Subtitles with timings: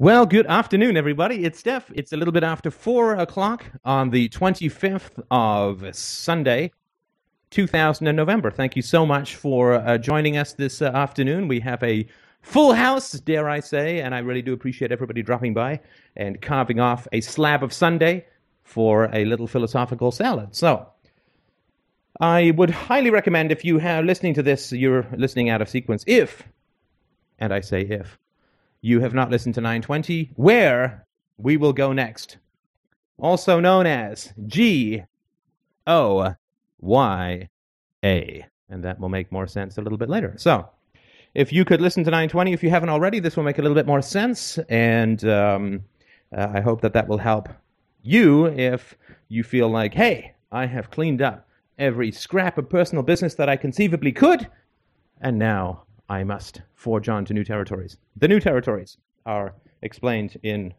[0.00, 1.44] Well, good afternoon, everybody.
[1.44, 1.90] It's Steph.
[1.92, 6.70] It's a little bit after 4 o'clock on the 25th of Sunday,
[7.50, 8.52] 2000 in November.
[8.52, 11.48] Thank you so much for uh, joining us this uh, afternoon.
[11.48, 12.06] We have a
[12.42, 15.80] full house, dare I say, and I really do appreciate everybody dropping by
[16.14, 18.24] and carving off a slab of Sunday
[18.62, 20.54] for a little philosophical salad.
[20.54, 20.86] So,
[22.20, 26.04] I would highly recommend if you are listening to this, you're listening out of sequence,
[26.06, 26.44] if,
[27.40, 28.16] and I say if,
[28.80, 32.38] you have not listened to 920, where we will go next.
[33.18, 35.04] Also known as G
[35.86, 36.34] O
[36.80, 37.48] Y
[38.04, 38.46] A.
[38.70, 40.34] And that will make more sense a little bit later.
[40.36, 40.68] So,
[41.34, 43.74] if you could listen to 920, if you haven't already, this will make a little
[43.74, 44.58] bit more sense.
[44.68, 45.84] And um,
[46.36, 47.48] uh, I hope that that will help
[48.02, 48.96] you if
[49.28, 53.56] you feel like, hey, I have cleaned up every scrap of personal business that I
[53.56, 54.48] conceivably could,
[55.20, 57.96] and now I must forge on to new territories.
[58.16, 60.74] The new territories are explained in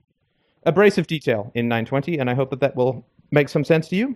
[0.64, 4.16] abrasive detail in 920, and I hope that that will make some sense to you.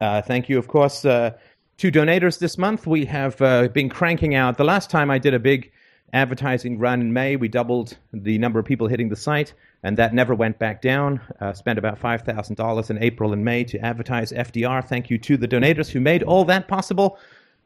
[0.00, 1.32] Uh, thank you, of course, uh,
[1.78, 2.86] to donators this month.
[2.86, 4.56] We have uh, been cranking out.
[4.58, 5.72] The last time I did a big
[6.12, 10.12] advertising run in May, we doubled the number of people hitting the site, and that
[10.12, 11.20] never went back down.
[11.40, 14.84] Uh, spent about $5,000 in April and May to advertise FDR.
[14.84, 17.18] Thank you to the donators who made all that possible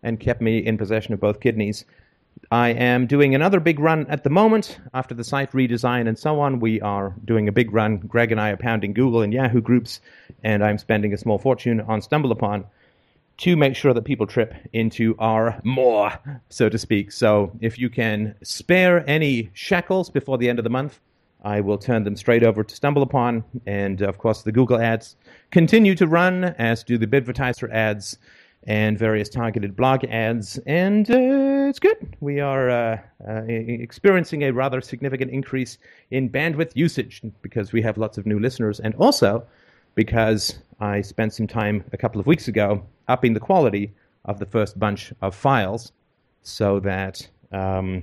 [0.02, 1.84] and kept me in possession of both kidneys.
[2.50, 4.78] I am doing another big run at the moment.
[4.92, 7.96] After the site redesign and so on, we are doing a big run.
[7.98, 10.00] Greg and I are pounding Google and Yahoo groups,
[10.42, 12.64] and I'm spending a small fortune on StumbleUpon
[13.36, 16.12] to make sure that people trip into our more,
[16.48, 17.10] so to speak.
[17.10, 21.00] So if you can spare any shackles before the end of the month,
[21.42, 23.42] I will turn them straight over to StumbleUpon.
[23.66, 25.16] And of course, the Google ads
[25.50, 28.18] continue to run, as do the Bidvertiser ads
[28.66, 32.16] and various targeted blog ads, and uh, it's good.
[32.20, 32.98] We are uh,
[33.28, 35.78] uh, experiencing a rather significant increase
[36.10, 39.46] in bandwidth usage because we have lots of new listeners, and also
[39.94, 43.92] because I spent some time a couple of weeks ago upping the quality
[44.24, 45.92] of the first bunch of files
[46.42, 48.02] so that um,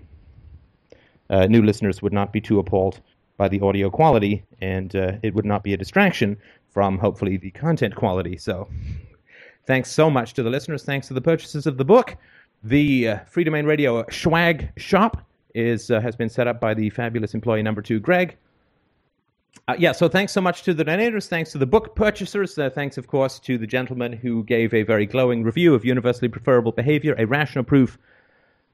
[1.29, 3.01] uh, new listeners would not be too appalled
[3.37, 6.37] by the audio quality, and uh, it would not be a distraction
[6.69, 8.37] from hopefully the content quality.
[8.37, 8.67] So
[9.65, 10.83] Thanks so much to the listeners.
[10.83, 12.17] Thanks to the purchasers of the book.
[12.63, 15.23] The uh, Freedomain Radio Swag Shop
[15.53, 18.37] is uh, has been set up by the fabulous employee number two, Greg.
[19.67, 21.27] Uh, yeah, so thanks so much to the donators.
[21.27, 22.57] Thanks to the book purchasers.
[22.57, 26.29] Uh, thanks, of course, to the gentleman who gave a very glowing review of Universally
[26.29, 27.97] Preferable Behavior, a rational proof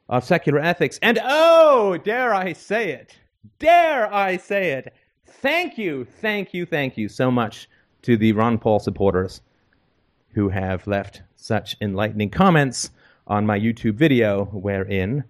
[0.09, 0.99] of secular ethics.
[1.01, 3.17] And oh, dare I say it?
[3.59, 4.93] Dare I say it?
[5.25, 7.69] Thank you, thank you, thank you so much
[8.03, 9.41] to the Ron Paul supporters
[10.33, 12.91] who have left such enlightening comments
[13.27, 15.23] on my YouTube video, wherein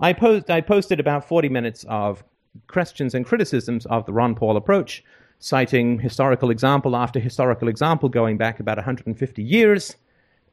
[0.00, 2.24] I, post, I posted about 40 minutes of
[2.66, 5.04] questions and criticisms of the Ron Paul approach,
[5.38, 9.96] citing historical example after historical example going back about 150 years,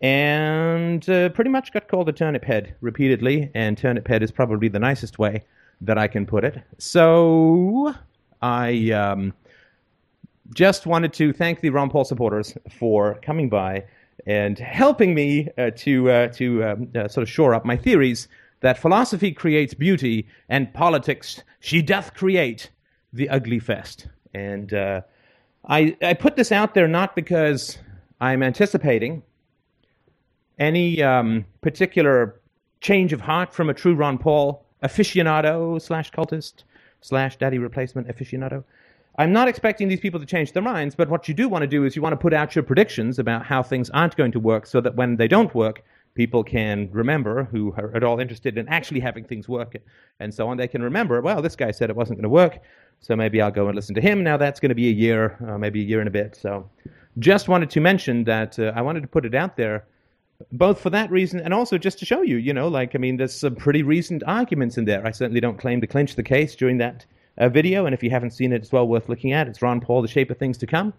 [0.01, 4.67] and uh, pretty much got called a turnip head repeatedly, and turnip head is probably
[4.67, 5.43] the nicest way
[5.81, 6.61] that I can put it.
[6.77, 7.93] So
[8.41, 9.33] I um,
[10.53, 13.83] just wanted to thank the Ron Paul supporters for coming by
[14.25, 18.27] and helping me uh, to uh, to um, uh, sort of shore up my theories
[18.59, 22.69] that philosophy creates beauty and politics she doth create
[23.13, 24.07] the ugly fest.
[24.33, 25.01] And uh,
[25.67, 27.77] I I put this out there not because
[28.19, 29.23] I'm anticipating
[30.59, 32.39] any um, particular
[32.81, 36.63] change of heart from a true Ron Paul aficionado slash cultist
[37.01, 38.63] slash daddy replacement aficionado.
[39.17, 41.67] I'm not expecting these people to change their minds, but what you do want to
[41.67, 44.39] do is you want to put out your predictions about how things aren't going to
[44.39, 45.83] work so that when they don't work,
[46.13, 49.75] people can remember who are at all interested in actually having things work
[50.19, 50.57] and so on.
[50.57, 52.59] They can remember, well, this guy said it wasn't going to work,
[53.01, 54.23] so maybe I'll go and listen to him.
[54.23, 56.35] Now that's going to be a year, uh, maybe a year and a bit.
[56.35, 56.69] So
[57.19, 59.85] just wanted to mention that uh, I wanted to put it out there
[60.51, 63.17] both for that reason and also just to show you, you know, like, I mean,
[63.17, 65.05] there's some pretty recent arguments in there.
[65.05, 67.05] I certainly don't claim to clinch the case during that
[67.37, 69.47] uh, video, and if you haven't seen it, it's well worth looking at.
[69.47, 70.93] It's Ron Paul, The Shape of Things to Come.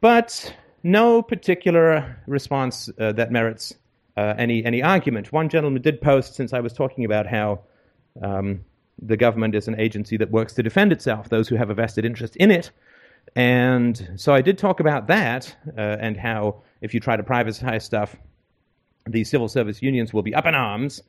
[0.00, 3.74] But no particular response uh, that merits
[4.16, 5.32] uh, any, any argument.
[5.32, 7.60] One gentleman did post, since I was talking about how
[8.22, 8.64] um,
[9.00, 12.04] the government is an agency that works to defend itself, those who have a vested
[12.04, 12.70] interest in it.
[13.36, 17.82] And so I did talk about that uh, and how if you try to privatize
[17.82, 18.16] stuff,
[19.06, 21.02] the civil service unions will be up in arms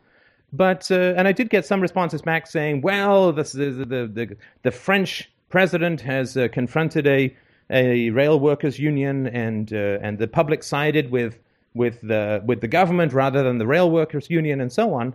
[0.54, 4.72] but uh, and I did get some responses back saying, "Well, the, the the the
[4.72, 7.36] French president has uh, confronted a
[7.70, 11.40] a rail workers union, and uh, and the public sided with
[11.74, 15.14] with the with the government rather than the rail workers union, and so on."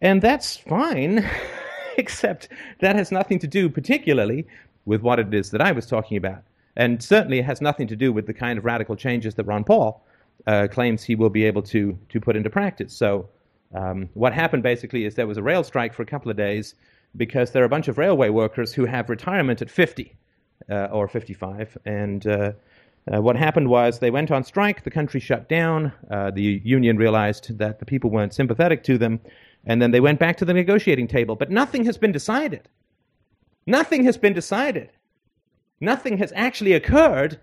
[0.00, 1.28] And that's fine.
[1.96, 2.48] except
[2.80, 4.46] that has nothing to do particularly
[4.84, 6.42] with what it is that I was talking about.
[6.76, 9.64] And certainly it has nothing to do with the kind of radical changes that Ron
[9.64, 10.02] Paul
[10.46, 12.92] uh, claims he will be able to, to put into practice.
[12.92, 13.28] So,
[13.74, 16.74] um, what happened basically is there was a rail strike for a couple of days
[17.16, 20.16] because there are a bunch of railway workers who have retirement at 50
[20.70, 21.76] uh, or 55.
[21.84, 22.52] And uh,
[23.12, 26.96] uh, what happened was they went on strike, the country shut down, uh, the union
[26.96, 29.20] realized that the people weren't sympathetic to them,
[29.66, 31.36] and then they went back to the negotiating table.
[31.36, 32.68] But nothing has been decided.
[33.66, 34.90] Nothing has been decided.
[35.80, 37.40] Nothing has actually occurred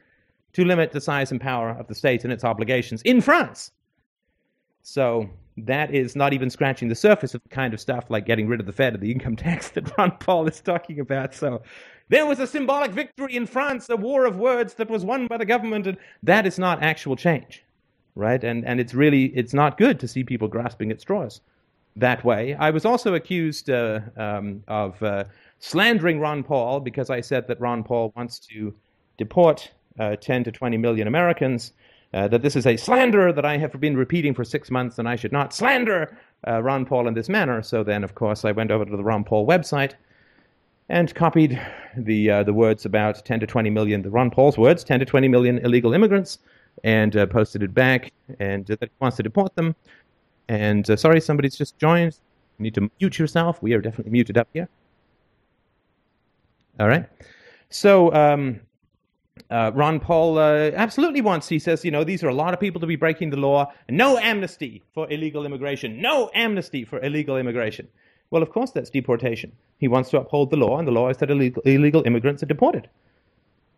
[0.53, 3.71] to limit the size and power of the state and its obligations in France.
[4.81, 8.47] So that is not even scratching the surface of the kind of stuff like getting
[8.47, 11.33] rid of the Fed and the income tax that Ron Paul is talking about.
[11.33, 11.61] So
[12.09, 15.37] there was a symbolic victory in France, a war of words that was won by
[15.37, 17.63] the government, and that is not actual change,
[18.15, 18.43] right?
[18.43, 21.41] And and it's really it's not good to see people grasping at straws
[21.95, 22.55] that way.
[22.55, 25.25] I was also accused uh, um, of uh,
[25.59, 28.73] slandering Ron Paul because I said that Ron Paul wants to
[29.17, 31.73] deport uh, 10 to 20 million Americans,
[32.13, 35.07] uh, that this is a slander that I have been repeating for six months and
[35.07, 36.17] I should not slander
[36.47, 37.61] uh, Ron Paul in this manner.
[37.61, 39.93] So then, of course, I went over to the Ron Paul website
[40.89, 41.59] and copied
[41.95, 45.05] the, uh, the words about 10 to 20 million, the Ron Paul's words, 10 to
[45.05, 46.39] 20 million illegal immigrants,
[46.83, 49.75] and uh, posted it back and uh, that he wants to deport them.
[50.49, 52.19] And sorry, somebody's just joined.
[52.57, 53.61] You need to mute yourself.
[53.63, 54.67] We are definitely muted up here.
[56.79, 57.05] All right.
[57.69, 58.59] So um,
[59.51, 62.59] uh, Ron Paul uh, absolutely wants, he says, you know, these are a lot of
[62.59, 63.71] people to be breaking the law.
[63.89, 66.01] No amnesty for illegal immigration.
[66.01, 67.87] No amnesty for illegal immigration.
[68.31, 69.51] Well, of course, that's deportation.
[69.77, 72.47] He wants to uphold the law, and the law is that illegal, illegal immigrants are
[72.47, 72.89] deported.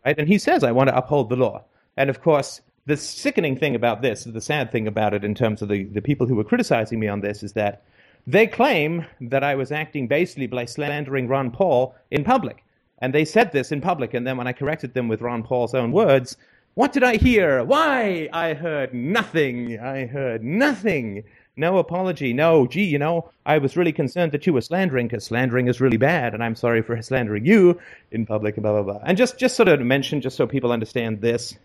[0.06, 0.18] Right?
[0.18, 1.64] And he says, I want to uphold the law.
[1.96, 5.60] And of course, the sickening thing about this, the sad thing about it in terms
[5.60, 7.82] of the, the people who were criticizing me on this, is that
[8.26, 12.63] they claim that I was acting basically by slandering Ron Paul in public.
[13.04, 15.74] And they said this in public, and then when I corrected them with Ron Paul's
[15.74, 16.38] own words,
[16.72, 17.62] what did I hear?
[17.62, 18.30] Why?
[18.32, 19.78] I heard nothing.
[19.78, 21.22] I heard nothing.
[21.54, 22.32] No apology.
[22.32, 25.82] No, gee, you know, I was really concerned that you were slandering because slandering is
[25.82, 27.78] really bad, and I'm sorry for slandering you
[28.10, 29.02] in public, blah, blah, blah.
[29.04, 31.58] And just, just sort of mention, just so people understand this.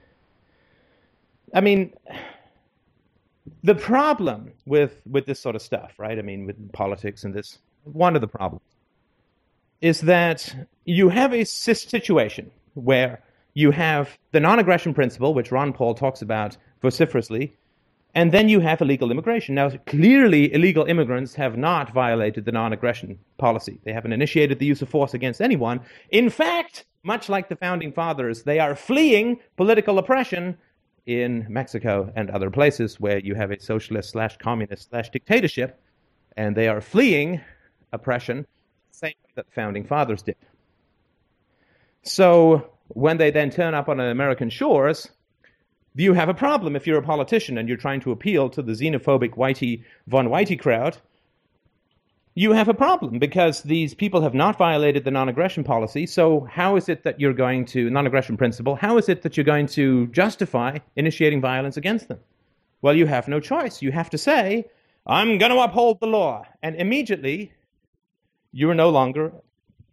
[1.53, 1.94] I mean,
[3.63, 6.19] the problem with, with this sort of stuff, right?
[6.19, 8.62] I mean, with politics and this, one of the problems
[9.81, 13.21] is that you have a situation where
[13.53, 17.55] you have the non aggression principle, which Ron Paul talks about vociferously,
[18.15, 19.55] and then you have illegal immigration.
[19.55, 23.79] Now, clearly, illegal immigrants have not violated the non aggression policy.
[23.83, 25.81] They haven't initiated the use of force against anyone.
[26.09, 30.57] In fact, much like the founding fathers, they are fleeing political oppression
[31.05, 35.79] in Mexico and other places where you have a socialist slash communist slash dictatorship,
[36.37, 37.41] and they are fleeing
[37.93, 38.45] oppression
[39.00, 40.36] same way that the founding fathers did.
[42.04, 45.10] So when they then turn up on American shores,
[45.96, 48.74] you have a problem if you're a politician and you're trying to appeal to the
[48.74, 50.98] xenophobic Whitey von Whitey crowd.
[52.36, 56.06] You have a problem because these people have not violated the non aggression policy.
[56.06, 59.36] So, how is it that you're going to, non aggression principle, how is it that
[59.36, 62.19] you're going to justify initiating violence against them?
[62.81, 63.81] Well, you have no choice.
[63.81, 64.66] You have to say,
[65.06, 66.46] I'm going to uphold the law.
[66.63, 67.51] And immediately,
[68.51, 69.31] you are no longer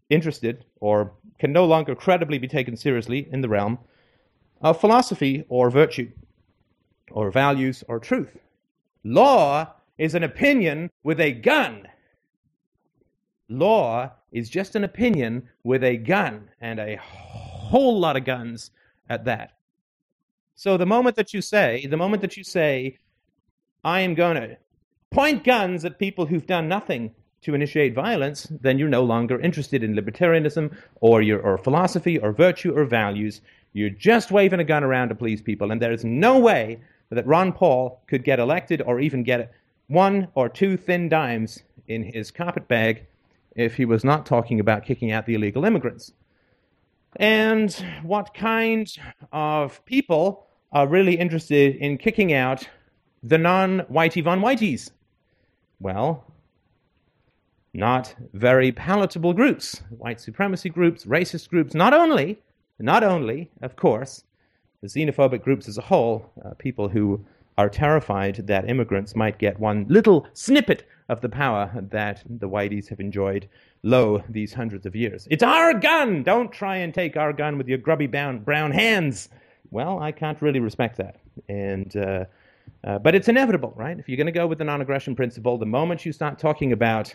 [0.08, 3.78] interested or can no longer credibly be taken seriously in the realm
[4.60, 6.10] of philosophy or virtue
[7.10, 8.36] or values or truth.
[9.04, 11.86] Law is an opinion with a gun.
[13.48, 18.70] Law is just an opinion with a gun and a whole lot of guns
[19.08, 19.52] at that.
[20.54, 22.98] So the moment that you say, the moment that you say,
[23.84, 24.56] I am going to
[25.10, 27.14] point guns at people who've done nothing
[27.46, 32.32] to initiate violence, then you're no longer interested in libertarianism or your or philosophy or
[32.32, 33.40] virtue or values.
[33.72, 37.26] You're just waving a gun around to please people, and there is no way that
[37.26, 39.52] Ron Paul could get elected or even get
[39.86, 43.06] one or two thin dimes in his carpet bag
[43.54, 46.12] if he was not talking about kicking out the illegal immigrants.
[47.16, 47.72] And
[48.02, 48.92] what kind
[49.32, 52.68] of people are really interested in kicking out
[53.22, 54.90] the non Whitey Von Whiteys?
[55.78, 56.24] Well,
[57.76, 62.38] not very palatable groups, white supremacy groups, racist groups, not only,
[62.78, 64.24] not only, of course,
[64.82, 67.24] the xenophobic groups as a whole, uh, people who
[67.58, 72.88] are terrified that immigrants might get one little snippet of the power that the whiteys
[72.88, 73.48] have enjoyed
[73.82, 75.28] lo these hundreds of years.
[75.30, 76.22] It's our gun!
[76.22, 79.28] Don't try and take our gun with your grubby brown, brown hands.
[79.70, 81.16] Well, I can't really respect that.
[81.48, 82.24] And, uh,
[82.84, 83.98] uh, but it's inevitable, right?
[83.98, 86.72] If you're going to go with the non aggression principle, the moment you start talking
[86.72, 87.14] about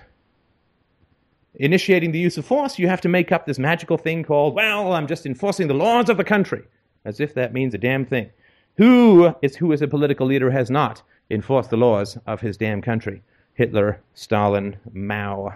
[1.55, 4.93] initiating the use of force, you have to make up this magical thing called, well,
[4.93, 6.63] I'm just enforcing the laws of the country,
[7.05, 8.29] as if that means a damn thing.
[8.77, 12.81] Who is who as a political leader has not enforced the laws of his damn
[12.81, 13.21] country?
[13.53, 15.53] Hitler, Stalin, Mao,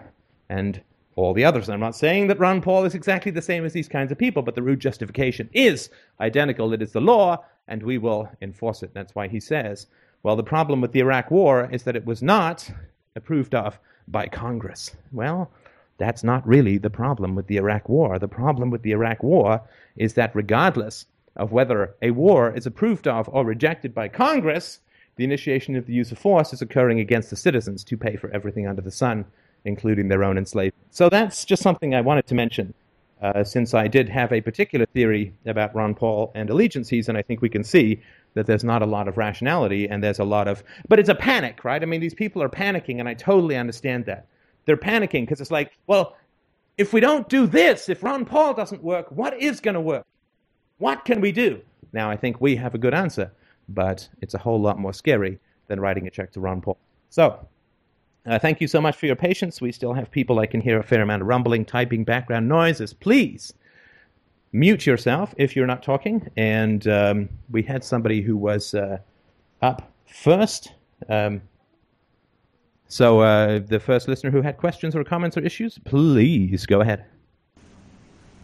[0.49, 0.81] and
[1.15, 1.69] all the others.
[1.69, 4.41] I'm not saying that Ron Paul is exactly the same as these kinds of people,
[4.41, 6.73] but the root justification is identical.
[6.73, 8.93] It is the law, and we will enforce it.
[8.93, 9.87] That's why he says,
[10.23, 12.69] well, the problem with the Iraq War is that it was not
[13.15, 14.93] approved of by Congress.
[15.13, 15.49] Well,
[15.97, 18.19] that's not really the problem with the Iraq War.
[18.19, 19.61] The problem with the Iraq War
[19.95, 24.79] is that regardless of whether a war is approved of or rejected by Congress,
[25.15, 28.29] the initiation of the use of force is occurring against the citizens to pay for
[28.31, 29.25] everything under the sun,
[29.63, 30.75] including their own enslavement.
[30.91, 32.73] So that's just something I wanted to mention,
[33.21, 37.21] uh, since I did have a particular theory about Ron Paul and allegiances, and I
[37.21, 38.01] think we can see
[38.33, 41.15] that there's not a lot of rationality and there's a lot of, but it's a
[41.15, 41.81] panic, right?
[41.81, 44.27] I mean, these people are panicking, and I totally understand that.
[44.65, 46.15] They're panicking because it's like, well,
[46.77, 50.05] if we don't do this, if Ron Paul doesn't work, what is going to work?
[50.77, 51.61] What can we do?
[51.93, 53.31] Now, I think we have a good answer,
[53.69, 56.77] but it's a whole lot more scary than writing a check to Ron Paul.
[57.09, 57.47] So,
[58.25, 59.61] uh, thank you so much for your patience.
[59.61, 62.91] We still have people I can hear a fair amount of rumbling, typing, background noises.
[62.91, 63.53] Please
[64.51, 66.29] mute yourself if you're not talking.
[66.35, 68.97] And um, we had somebody who was uh,
[69.61, 70.73] up first.
[71.07, 71.41] Um,
[72.95, 77.03] so, uh, the first listener who had questions or comments or issues, please go ahead.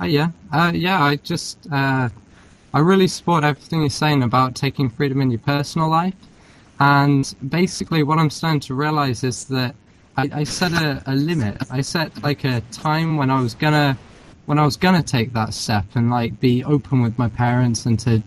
[0.01, 1.01] Uh, yeah, uh, yeah.
[1.01, 2.09] I just, uh,
[2.73, 6.15] I really support everything you're saying about taking freedom in your personal life,
[6.81, 9.73] and basically, what I'm starting to realize is that
[10.17, 11.55] I, I set a, a limit.
[11.71, 13.97] I set like a time when I was gonna,
[14.47, 17.97] when I was gonna take that step and like be open with my parents and
[18.01, 18.21] to,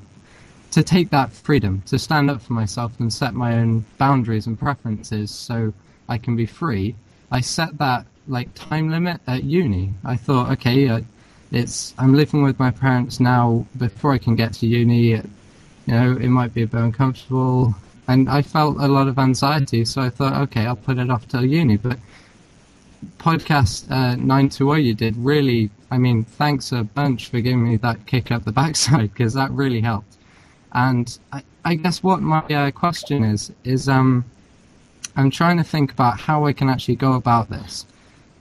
[0.70, 4.58] to take that freedom to stand up for myself and set my own boundaries and
[4.58, 5.30] preferences.
[5.30, 5.74] So
[6.08, 6.94] I can be free.
[7.30, 9.92] I set that like time limit at uni.
[10.04, 11.00] I thought, okay, uh,
[11.50, 13.66] it's I'm living with my parents now.
[13.76, 15.26] Before I can get to uni, it,
[15.86, 17.74] you know, it might be a bit uncomfortable,
[18.08, 19.84] and I felt a lot of anxiety.
[19.84, 21.76] So I thought, okay, I'll put it off till uni.
[21.76, 21.98] But
[23.18, 25.70] podcast uh, nine two zero you did really.
[25.90, 29.50] I mean, thanks a bunch for giving me that kick up the backside because that
[29.50, 30.16] really helped.
[30.72, 34.24] And I, I guess what my uh, question is is um
[35.16, 37.86] I'm trying to think about how I can actually go about this,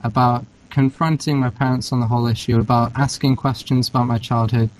[0.02, 4.70] about confronting my parents on the whole issue, about asking questions about my childhood,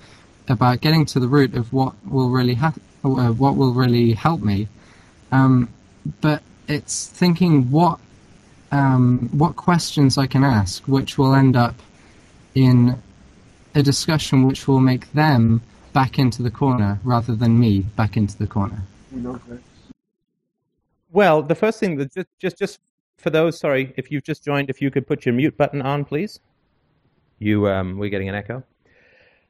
[0.49, 2.73] about getting to the root of what will really ha-
[3.03, 4.67] uh, what will really help me.
[5.31, 5.69] Um,
[6.21, 7.99] but it's thinking what
[8.71, 11.75] um, what questions I can ask, which will end up
[12.55, 13.01] in
[13.73, 15.61] a discussion which will make them
[15.93, 18.81] back into the corner rather than me back into the corner.
[21.15, 22.79] Well, the first thing that just, just just
[23.17, 26.03] for those, sorry, if you've just joined, if you could put your mute button on,
[26.03, 26.41] please.
[27.39, 28.63] You, um, we're getting an echo.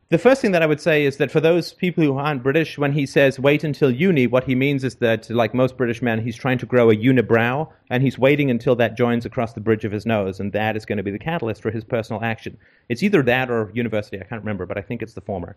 [0.10, 2.78] The first thing that I would say is that for those people who aren't British,
[2.78, 6.22] when he says wait until uni, what he means is that, like most British men,
[6.22, 9.86] he's trying to grow a unibrow, and he's waiting until that joins across the bridge
[9.86, 12.60] of his nose, and that is going to be the catalyst for his personal action.
[12.90, 15.56] It's either that or university, I can't remember, but I think it's the former.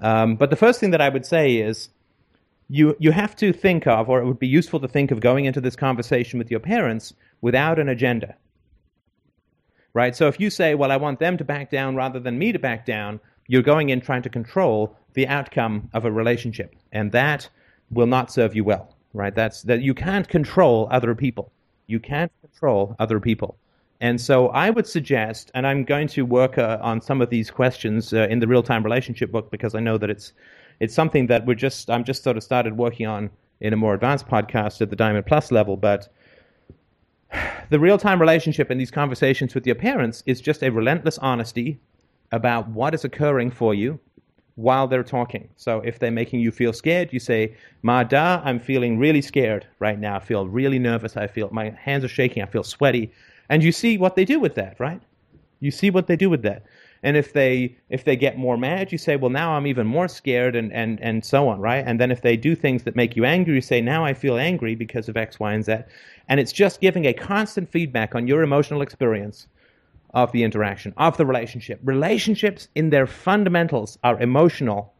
[0.00, 1.88] Um, but the first thing that I would say is
[2.70, 5.44] you you have to think of, or it would be useful to think of going
[5.44, 8.36] into this conversation with your parents without an agenda.
[9.92, 10.14] Right?
[10.14, 12.60] So if you say, well, I want them to back down rather than me to
[12.60, 16.76] back down, you're going in trying to control the outcome of a relationship.
[16.92, 17.48] And that
[17.90, 18.94] will not serve you well.
[19.14, 19.34] Right?
[19.34, 21.50] That's that you can't control other people.
[21.88, 23.56] You can't control other people.
[24.00, 27.50] And so I would suggest, and I'm going to work uh, on some of these
[27.50, 30.32] questions uh, in the real time relationship book because I know that it's
[30.80, 33.94] it's something that we're just I'm just sort of started working on in a more
[33.94, 36.08] advanced podcast at the Diamond Plus level, but
[37.70, 41.78] the real time relationship in these conversations with your parents is just a relentless honesty
[42.32, 44.00] about what is occurring for you
[44.56, 45.48] while they're talking.
[45.56, 49.66] So if they're making you feel scared, you say, Ma da, I'm feeling really scared
[49.78, 50.16] right now.
[50.16, 51.16] I feel really nervous.
[51.16, 52.42] I feel my hands are shaking.
[52.42, 53.12] I feel sweaty.
[53.48, 55.00] And you see what they do with that, right?
[55.60, 56.64] You see what they do with that
[57.02, 60.08] and if they if they get more mad you say well now i'm even more
[60.08, 61.84] scared and and and so on right?
[61.86, 64.36] And then if they do things that make you angry you say now i feel
[64.36, 65.76] angry because of x y and z.
[66.28, 69.46] And it's just giving a constant feedback on your emotional experience
[70.14, 71.80] of the interaction of the relationship.
[71.84, 74.92] Relationships in their fundamentals are emotional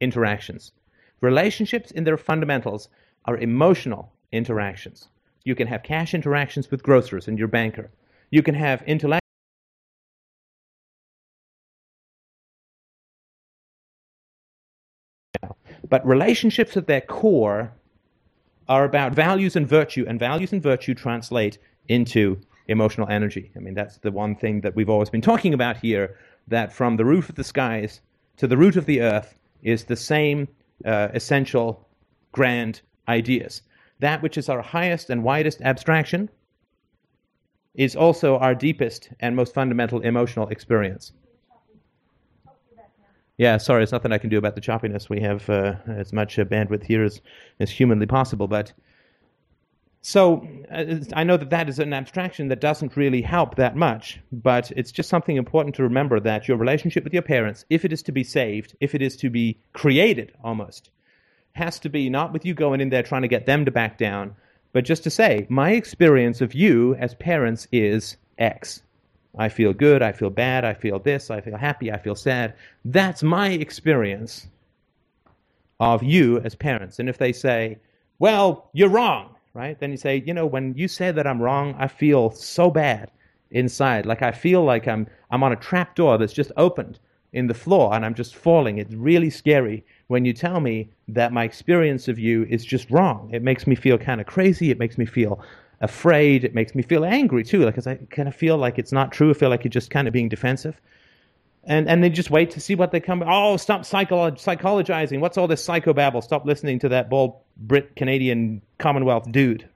[0.00, 0.72] interactions.
[1.20, 2.88] Relationships in their fundamentals
[3.24, 5.08] are emotional interactions.
[5.44, 7.90] You can have cash interactions with grocers and your banker.
[8.30, 9.23] You can have intellectual
[15.88, 17.72] But relationships at their core
[18.68, 23.50] are about values and virtue, and values and virtue translate into emotional energy.
[23.56, 26.16] I mean, that's the one thing that we've always been talking about here
[26.48, 28.00] that from the roof of the skies
[28.38, 30.48] to the root of the earth is the same
[30.84, 31.86] uh, essential
[32.32, 33.62] grand ideas.
[34.00, 36.28] That which is our highest and widest abstraction
[37.74, 41.12] is also our deepest and most fundamental emotional experience.
[43.36, 45.08] Yeah, sorry, it's nothing I can do about the choppiness.
[45.08, 47.20] We have uh, as much uh, bandwidth here as,
[47.58, 48.46] as humanly possible.
[48.46, 48.72] But
[50.02, 54.20] so uh, I know that that is an abstraction that doesn't really help that much,
[54.30, 57.92] but it's just something important to remember that your relationship with your parents, if it
[57.92, 60.90] is to be saved, if it is to be created almost,
[61.54, 63.98] has to be not with you going in there trying to get them to back
[63.98, 64.36] down,
[64.72, 68.82] but just to say, my experience of you as parents is X.
[69.36, 72.54] I feel good, I feel bad, I feel this, I feel happy, I feel sad.
[72.84, 74.46] That's my experience
[75.80, 76.98] of you as parents.
[76.98, 77.78] And if they say,
[78.18, 79.78] well, you're wrong, right?
[79.78, 83.10] Then you say, you know, when you say that I'm wrong, I feel so bad
[83.50, 84.06] inside.
[84.06, 86.98] Like I feel like I'm, I'm on a trap door that's just opened
[87.32, 88.78] in the floor and I'm just falling.
[88.78, 93.28] It's really scary when you tell me that my experience of you is just wrong.
[93.32, 94.70] It makes me feel kind of crazy.
[94.70, 95.42] It makes me feel
[95.80, 96.44] afraid.
[96.44, 99.30] It makes me feel angry too, because I kind of feel like it's not true.
[99.30, 100.80] I feel like you're just kind of being defensive.
[101.66, 103.24] And and they just wait to see what they come.
[103.26, 105.20] Oh, stop psycholo- psychologizing.
[105.20, 106.22] What's all this psychobabble?
[106.22, 109.66] Stop listening to that bald Brit Canadian Commonwealth dude,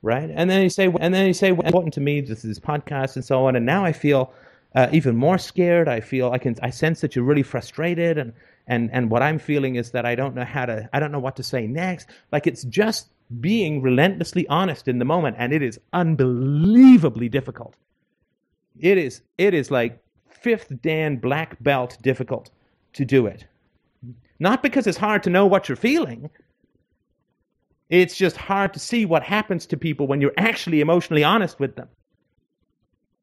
[0.00, 0.30] right?
[0.32, 2.22] And then you say, and then you say, important to me.
[2.22, 3.56] This is podcast and so on.
[3.56, 4.32] And now I feel
[4.74, 5.86] uh, even more scared.
[5.88, 8.32] I feel I can I sense that you're really frustrated, and
[8.66, 11.18] and and what I'm feeling is that I don't know how to I don't know
[11.18, 12.08] what to say next.
[12.30, 13.08] Like it's just
[13.40, 17.76] being relentlessly honest in the moment, and it is unbelievably difficult.
[18.78, 22.50] It is, it is like fifth Dan black belt difficult
[22.94, 23.46] to do it.
[24.38, 26.30] Not because it's hard to know what you're feeling,
[27.90, 31.76] it's just hard to see what happens to people when you're actually emotionally honest with
[31.76, 31.88] them.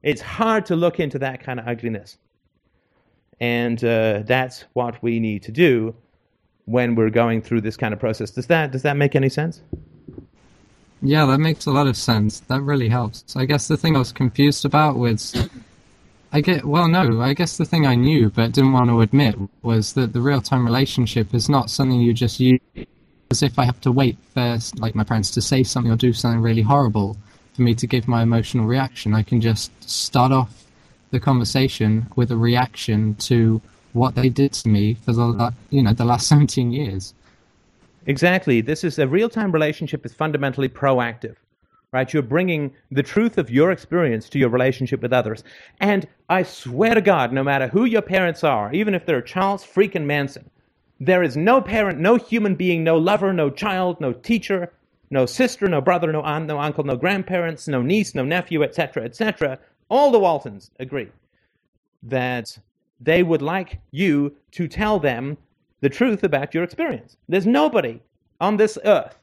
[0.03, 2.17] It's hard to look into that kind of ugliness.
[3.39, 5.95] And uh, that's what we need to do
[6.65, 8.29] when we're going through this kind of process.
[8.29, 9.63] Does that, does that make any sense?
[11.01, 12.41] Yeah, that makes a lot of sense.
[12.41, 13.35] That really helps.
[13.35, 15.33] I guess the thing I was confused about was,
[16.31, 19.35] I get well, no, I guess the thing I knew but didn't want to admit
[19.61, 22.59] was that the real time relationship is not something you just use
[23.31, 26.13] as if I have to wait for like my parents to say something or do
[26.13, 27.15] something really horrible
[27.53, 29.13] for me to give my emotional reaction.
[29.13, 30.65] I can just start off
[31.11, 33.61] the conversation with a reaction to
[33.93, 37.13] what they did to me for the you know the last 17 years.
[38.09, 38.59] Exactly.
[38.61, 41.35] This is a real time relationship is fundamentally proactive,
[41.91, 42.11] right?
[42.11, 45.43] You're bringing the truth of your experience to your relationship with others.
[45.79, 49.63] And I swear to God, no matter who your parents are, even if they're Charles
[49.63, 50.49] freaking Manson,
[50.99, 54.73] there is no parent, no human being, no lover, no child, no teacher,
[55.11, 59.05] no sister, no brother, no aunt, no uncle, no grandparents, no niece, no nephew, etc.,
[59.05, 59.59] etc.
[59.87, 61.09] All the Waltons agree
[62.01, 62.57] that
[62.99, 65.37] they would like you to tell them
[65.81, 67.17] the truth about your experience.
[67.27, 68.01] There's nobody
[68.41, 69.17] on this earth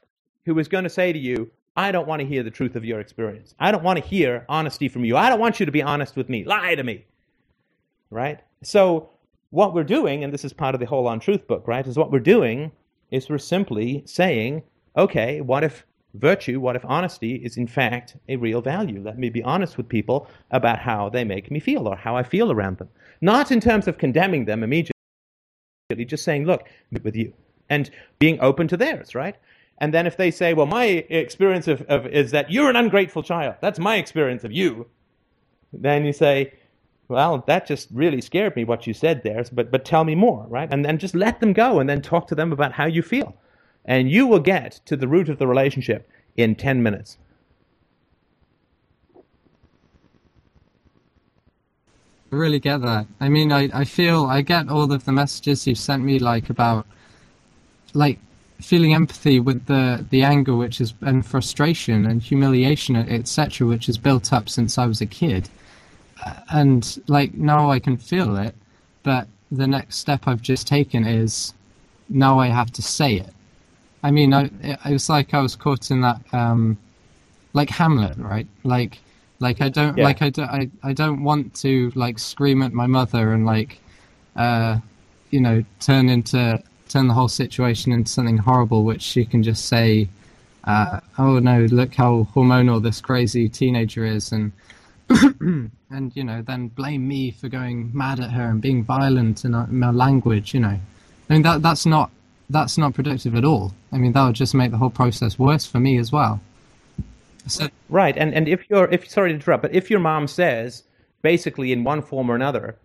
[0.45, 2.83] who is going to say to you, I don't want to hear the truth of
[2.83, 3.53] your experience.
[3.59, 5.15] I don't want to hear honesty from you.
[5.15, 6.43] I don't want you to be honest with me.
[6.43, 7.05] Lie to me.
[8.09, 8.39] Right?
[8.63, 9.09] So,
[9.51, 11.97] what we're doing, and this is part of the whole On Truth book, right, is
[11.97, 12.71] what we're doing
[13.11, 14.63] is we're simply saying,
[14.97, 19.01] okay, what if virtue, what if honesty is in fact a real value?
[19.01, 22.23] Let me be honest with people about how they make me feel or how I
[22.23, 22.89] feel around them.
[23.21, 24.96] Not in terms of condemning them immediately
[25.95, 26.67] just saying, look,
[27.03, 27.31] with you,
[27.69, 29.37] and being open to theirs, right?
[29.77, 33.23] And then if they say, well, my experience of, of is that you're an ungrateful
[33.23, 34.87] child, that's my experience of you,
[35.71, 36.53] then you say,
[37.07, 40.45] well, that just really scared me what you said there, but, but tell me more,
[40.49, 40.67] right?
[40.69, 43.37] And then just let them go and then talk to them about how you feel.
[43.85, 47.17] And you will get to the root of the relationship in 10 minutes.
[52.29, 53.07] Really get that.
[53.19, 56.49] I mean, I, I feel I get all of the messages you've sent me, like
[56.49, 56.85] about,
[57.93, 58.19] like
[58.61, 63.97] feeling empathy with the the anger, which is and frustration and humiliation, etc., which is
[63.97, 65.49] built up since I was a kid,
[66.49, 68.55] and like now I can feel it,
[69.03, 71.53] but the next step I've just taken is
[72.09, 73.33] now I have to say it.
[74.03, 76.77] I mean, I, it, it was like I was caught in that, um,
[77.53, 78.47] like Hamlet, right?
[78.63, 78.99] Like
[79.39, 80.03] like I don't yeah.
[80.03, 83.79] like I don't I, I don't want to like scream at my mother and like
[84.35, 84.79] uh
[85.31, 89.65] you know turn into turn the whole situation into something horrible which she can just
[89.65, 90.09] say
[90.63, 94.51] uh, oh no look how hormonal this crazy teenager is and
[95.89, 99.53] and you know then blame me for going mad at her and being violent in,
[99.53, 100.77] in my language you know.
[101.29, 102.11] I mean that that's not
[102.49, 103.73] that's not productive at all.
[103.93, 106.41] I mean that would just make the whole process worse for me as well
[107.89, 110.83] Right, and and if you're if sorry to interrupt, but if your mom says
[111.21, 112.77] basically in one form or another,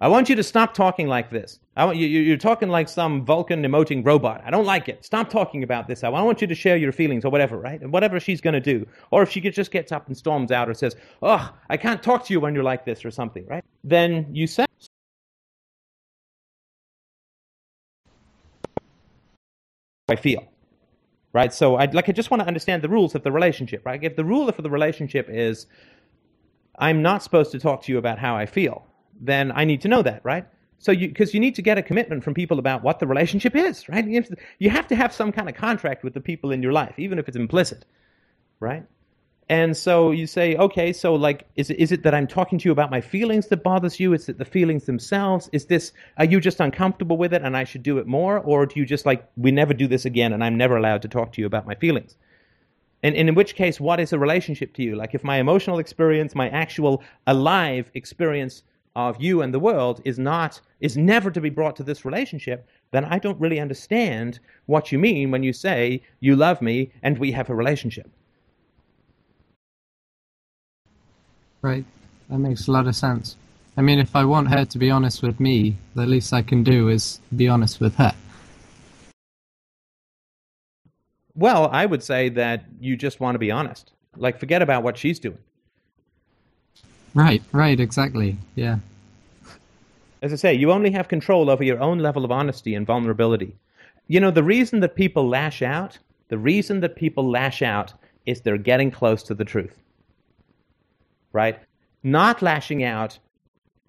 [0.00, 1.60] I want you to stop talking like this.
[1.76, 4.42] I want you you- you're talking like some Vulcan emoting robot.
[4.44, 5.04] I don't like it.
[5.04, 6.04] Stop talking about this.
[6.04, 7.80] I want you to share your feelings or whatever, right?
[7.80, 10.68] And whatever she's going to do, or if she just gets up and storms out
[10.68, 13.64] or says, "Oh, I can't talk to you when you're like this" or something, right?
[13.84, 14.66] Then you say.
[20.08, 20.51] I feel
[21.32, 21.52] right?
[21.52, 24.02] So I like I just want to understand the rules of the relationship, right?
[24.02, 25.66] If the rule of the relationship is
[26.78, 28.86] I'm not supposed to talk to you about how I feel,
[29.20, 30.46] then I need to know that, right?
[30.78, 33.54] So you because you need to get a commitment from people about what the relationship
[33.54, 34.04] is, right?
[34.58, 37.18] You have to have some kind of contract with the people in your life, even
[37.18, 37.84] if it's implicit,
[38.58, 38.84] right?
[39.52, 42.64] And so you say, okay, so like, is it, is it that I'm talking to
[42.64, 44.14] you about my feelings that bothers you?
[44.14, 45.50] Is it the feelings themselves?
[45.52, 48.38] Is this, are you just uncomfortable with it and I should do it more?
[48.38, 51.08] Or do you just like, we never do this again and I'm never allowed to
[51.08, 52.16] talk to you about my feelings?
[53.02, 54.96] And, and in which case, what is a relationship to you?
[54.96, 58.62] Like, if my emotional experience, my actual alive experience
[58.96, 62.66] of you and the world is not, is never to be brought to this relationship,
[62.90, 67.18] then I don't really understand what you mean when you say you love me and
[67.18, 68.10] we have a relationship.
[71.62, 71.84] Right,
[72.28, 73.36] that makes a lot of sense.
[73.76, 76.62] I mean, if I want her to be honest with me, the least I can
[76.62, 78.12] do is be honest with her.
[81.34, 83.92] Well, I would say that you just want to be honest.
[84.16, 85.38] Like, forget about what she's doing.
[87.14, 88.36] Right, right, exactly.
[88.54, 88.78] Yeah.
[90.20, 93.56] As I say, you only have control over your own level of honesty and vulnerability.
[94.08, 95.98] You know, the reason that people lash out,
[96.28, 97.94] the reason that people lash out
[98.26, 99.81] is they're getting close to the truth.
[101.32, 101.58] Right?
[102.02, 103.18] Not lashing out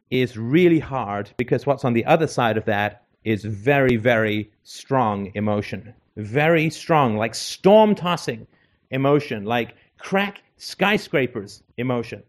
[0.10, 5.32] is really hard because what's on the other side of that is very, very strong
[5.34, 5.94] emotion.
[6.18, 8.46] Very strong, like storm tossing
[8.92, 12.22] emotion, like crack skyscrapers emotion.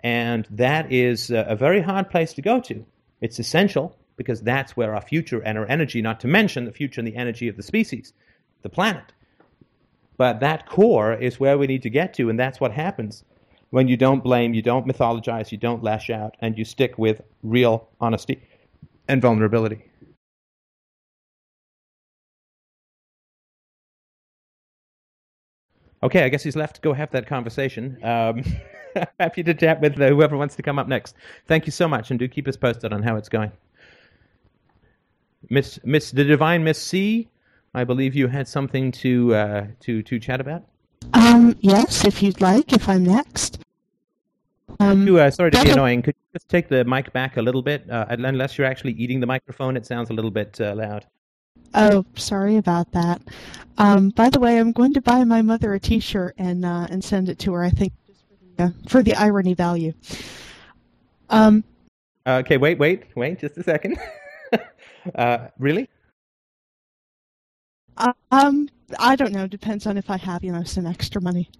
[0.00, 2.84] And that is a a very hard place to go to.
[3.20, 7.00] It's essential because that's where our future and our energy, not to mention the future
[7.00, 8.12] and the energy of the species,
[8.62, 9.12] the planet.
[10.16, 13.24] But that core is where we need to get to, and that's what happens
[13.70, 17.22] when you don't blame, you don't mythologize, you don't lash out, and you stick with
[17.42, 18.42] real honesty
[19.08, 19.84] and vulnerability.
[26.02, 27.98] Okay, I guess he's left to go have that conversation.
[28.02, 28.42] Um,
[29.20, 31.14] happy to chat with uh, whoever wants to come up next.
[31.46, 33.52] Thank you so much, and do keep us posted on how it's going.
[35.50, 37.28] Miss, Miss, the divine Miss C,
[37.74, 40.64] I believe you had something to uh, to to chat about.
[41.12, 43.58] Um, yes, if you'd like, if I'm next.
[44.78, 46.02] Um, You, uh, sorry to be annoying.
[46.02, 47.88] Could you just take the mic back a little bit?
[47.90, 51.06] Uh, unless you're actually eating the microphone, it sounds a little bit uh, loud.
[51.74, 53.20] oh, sorry about that.
[53.78, 57.02] Um, by the way, I'm going to buy my mother a T-shirt and uh, and
[57.02, 57.62] send it to her.
[57.62, 59.92] I think just for the, uh, for the irony value.
[61.30, 61.64] Um,
[62.26, 63.98] Uh, okay, wait, wait, wait, just a second.
[65.14, 65.88] uh, really?
[67.96, 69.46] Um, I don't know.
[69.46, 71.50] Depends on if I have you know some extra money.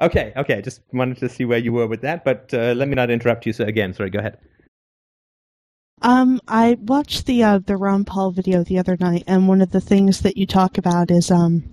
[0.00, 0.62] Okay, okay.
[0.62, 3.46] Just wanted to see where you were with that, but uh, let me not interrupt
[3.46, 3.92] you so again.
[3.92, 4.38] Sorry, go ahead.
[6.02, 9.72] Um, I watched the uh, the Ron Paul video the other night, and one of
[9.72, 11.64] the things that you talk about is um,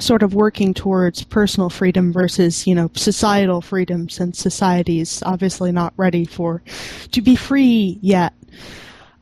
[0.00, 5.72] sort of working towards personal freedom versus you know societal freedom, since society is obviously
[5.72, 6.62] not ready for
[7.12, 8.32] to be free yet.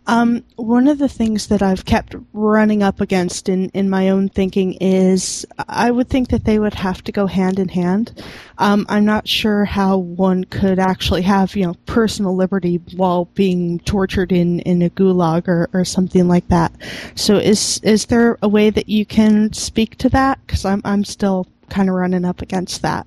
[0.07, 4.29] Um, one of the things that I've kept running up against in, in my own
[4.29, 8.21] thinking is I would think that they would have to go hand in hand.
[8.59, 13.79] Um, I'm not sure how one could actually have, you know, personal liberty while being
[13.81, 16.73] tortured in, in a gulag or, or something like that.
[17.15, 20.41] So is is there a way that you can speak to that?
[20.47, 23.07] Because I'm I'm still kind of running up against that.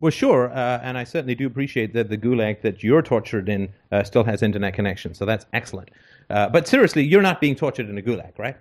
[0.00, 3.70] Well, sure, uh, and I certainly do appreciate that the gulag that you're tortured in
[3.90, 5.90] uh, still has internet connection, so that's excellent.
[6.30, 8.56] Uh, but seriously, you're not being tortured in a gulag, right?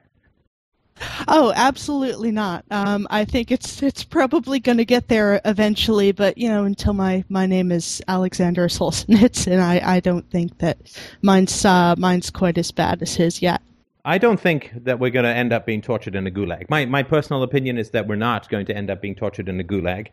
[1.28, 2.66] Oh, absolutely not.
[2.70, 6.94] Um, I think it's it's probably going to get there eventually, but you know, until
[6.94, 10.78] my, my name is Alexander Solzhenitsyn, I, I don't think that
[11.22, 13.62] mine's uh, mine's quite as bad as his yet.
[14.06, 16.70] I don't think that we're going to end up being tortured in a gulag.
[16.70, 19.60] My my personal opinion is that we're not going to end up being tortured in
[19.60, 20.08] a gulag.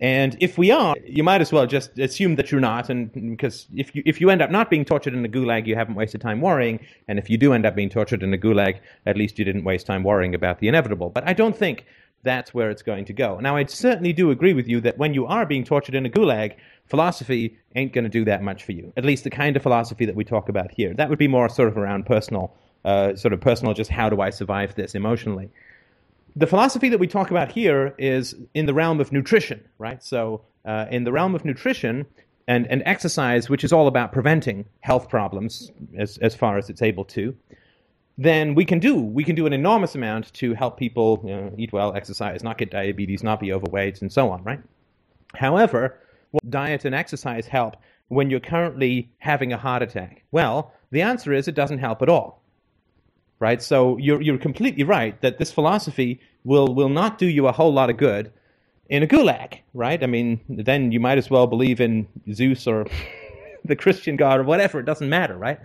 [0.00, 3.66] And if we are, you might as well just assume that you're not, and because
[3.74, 6.20] if you if you end up not being tortured in a gulag, you haven't wasted
[6.20, 6.80] time worrying.
[7.06, 9.64] And if you do end up being tortured in a gulag, at least you didn't
[9.64, 11.10] waste time worrying about the inevitable.
[11.10, 11.86] But I don't think
[12.24, 13.38] that's where it's going to go.
[13.38, 16.10] Now, I certainly do agree with you that when you are being tortured in a
[16.10, 18.92] gulag, philosophy ain't going to do that much for you.
[18.96, 20.94] At least the kind of philosophy that we talk about here.
[20.94, 22.52] That would be more sort of around personal,
[22.84, 25.50] uh, sort of personal, just how do I survive this emotionally.
[26.36, 30.02] The philosophy that we talk about here is in the realm of nutrition, right?
[30.02, 32.06] So, uh, in the realm of nutrition
[32.48, 36.82] and, and exercise, which is all about preventing health problems as, as far as it's
[36.82, 37.36] able to,
[38.16, 41.54] then we can do we can do an enormous amount to help people you know,
[41.58, 44.60] eat well, exercise, not get diabetes, not be overweight, and so on, right?
[45.34, 45.98] However,
[46.30, 47.76] what diet and exercise help
[48.08, 50.24] when you're currently having a heart attack?
[50.30, 52.43] Well, the answer is it doesn't help at all.
[53.40, 53.62] Right?
[53.62, 57.72] So you're you're completely right that this philosophy will will not do you a whole
[57.72, 58.32] lot of good
[58.88, 60.02] in a gulag, right?
[60.02, 62.86] I mean, then you might as well believe in Zeus or
[63.64, 65.58] the Christian God or whatever, it doesn't matter, right?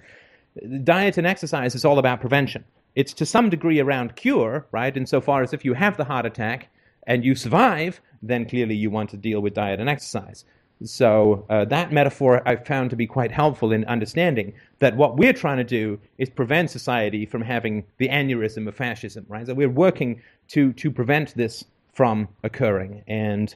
[0.83, 2.63] diet and exercise is all about prevention.
[2.95, 4.95] It's to some degree around cure, right?
[4.95, 6.69] Insofar as if you have the heart attack
[7.05, 10.45] and you survive, then clearly you want to deal with diet and exercise.
[10.83, 15.33] So uh, that metaphor I found to be quite helpful in understanding that what we're
[15.33, 19.45] trying to do is prevent society from having the aneurysm of fascism, right?
[19.45, 23.53] So we're working to to prevent this from occurring, and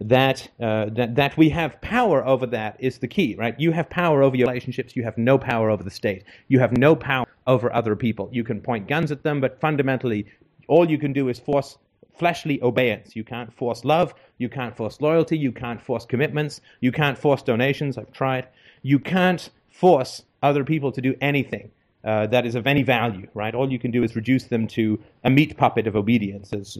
[0.00, 3.58] that, uh, that that we have power over that is the key, right?
[3.58, 4.96] You have power over your relationships.
[4.96, 6.24] You have no power over the state.
[6.48, 8.28] You have no power over other people.
[8.32, 10.26] You can point guns at them, but fundamentally,
[10.66, 11.78] all you can do is force
[12.18, 13.14] fleshly obedience.
[13.14, 14.14] You can't force love.
[14.38, 15.38] You can't force loyalty.
[15.38, 16.60] You can't force commitments.
[16.80, 17.96] You can't force donations.
[17.96, 18.48] I've tried.
[18.82, 21.70] You can't force other people to do anything.
[22.04, 23.54] Uh, that is of any value, right?
[23.54, 26.78] All you can do is reduce them to a meat puppet of obedience, as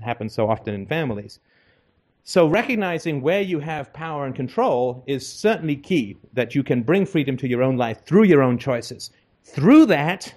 [0.00, 1.40] happens so often in families.
[2.22, 7.04] So, recognizing where you have power and control is certainly key, that you can bring
[7.04, 9.10] freedom to your own life through your own choices.
[9.42, 10.32] Through that,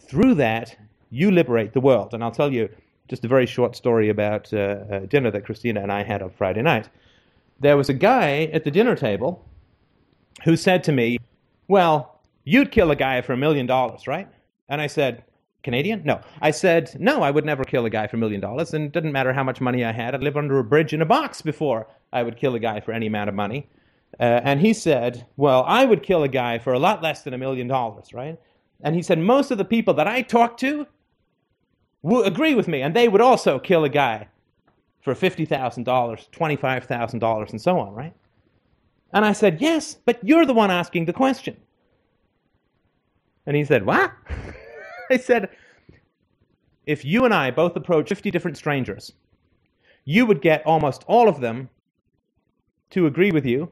[0.00, 0.76] through that,
[1.10, 2.14] you liberate the world.
[2.14, 2.68] And I'll tell you
[3.08, 6.30] just a very short story about uh, a dinner that Christina and I had on
[6.30, 6.88] Friday night.
[7.60, 9.44] There was a guy at the dinner table
[10.44, 11.18] who said to me,
[11.68, 14.28] Well, you'd kill a guy for a million dollars, right?
[14.68, 15.24] And I said,
[15.62, 16.02] Canadian?
[16.04, 16.20] No.
[16.40, 18.92] I said, no, I would never kill a guy for a million dollars, and it
[18.92, 20.14] didn't matter how much money I had.
[20.14, 22.92] I'd live under a bridge in a box before I would kill a guy for
[22.92, 23.68] any amount of money.
[24.18, 27.32] Uh, and he said, well, I would kill a guy for a lot less than
[27.32, 28.38] a million dollars, right?
[28.82, 30.86] And he said, most of the people that I talk to
[32.02, 34.28] will agree with me, and they would also kill a guy
[35.00, 35.48] for $50,000,
[35.84, 38.14] $25,000, and so on, right?
[39.12, 41.56] And I said, yes, but you're the one asking the question.
[43.46, 44.12] And he said, what?
[45.10, 45.50] I said,
[46.86, 49.12] if you and I both approach 50 different strangers,
[50.04, 51.68] you would get almost all of them
[52.90, 53.70] to agree with you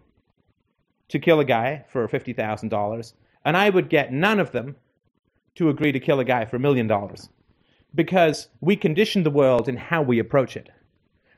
[1.08, 3.12] to kill a guy for $50,000,
[3.44, 4.76] and I would get none of them
[5.56, 7.28] to agree to kill a guy for a million dollars.
[7.94, 10.70] Because we condition the world in how we approach it.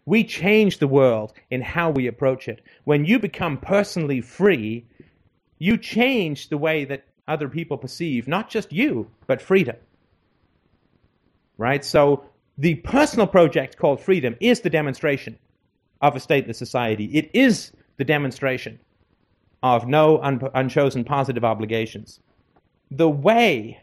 [0.05, 2.61] We change the world in how we approach it.
[2.85, 4.85] When you become personally free,
[5.59, 9.77] you change the way that other people perceive not just you, but freedom.
[11.57, 11.85] Right?
[11.85, 12.25] So
[12.59, 15.38] the personal project called freedom is the demonstration
[16.01, 17.05] of a stateless society.
[17.07, 18.81] It is the demonstration
[19.62, 22.21] of no un- unchosen positive obligations.
[22.91, 23.81] The way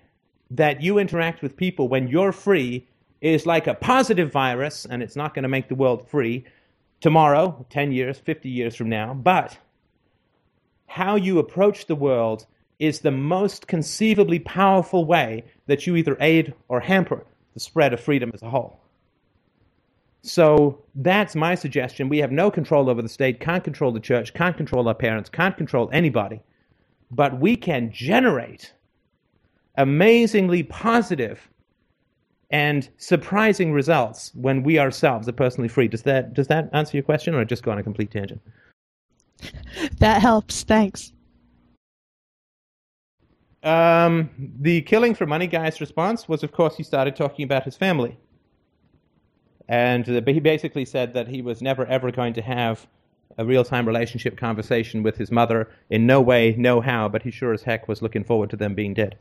[0.51, 2.87] that you interact with people when you're free
[3.21, 6.45] is like a positive virus, and it's not going to make the world free
[7.01, 9.57] tomorrow, 10 years, 50 years from now, but
[10.87, 12.45] how you approach the world
[12.79, 17.99] is the most conceivably powerful way that you either aid or hamper the spread of
[17.99, 18.79] freedom as a whole.
[20.21, 22.09] So that's my suggestion.
[22.09, 25.29] We have no control over the state, can't control the church, can't control our parents,
[25.29, 26.41] can't control anybody.
[27.11, 28.73] But we can generate
[29.79, 31.49] amazingly positive
[32.51, 35.87] and surprising results when we ourselves are personally free.
[35.87, 38.41] Does that does that answer your question or just go on a complete tangent?
[39.99, 40.63] That helps.
[40.63, 41.13] Thanks.
[43.63, 47.77] Um, the killing for money guy's response was, of course, he started talking about his
[47.77, 48.17] family.
[49.69, 52.87] And uh, he basically said that he was never ever going to have
[53.37, 57.31] a real time relationship conversation with his mother in no way, no how, but he
[57.31, 59.17] sure as heck was looking forward to them being dead.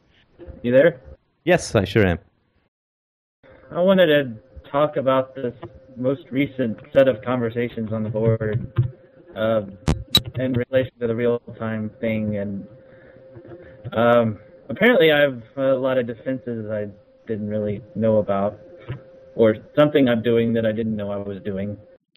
[0.63, 1.01] You there?
[1.45, 2.19] Yes, I sure am.
[3.71, 5.55] I wanted to talk about this
[5.97, 8.73] most recent set of conversations on the board
[9.35, 9.77] um,
[10.37, 12.67] in relation to the real time thing and
[13.93, 16.89] um, apparently, I have a lot of defenses I
[17.27, 18.59] didn't really know about,
[19.35, 21.77] or something I'm doing that I didn't know I was doing.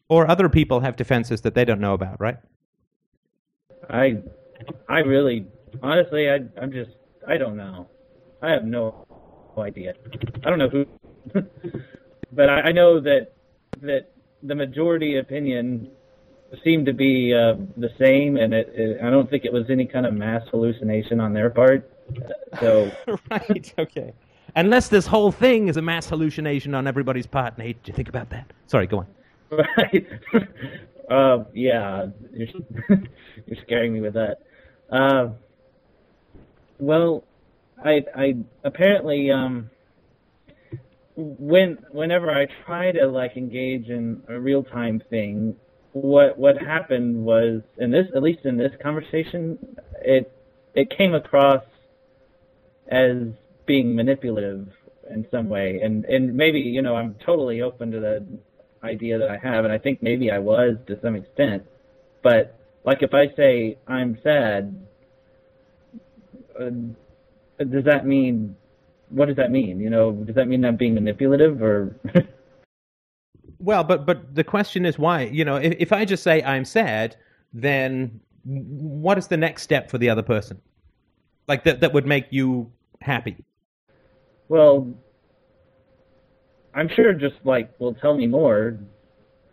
[0.09, 2.37] Or other people have defenses that they don't know about, right?
[3.89, 4.17] I,
[4.89, 5.47] I really,
[5.81, 6.91] honestly, I, I'm just,
[7.27, 7.87] I don't know.
[8.41, 9.05] I have no
[9.57, 9.93] idea.
[10.43, 10.85] I don't know who,
[12.31, 13.33] but I, I know that
[13.81, 14.11] that
[14.43, 15.91] the majority opinion
[16.63, 19.85] seemed to be uh, the same, and it, it, I don't think it was any
[19.85, 21.89] kind of mass hallucination on their part.
[22.59, 22.91] So
[23.31, 24.13] right, okay.
[24.55, 27.57] Unless this whole thing is a mass hallucination on everybody's part.
[27.57, 28.51] Nate, Do you think about that?
[28.67, 29.07] Sorry, go on.
[29.51, 30.07] Right.
[31.09, 32.47] uh, yeah, you're,
[33.45, 34.37] you're scaring me with that.
[34.89, 35.29] Uh,
[36.79, 37.25] well,
[37.83, 39.69] I, I apparently um,
[41.15, 45.55] when whenever I try to like engage in a real time thing,
[45.93, 49.57] what what happened was in this at least in this conversation,
[50.01, 50.31] it
[50.73, 51.63] it came across
[52.87, 53.17] as
[53.65, 54.67] being manipulative
[55.09, 58.25] in some way, and and maybe you know I'm totally open to the
[58.83, 61.63] idea that I have, and I think maybe I was to some extent,
[62.23, 64.87] but like if I say I'm sad,
[66.59, 66.69] uh,
[67.69, 68.55] does that mean
[69.11, 69.79] what does that mean?
[69.79, 71.95] You know, does that mean I'm being manipulative or?
[73.59, 75.23] well, but but the question is why?
[75.23, 77.17] You know, if, if I just say I'm sad,
[77.53, 80.61] then what is the next step for the other person?
[81.47, 82.71] Like that that would make you
[83.01, 83.43] happy.
[84.47, 84.93] Well,
[86.73, 88.79] I'm sure just like, well, tell me more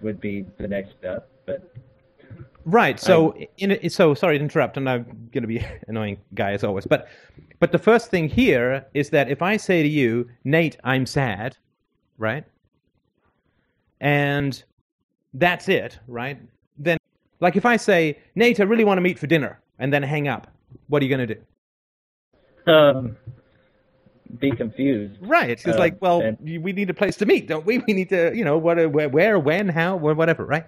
[0.01, 1.75] would be the next step, but.
[2.68, 3.00] Right.
[3.00, 6.87] So, in, so sorry to interrupt, and I'm going to be annoying guy as always.
[6.87, 7.09] But,
[7.61, 11.57] but the first thing here is that if I say to you, Nate, I'm sad,
[12.18, 12.44] right?
[14.02, 14.62] And
[15.33, 16.38] that's it, right?
[16.76, 16.98] Then,
[17.40, 20.28] like if I say, Nate, I really want to meet for dinner, and then hang
[20.28, 20.52] up,
[20.88, 22.70] what are you going to do?
[22.70, 23.16] Um,
[24.40, 25.16] be confused.
[25.22, 25.48] Right.
[25.48, 26.37] It's uh, like, well, and...
[26.38, 27.78] we need a place to meet, don't we?
[27.78, 30.66] We need to, you know, what, where, where when, how, whatever, right?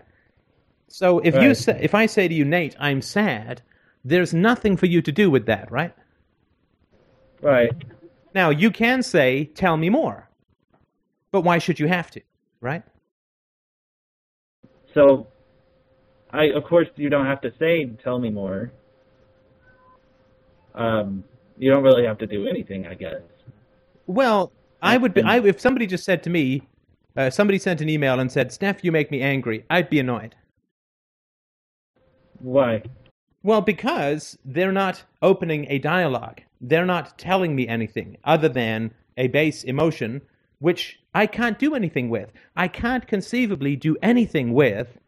[0.92, 1.44] So if right.
[1.44, 3.62] you say, if I say to you, Nate, I'm sad,
[4.04, 5.94] there's nothing for you to do with that, right?
[7.40, 7.70] Right.
[8.34, 10.28] Now you can say, tell me more.
[11.30, 12.20] But why should you have to,
[12.60, 12.82] right?
[14.92, 15.28] So
[16.32, 18.72] I of course you don't have to say tell me more.
[20.74, 21.22] Um
[21.56, 23.20] you don't really have to do anything, I guess.
[24.08, 24.50] Well,
[24.82, 26.66] I would be, I, if somebody just said to me,
[27.16, 30.34] uh, somebody sent an email and said, "Steph, you make me angry," I'd be annoyed.
[32.40, 32.82] Why?
[33.42, 36.42] Well, because they're not opening a dialogue.
[36.60, 40.22] They're not telling me anything other than a base emotion,
[40.58, 42.32] which I can't do anything with.
[42.56, 44.98] I can't conceivably do anything with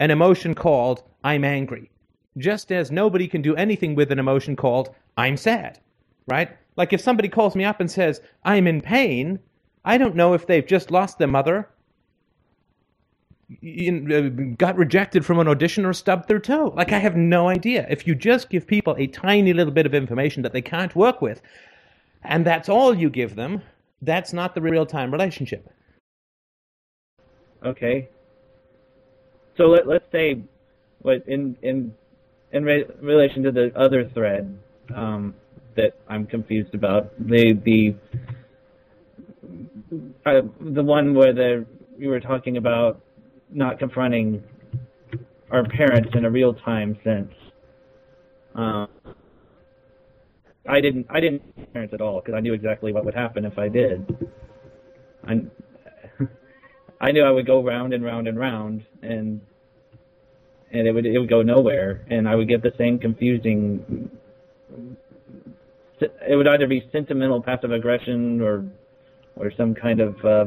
[0.00, 1.90] an emotion called I'm angry.
[2.36, 5.80] Just as nobody can do anything with an emotion called I'm sad,
[6.26, 6.50] right?
[6.76, 9.40] Like if somebody calls me up and says, I'm in pain,
[9.84, 11.68] I don't know if they've just lost their mother
[14.58, 16.72] got rejected from an audition or stubbed their toe.
[16.76, 17.86] Like, I have no idea.
[17.88, 21.22] If you just give people a tiny little bit of information that they can't work
[21.22, 21.40] with,
[22.22, 23.62] and that's all you give them,
[24.02, 25.70] that's not the real time relationship.
[27.64, 28.08] Okay.
[29.56, 30.40] So let, let's say,
[31.00, 31.94] what in in
[32.52, 34.58] in re- relation to the other thread
[34.94, 35.34] um,
[35.74, 37.94] that I'm confused about, the the
[40.26, 41.66] uh, the one where the
[41.98, 43.00] we were talking about
[43.50, 44.42] not confronting
[45.50, 47.32] our parents in a real time sense.
[48.54, 48.86] Uh,
[50.68, 53.58] I didn't I didn't parents at all because I knew exactly what would happen if
[53.58, 54.28] I did.
[55.26, 55.40] I
[57.00, 59.40] I knew I would go round and round and round and
[60.72, 64.10] and it would it would go nowhere and I would get the same confusing
[66.00, 68.64] it would either be sentimental passive aggression or
[69.36, 70.44] or some kind of uh,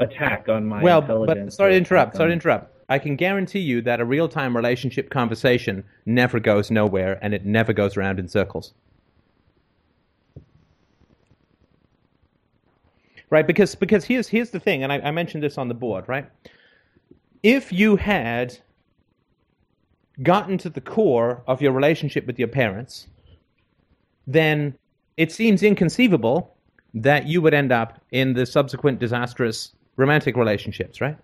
[0.00, 1.08] attack on my intelligence.
[1.18, 2.16] well, but sorry to interrupt.
[2.16, 2.74] Sorry to interrupt.
[2.88, 7.72] I can guarantee you that a real-time relationship conversation never goes nowhere, and it never
[7.72, 8.74] goes around in circles.
[13.28, 13.46] Right?
[13.46, 16.08] Because because here's here's the thing, and I, I mentioned this on the board.
[16.08, 16.28] Right?
[17.44, 18.58] If you had
[20.22, 23.06] gotten to the core of your relationship with your parents,
[24.26, 24.76] then
[25.16, 26.56] it seems inconceivable
[26.92, 31.16] that you would end up in the subsequent disastrous romantic relationships, right?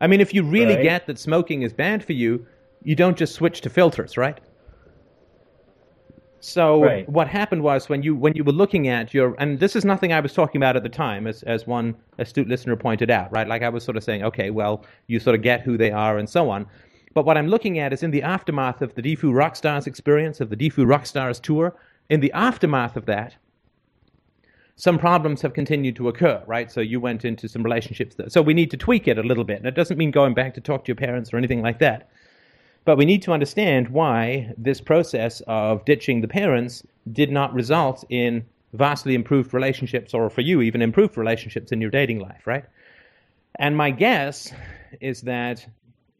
[0.00, 0.82] I mean, if you really right.
[0.82, 2.46] get that smoking is bad for you,
[2.82, 4.38] you don't just switch to filters, right?
[6.40, 7.08] So right.
[7.08, 10.12] what happened was when you when you were looking at your and this is nothing
[10.12, 13.48] I was talking about at the time, as as one astute listener pointed out, right?
[13.48, 16.18] Like I was sort of saying, okay, well, you sort of get who they are
[16.18, 16.66] and so on.
[17.14, 20.50] But what I'm looking at is in the aftermath of the deFOO Rockstars experience, of
[20.50, 21.74] the deFOO Rockstars tour,
[22.10, 23.34] in the aftermath of that,
[24.76, 26.70] some problems have continued to occur, right?
[26.70, 29.44] So you went into some relationships that, so we need to tweak it a little
[29.44, 29.58] bit.
[29.58, 32.08] And it doesn't mean going back to talk to your parents or anything like that.
[32.84, 38.04] But we need to understand why this process of ditching the parents did not result
[38.10, 42.64] in vastly improved relationships, or for you, even improved relationships in your dating life, right?
[43.58, 44.52] And my guess
[45.00, 45.66] is that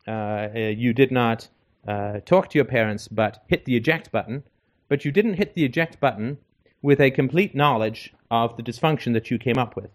[0.08, 1.48] uh, you did not
[1.86, 4.42] uh, talk to your parents, but hit the eject button
[4.88, 6.38] but you didn't hit the eject button
[6.82, 9.90] with a complete knowledge of the dysfunction that you came up with,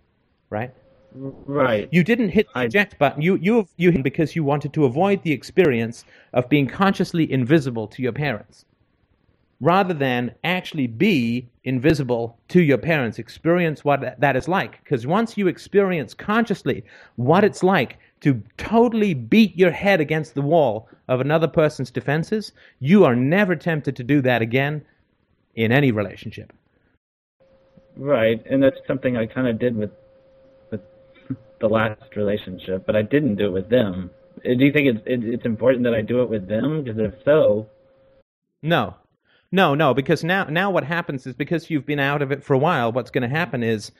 [0.49, 0.73] right?
[1.13, 1.89] Right.
[1.91, 3.21] You didn't hit the eject button.
[3.21, 8.01] You you you because you wanted to avoid the experience of being consciously invisible to
[8.01, 8.63] your parents,
[9.59, 13.19] rather than actually be invisible to your parents.
[13.19, 14.81] Experience what that is like.
[14.83, 16.83] Because once you experience consciously
[17.17, 22.53] what it's like to totally beat your head against the wall of another person's defenses,
[22.79, 24.81] you are never tempted to do that again
[25.55, 26.53] in any relationship.
[27.97, 29.91] Right, and that's something I kind of did with
[30.71, 30.81] with
[31.59, 34.11] the last relationship, but I didn't do it with them.
[34.45, 36.83] Uh, Do you think it's it, it's important that I do it with them?
[36.83, 37.67] Because if so,
[38.63, 38.95] No.
[39.51, 42.53] No, no, because now now what happens is because you've been out of it for
[42.53, 43.91] a while, what's going to happen is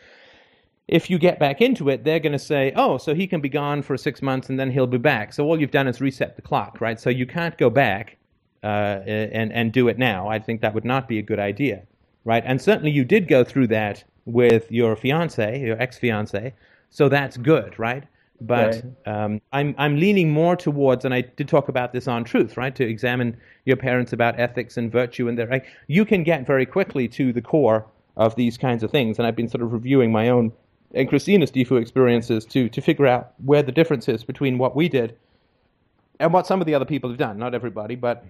[0.88, 3.50] if you get back into it, they're going to say, "Oh, so he can be
[3.50, 6.36] gone for 6 months and then he'll be back." So all you've done is reset
[6.38, 7.00] the clock, right?
[7.00, 8.18] So you can't go back
[8.64, 10.28] uh, and and do it now.
[10.30, 11.84] I think that would not be a good idea,
[12.26, 12.44] right?
[12.46, 16.54] And certainly you did go through that with your fiance, your ex-fiance,
[16.90, 18.04] so that's good, right?
[18.42, 22.58] But um, I'm I'm leaning more towards, and I did talk about this on Truth,
[22.58, 22.76] right?
[22.76, 26.66] To examine your parents about ethics and virtue, and their like, you can get very
[26.66, 27.86] quickly to the core
[28.18, 29.20] of these kinds of things.
[29.20, 30.52] And I've been sort of reviewing my own
[30.94, 34.90] and Christina's deFOO experiences to to figure out where the difference is between what we
[34.90, 35.16] did
[36.20, 37.38] and what some of the other people have done.
[37.38, 38.26] Not everybody, but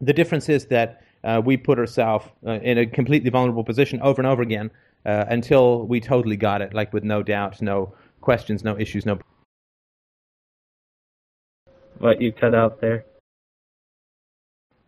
[0.00, 4.20] the difference is that uh, we put ourselves uh, in a completely vulnerable position over
[4.20, 4.70] and over again
[5.06, 9.18] uh, until we totally got it, like with no doubt, no questions, no issues, no.
[11.98, 13.04] what you cut out there.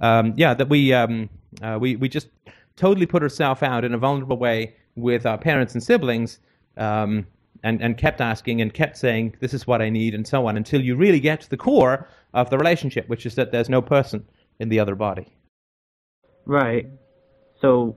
[0.00, 1.28] Um, yeah, that we um,
[1.62, 2.28] uh, we we just
[2.76, 6.38] totally put ourselves out in a vulnerable way with our parents and siblings,
[6.76, 7.26] um,
[7.62, 10.56] and and kept asking and kept saying, "This is what I need," and so on,
[10.56, 13.82] until you really get to the core of the relationship, which is that there's no
[13.82, 14.24] person
[14.58, 15.26] in the other body.
[16.50, 16.88] Right.
[17.60, 17.96] So,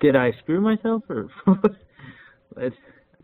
[0.00, 1.28] did I screw myself or?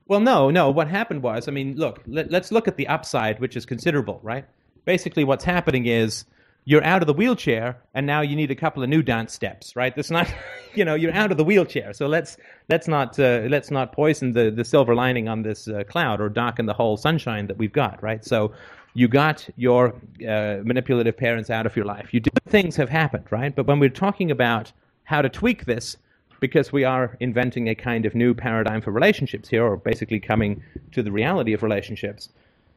[0.06, 0.70] Well, no, no.
[0.70, 4.20] What happened was, I mean, look, let, let's look at the upside, which is considerable,
[4.22, 4.44] right?
[4.84, 6.26] Basically, what's happening is
[6.66, 9.74] you're out of the wheelchair, and now you need a couple of new dance steps,
[9.74, 9.96] right?
[9.96, 10.32] That's not,
[10.74, 11.94] you know, you're out of the wheelchair.
[11.94, 12.36] So let's
[12.68, 16.28] let's not uh, let's not poison the the silver lining on this uh, cloud or
[16.28, 18.22] darken the whole sunshine that we've got, right?
[18.22, 18.52] So
[18.94, 19.94] you got your
[20.26, 22.14] uh, manipulative parents out of your life.
[22.14, 23.54] You did things have happened, right?
[23.54, 24.72] But when we're talking about
[25.02, 25.96] how to tweak this,
[26.40, 30.62] because we are inventing a kind of new paradigm for relationships here, or basically coming
[30.92, 32.28] to the reality of relationships.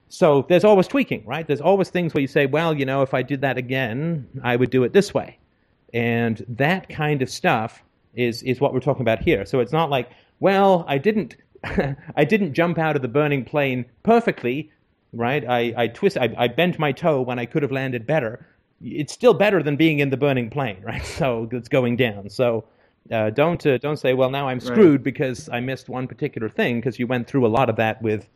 [0.09, 1.45] So there's always tweaking, right?
[1.45, 4.55] There's always things where you say, well, you know, if I did that again, I
[4.55, 5.37] would do it this way.
[5.93, 7.83] And that kind of stuff
[8.15, 9.45] is, is what we're talking about here.
[9.45, 10.09] So it's not like,
[10.39, 11.35] well, I didn't,
[12.15, 14.71] I didn't jump out of the burning plane perfectly,
[15.17, 15.43] right?
[15.47, 18.45] I, I twist, I, I bent my toe when I could have landed better.
[18.81, 21.03] It's still better than being in the burning plane, right?
[21.03, 22.29] So it's going down.
[22.29, 22.65] So
[23.11, 26.79] uh, don't uh, don't say, well, now I'm screwed because I missed one particular thing
[26.79, 28.27] because you went through a lot of that with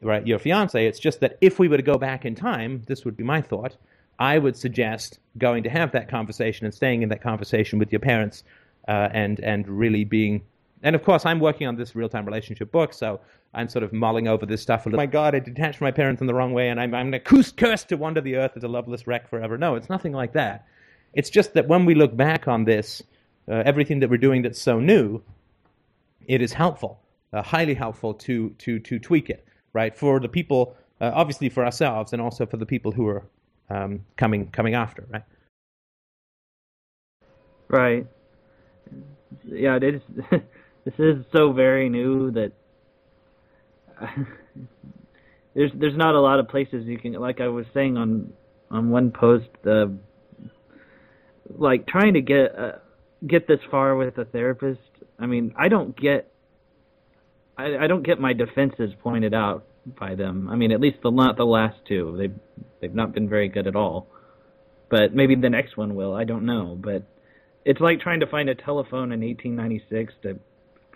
[0.00, 0.86] right your fiance.
[0.86, 3.40] It's just that if we were to go back in time, this would be my
[3.40, 3.76] thought.
[4.18, 8.00] I would suggest going to have that conversation and staying in that conversation with your
[8.00, 8.44] parents,
[8.88, 10.42] uh, and and really being.
[10.82, 13.20] And of course, I'm working on this real time relationship book, so
[13.54, 14.86] I'm sort of mulling over this stuff.
[14.86, 14.96] A little.
[14.96, 17.56] My God, I detached from my parents in the wrong way, and I'm I'm cursed,
[17.56, 19.56] cursed to wander the earth as a loveless wreck forever.
[19.56, 20.66] No, it's nothing like that.
[21.14, 23.02] It's just that when we look back on this,
[23.48, 25.22] uh, everything that we're doing that's so new,
[26.26, 27.00] it is helpful,
[27.32, 29.96] uh, highly helpful to to to tweak it, right?
[29.96, 33.22] For the people, uh, obviously for ourselves, and also for the people who are
[33.70, 35.22] um, coming coming after, right?
[37.68, 38.06] right.
[39.44, 40.02] Yeah, it is.
[40.84, 42.52] this is so very new that
[45.54, 48.32] there's there's not a lot of places you can like I was saying on
[48.70, 49.86] on one post uh,
[51.56, 52.72] like trying to get uh,
[53.26, 54.80] get this far with a therapist.
[55.18, 56.32] I mean, I don't get
[57.56, 59.64] I, I don't get my defenses pointed out
[59.98, 60.48] by them.
[60.48, 62.16] I mean, at least the not the last two.
[62.18, 64.06] They've they've not been very good at all.
[64.90, 66.14] But maybe the next one will.
[66.14, 66.76] I don't know.
[66.78, 67.04] But
[67.64, 70.38] it's like trying to find a telephone in 1896 to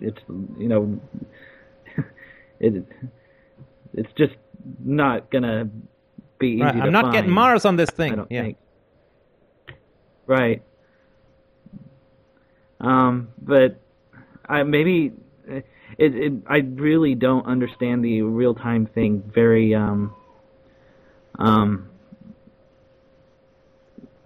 [0.01, 0.21] it's
[0.59, 1.01] you know
[2.61, 2.85] it
[3.95, 4.35] it's just
[4.85, 5.69] not gonna
[6.39, 7.15] be easy Right, I'm not find.
[7.15, 8.13] getting Mars on this thing.
[8.13, 8.43] I don't yeah.
[8.43, 8.59] think.
[10.27, 10.63] Right.
[12.81, 13.81] Um, but
[14.49, 15.13] I maybe
[15.47, 15.65] it,
[15.99, 20.15] it I really don't understand the real time thing very um
[21.39, 21.89] um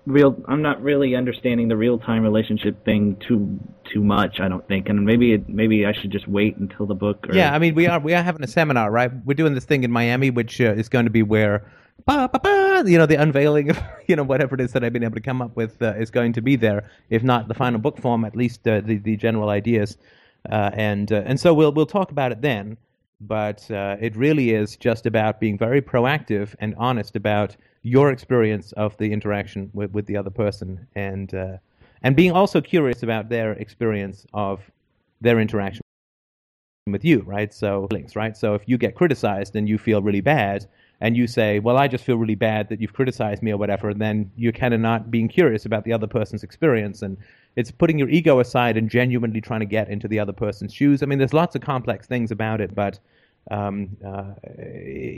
[0.06, 3.58] real I'm not really understanding the real time relationship thing too
[3.92, 6.94] too much I don't think and maybe it, maybe I should just wait until the
[6.94, 9.10] book or Yeah, I mean, we are we are having a seminar, right?
[9.24, 11.70] We're doing this thing in Miami, which uh, is going to be where
[12.06, 14.92] ba, ba, ba, you know, the unveiling of, you know, whatever it is that I've
[14.92, 16.88] been able to come up with uh, is going to be there.
[17.08, 19.96] If not the final book form, at least uh, the, the general ideas.
[20.50, 22.76] Uh, and, uh, and so we'll, we'll talk about it then.
[23.20, 28.72] But uh, it really is just about being very proactive and honest about your experience
[28.72, 31.56] of the interaction with, with the other person and, uh,
[32.02, 34.70] and being also curious about their experience of
[35.20, 35.82] their interaction
[36.86, 37.52] with you, right?
[37.52, 38.36] So, links, right?
[38.36, 40.66] So if you get criticized and you feel really bad,
[41.00, 43.90] and you say, "Well, I just feel really bad that you've criticized me or whatever,"
[43.90, 47.16] and then you're kind of not being curious about the other person's experience, and
[47.56, 51.02] it's putting your ego aside and genuinely trying to get into the other person's shoes.
[51.02, 52.98] I mean, there's lots of complex things about it, but
[53.50, 54.32] um, uh,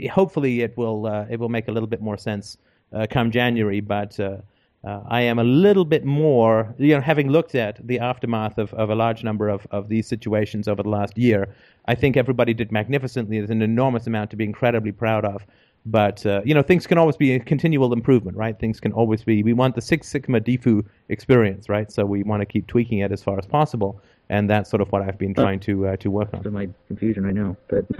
[0.09, 2.57] hopefully it will uh, it will make a little bit more sense
[2.93, 3.81] uh, come January.
[3.81, 4.37] But uh,
[4.83, 8.73] uh, I am a little bit more, you know, having looked at the aftermath of,
[8.73, 11.55] of a large number of, of these situations over the last year,
[11.85, 13.37] I think everybody did magnificently.
[13.37, 15.45] There's an enormous amount to be incredibly proud of.
[15.85, 18.57] But uh, you know, things can always be a continual improvement, right?
[18.57, 19.43] Things can always be.
[19.43, 21.91] We want the Six Sigma deFOO experience, right?
[21.91, 24.91] So we want to keep tweaking it as far as possible, and that's sort of
[24.91, 26.43] what I've been trying to uh, to work on.
[26.43, 27.85] To my confusion, I know, but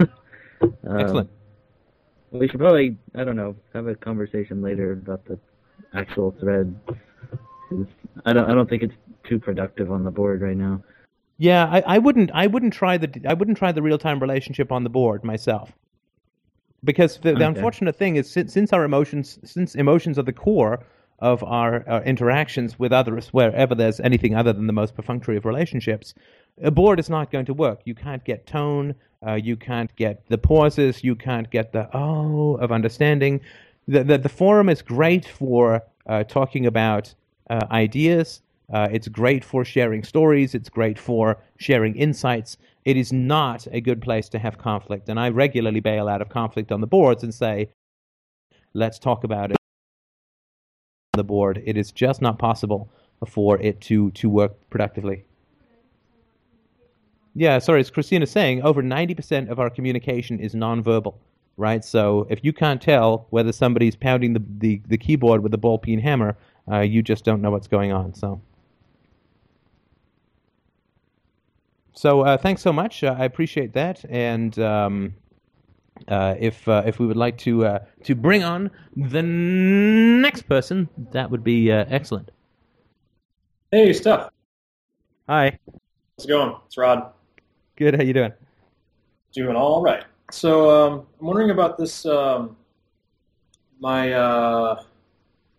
[0.62, 1.30] um, Excellent.
[2.30, 5.38] We should probably, I don't know, have a conversation later about the
[5.94, 6.74] actual thread.
[8.26, 10.82] I don't, I don't think it's too productive on the board right now.
[11.36, 12.30] Yeah, I, I wouldn't.
[12.32, 13.10] I wouldn't try the.
[13.28, 15.72] I wouldn't try the real time relationship on the board myself.
[16.84, 17.44] Because the, the Okay.
[17.46, 20.80] unfortunate thing is, since, since our emotions, since emotions are the core
[21.20, 25.44] of our, our interactions with others, wherever there's anything other than the most perfunctory of
[25.44, 26.14] relationships,
[26.62, 27.80] a board is not going to work.
[27.84, 28.94] You can't get tone.
[29.26, 31.02] Uh, you can't get the pauses.
[31.02, 33.40] You can't get the oh of understanding.
[33.88, 37.14] The the, the forum is great for uh, talking about
[37.48, 38.42] uh, ideas.
[38.72, 40.54] Uh, it's great for sharing stories.
[40.54, 42.56] It's great for sharing insights.
[42.84, 45.08] It is not a good place to have conflict.
[45.08, 47.70] And I regularly bail out of conflict on the boards and say,
[48.74, 49.56] let's talk about it
[51.14, 51.62] on the board.
[51.64, 52.90] It is just not possible
[53.26, 55.24] for it to, to work productively.
[57.34, 61.14] Yeah, sorry, as Christina's saying, over 90% of our communication is nonverbal,
[61.56, 61.84] right?
[61.84, 65.78] So if you can't tell whether somebody's pounding the, the, the keyboard with a ball
[65.78, 66.36] peen hammer,
[66.70, 68.14] uh, you just don't know what's going on.
[68.14, 68.40] So.
[71.94, 73.02] So uh, thanks so much.
[73.02, 74.04] Uh, I appreciate that.
[74.08, 75.14] And um,
[76.08, 80.88] uh, if uh, if we would like to uh, to bring on the next person,
[81.12, 82.30] that would be uh, excellent.
[83.70, 84.30] Hey, Steph.
[85.28, 85.58] Hi.
[86.18, 86.56] How's it going?
[86.66, 87.12] It's Rod.
[87.76, 87.94] Good.
[87.94, 88.32] How you doing?
[89.32, 90.04] Doing all right.
[90.30, 92.04] So um, I'm wondering about this.
[92.06, 92.56] Um,
[93.80, 94.82] my uh,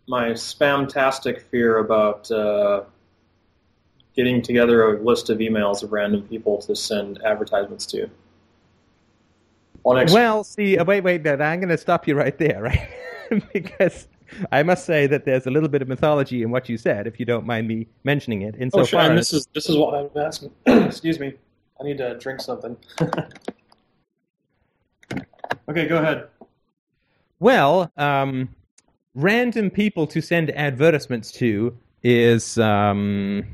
[0.08, 2.84] my spam-tastic fear about uh,
[4.16, 8.08] getting together a list of emails of random people to send advertisements to.
[9.84, 12.62] Well, see, uh, wait, wait, no, I'm going to stop you right there,
[13.30, 13.52] right?
[13.52, 14.08] because
[14.50, 17.20] I must say that there's a little bit of mythology in what you said, if
[17.20, 18.56] you don't mind me mentioning it.
[18.72, 19.00] oh, sure.
[19.00, 20.50] And this is this is what I'm asking.
[20.66, 21.34] Excuse me.
[21.80, 22.76] I need to drink something.
[25.68, 26.28] okay, go ahead.
[27.38, 28.48] Well, um,
[29.14, 33.44] random people to send advertisements to is um,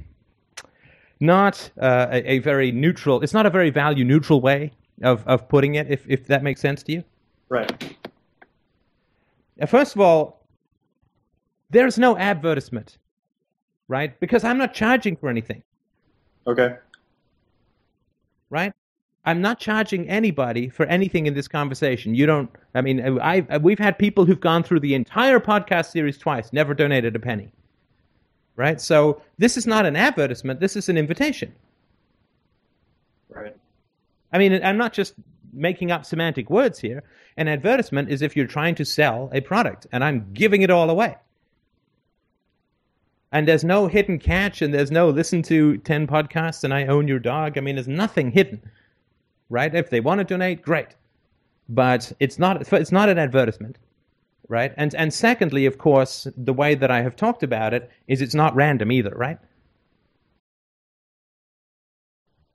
[1.22, 3.22] not uh, a, a very neutral.
[3.22, 5.90] It's not a very value neutral way of, of putting it.
[5.90, 7.04] If if that makes sense to you.
[7.48, 7.96] Right.
[9.60, 10.44] Uh, First of all,
[11.70, 12.98] there's no advertisement,
[13.88, 14.18] right?
[14.20, 15.62] Because I'm not charging for anything,
[16.46, 16.76] Okay.
[18.50, 18.72] right?
[19.24, 22.14] I'm not charging anybody for anything in this conversation.
[22.16, 22.50] You don't.
[22.74, 26.52] I mean, I, I we've had people who've gone through the entire podcast series twice,
[26.52, 27.52] never donated a penny.
[28.54, 28.80] Right.
[28.80, 30.60] So this is not an advertisement.
[30.60, 31.54] This is an invitation.
[33.28, 33.56] Right.
[34.32, 35.14] I mean, I'm not just
[35.52, 37.02] making up semantic words here.
[37.36, 40.90] An advertisement is if you're trying to sell a product, and I'm giving it all
[40.90, 41.16] away.
[43.30, 47.08] And there's no hidden catch, and there's no listen to 10 podcasts and I own
[47.08, 47.56] your dog.
[47.56, 48.60] I mean, there's nothing hidden,
[49.48, 49.74] right?
[49.74, 50.88] If they want to donate, great.
[51.68, 53.78] But it's not, it's not an advertisement,
[54.48, 54.72] right?
[54.76, 58.34] And, and secondly, of course, the way that I have talked about it is it's
[58.34, 59.38] not random either, right?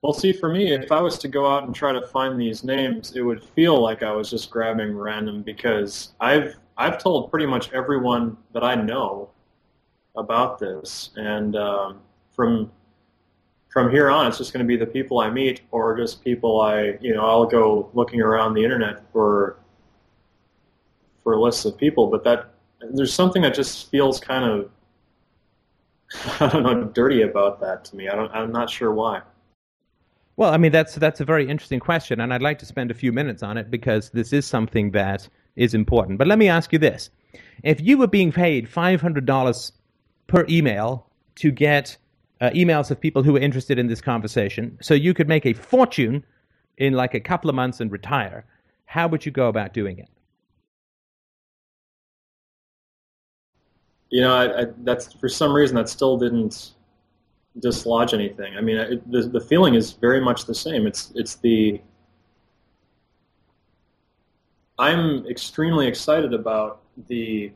[0.03, 2.63] Well, see, for me, if I was to go out and try to find these
[2.63, 7.47] names, it would feel like I was just grabbing random because I've I've told pretty
[7.47, 9.31] much everyone that I know
[10.15, 11.99] about this, and um,
[12.31, 12.71] from
[13.69, 16.61] from here on, it's just going to be the people I meet or just people
[16.61, 19.57] I you know I'll go looking around the internet for
[21.27, 22.53] for lists of people, but that
[22.93, 24.69] there's something that just feels kind of
[26.39, 28.07] I don't know dirty about that to me.
[28.07, 29.23] I don't I'm not sure why.
[30.37, 32.93] Well, I mean that's that's a very interesting question, and I'd like to spend a
[32.93, 36.17] few minutes on it because this is something that is important.
[36.17, 37.09] But let me ask you this:
[37.61, 39.73] If you were being paid five hundred dollars
[40.27, 41.97] per email to get
[42.39, 45.51] uh, emails of people who were interested in this conversation, so you could make a
[45.51, 46.23] fortune
[46.77, 48.45] in like a couple of months and retire,
[48.85, 50.07] how would you go about doing it?
[54.09, 56.71] You know, I, I, that's for some reason that still didn't
[57.59, 58.55] dislodge anything.
[58.55, 60.87] I mean, it, the the feeling is very much the same.
[60.87, 61.81] It's it's the
[64.79, 67.51] I'm extremely excited about the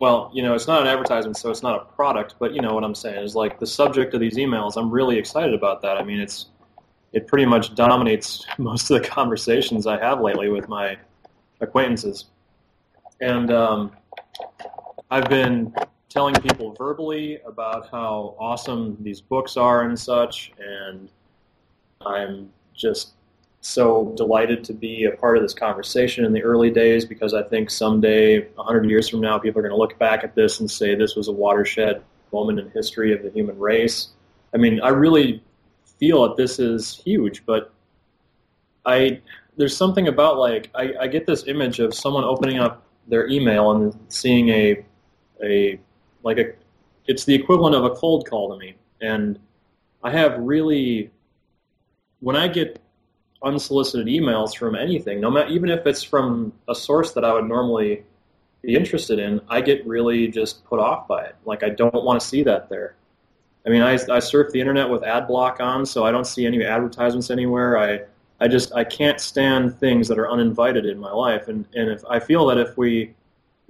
[0.00, 2.72] well, you know, it's not an advertisement, so it's not a product, but you know
[2.72, 4.76] what I'm saying is like the subject of these emails.
[4.76, 5.96] I'm really excited about that.
[5.96, 6.46] I mean, it's
[7.12, 10.96] it pretty much dominates most of the conversations I have lately with my
[11.60, 12.26] acquaintances,
[13.20, 13.92] and um,
[15.10, 15.74] I've been
[16.10, 21.08] telling people verbally about how awesome these books are and such, and
[22.04, 23.12] I'm just
[23.62, 27.42] so delighted to be a part of this conversation in the early days because I
[27.42, 30.70] think someday, 100 years from now, people are going to look back at this and
[30.70, 34.08] say this was a watershed moment in history of the human race.
[34.54, 35.42] I mean, I really
[35.98, 37.72] feel that this is huge, but
[38.84, 39.20] I
[39.56, 43.72] there's something about like I, I get this image of someone opening up their email
[43.72, 44.84] and seeing a
[45.42, 45.78] a
[46.22, 46.52] like a
[47.06, 49.38] it's the equivalent of a cold call to me, and
[50.02, 51.10] I have really
[52.20, 52.80] when I get
[53.42, 57.46] unsolicited emails from anything, no matter even if it's from a source that I would
[57.48, 58.04] normally
[58.62, 61.36] be interested in, I get really just put off by it.
[61.44, 62.96] Like I don't want to see that there.
[63.66, 66.46] I mean, I, I surf the internet with ad block on, so I don't see
[66.46, 67.78] any advertisements anywhere.
[67.78, 68.00] I
[68.40, 72.04] I just I can't stand things that are uninvited in my life, and and if
[72.06, 73.14] I feel that if we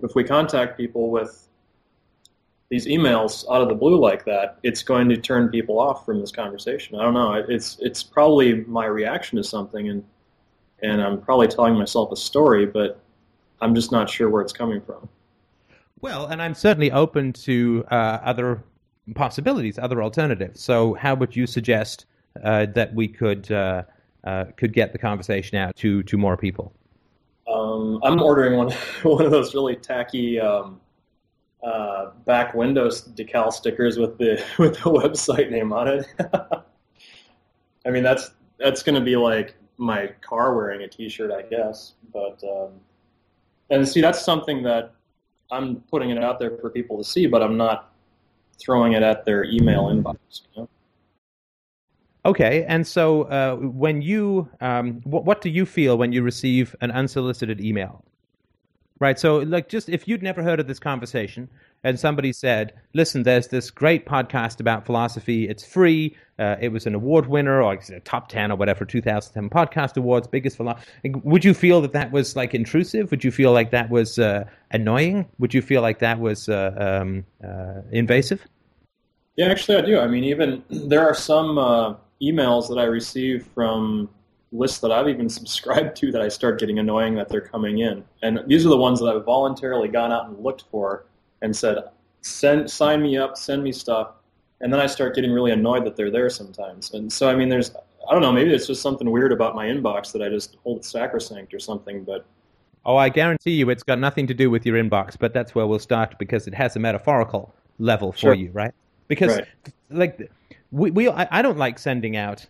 [0.03, 1.48] if we contact people with
[2.71, 6.21] these emails out of the blue like that, it's going to turn people off from
[6.21, 6.99] this conversation.
[6.99, 7.33] I don't know.
[7.49, 10.05] It's it's probably my reaction to something, and
[10.83, 13.01] and I'm probably telling myself a story, but
[13.61, 15.09] I'm just not sure where it's coming from.
[16.01, 18.63] Well, and I'm certainly open to uh, other
[19.15, 20.61] possibilities, other alternatives.
[20.61, 22.05] So, how would you suggest
[22.45, 23.85] uh, that we could uh,
[24.25, 26.75] uh could get the conversation out to to more people?
[27.51, 28.71] Um, I'm ordering one
[29.03, 30.39] one of those really tacky.
[30.39, 30.81] Um,
[31.63, 36.07] uh, back windows decal stickers with the with the website name on it.
[37.87, 41.95] I mean, that's that's going to be like my car wearing a T-shirt, I guess.
[42.13, 42.73] But um,
[43.71, 44.93] and see, that's something that
[45.51, 47.93] I'm putting it out there for people to see, but I'm not
[48.59, 50.17] throwing it at their email inbox.
[50.55, 50.69] You know?
[52.25, 56.91] Okay, and so uh, when you, um, what do you feel when you receive an
[56.91, 58.05] unsolicited email?
[59.01, 59.19] Right.
[59.19, 61.49] So, like, just if you'd never heard of this conversation
[61.85, 65.49] and somebody said, listen, there's this great podcast about philosophy.
[65.49, 66.17] It's free.
[66.39, 70.27] Uh, it was an award winner or a top 10 or whatever, 2010 podcast awards,
[70.27, 70.91] biggest philosophy.
[71.23, 73.13] Would you feel that that was like intrusive?
[73.13, 75.27] Would you feel like that was uh, annoying?
[75.39, 78.45] Would you feel like that was uh, um, uh, invasive?
[79.37, 80.01] Yeah, actually, I do.
[80.01, 84.11] I mean, even there are some uh, emails that I receive from
[84.53, 88.05] lists that I've even subscribed to that I start getting annoying that they're coming in.
[88.23, 91.07] And these are the ones that I've voluntarily gone out and looked for
[91.43, 91.79] and said,
[92.23, 94.13] send, sign me up, send me stuff.
[94.61, 96.93] And then I start getting really annoyed that they're there sometimes.
[96.93, 97.71] And so, I mean, there's,
[98.09, 100.85] I don't know, maybe it's just something weird about my inbox that I just hold
[100.85, 102.27] sacrosanct or something, but.
[102.85, 105.67] Oh, I guarantee you it's got nothing to do with your inbox, but that's where
[105.67, 108.35] we'll start because it has a metaphorical level for sure.
[108.35, 108.73] you, right?
[109.07, 109.47] Because, right.
[109.91, 110.31] like,
[110.73, 112.47] we, we I, I don't like sending out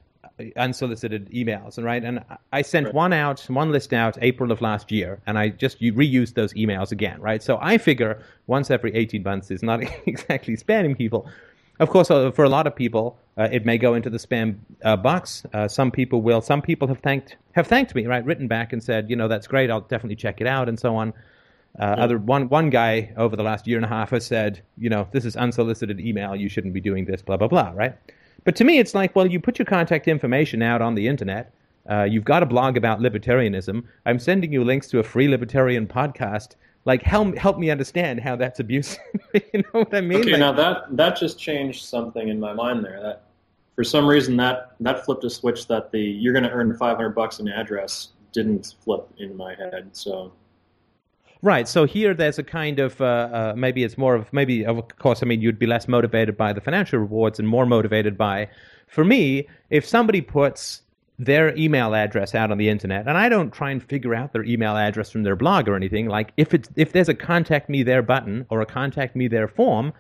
[0.57, 2.03] unsolicited emails, right?
[2.03, 2.95] And I sent right.
[2.95, 6.93] one out, one list out April of last year, and I just reused those emails
[6.93, 7.43] again, right?
[7.43, 11.29] So I figure once every 18 months is not exactly spamming people.
[11.81, 14.59] Of course, uh, for a lot of people, uh, it may go into the spam
[14.85, 15.47] uh, box.
[15.53, 16.41] Uh, some people will.
[16.41, 18.25] Some people have thanked have thanked me, right?
[18.25, 19.71] Written back and said, you know, that's great.
[19.71, 21.11] I'll definitely check it out, and so on.
[21.79, 22.05] Uh, yeah.
[22.05, 25.07] Other one one guy over the last year and a half has said, you know,
[25.13, 26.35] this is unsolicited email.
[26.35, 27.23] You shouldn't be doing this.
[27.23, 27.73] Blah blah blah.
[27.75, 27.95] Right.
[28.45, 31.53] But to me, it's like, well, you put your contact information out on the internet.
[31.89, 33.83] Uh, you've got a blog about libertarianism.
[34.05, 36.55] I'm sending you links to a free libertarian podcast.
[36.85, 38.99] Like, help help me understand how that's abusive.
[39.35, 40.21] you know what I mean?
[40.21, 43.01] Okay, like, now that that just changed something in my mind there.
[43.03, 43.25] That
[43.75, 47.11] for some reason that that flipped a switch that the you're going to earn 500
[47.11, 49.89] bucks an address didn't flip in my head.
[49.93, 50.33] So
[51.41, 51.69] Right.
[51.69, 55.23] So here, there's a kind of uh, uh, maybe it's more of maybe of course.
[55.23, 58.49] I mean, you'd be less motivated by the financial rewards and more motivated by,
[58.89, 60.83] for me, if somebody puts
[61.21, 64.45] their email address out on the internet, and I don't try and figure out their
[64.45, 66.09] email address from their blog or anything.
[66.09, 69.49] Like if it's if there's a contact me there button or a contact me there
[69.49, 69.93] form,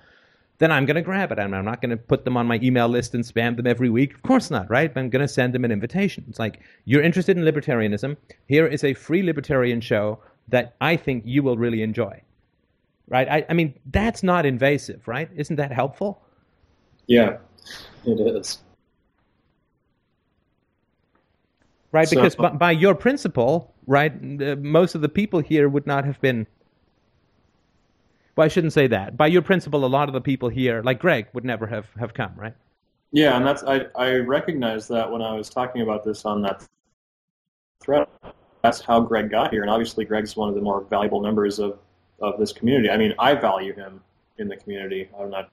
[0.59, 1.39] then I'm going to grab it.
[1.39, 3.91] And I'm not going to put them on my email list and spam them every
[3.91, 4.15] week.
[4.15, 4.91] Of course not, right?
[4.97, 6.25] I'm going to send them an invitation.
[6.29, 8.17] It's like, you're interested in libertarianism.
[8.47, 10.19] Here is a free libertarian show
[10.49, 12.23] that I think you will really enjoy.
[13.09, 13.29] Right?
[13.29, 15.31] I, I mean, that's not invasive, right?
[15.35, 16.23] Isn't that helpful?
[17.07, 17.39] Yeah,
[18.05, 18.59] it is.
[21.93, 22.09] Right?
[22.09, 26.05] So- Because by, by your principle, right, uh, most of the people here would not
[26.05, 26.47] have been.
[28.37, 29.17] Well, I shouldn't say that.
[29.17, 32.15] By your principle, a lot of the people here, like Greg, would never have, have
[32.15, 32.55] come, right?
[33.11, 36.63] Yeah, and that's I I recognized that when I was talking about this on that
[37.81, 38.07] thread.
[38.63, 41.79] That's how Greg got here, and obviously Greg's one of the more valuable members of
[42.21, 42.91] of this community.
[42.91, 44.01] I mean, I value him
[44.39, 45.09] in the community.
[45.19, 45.51] I'm not.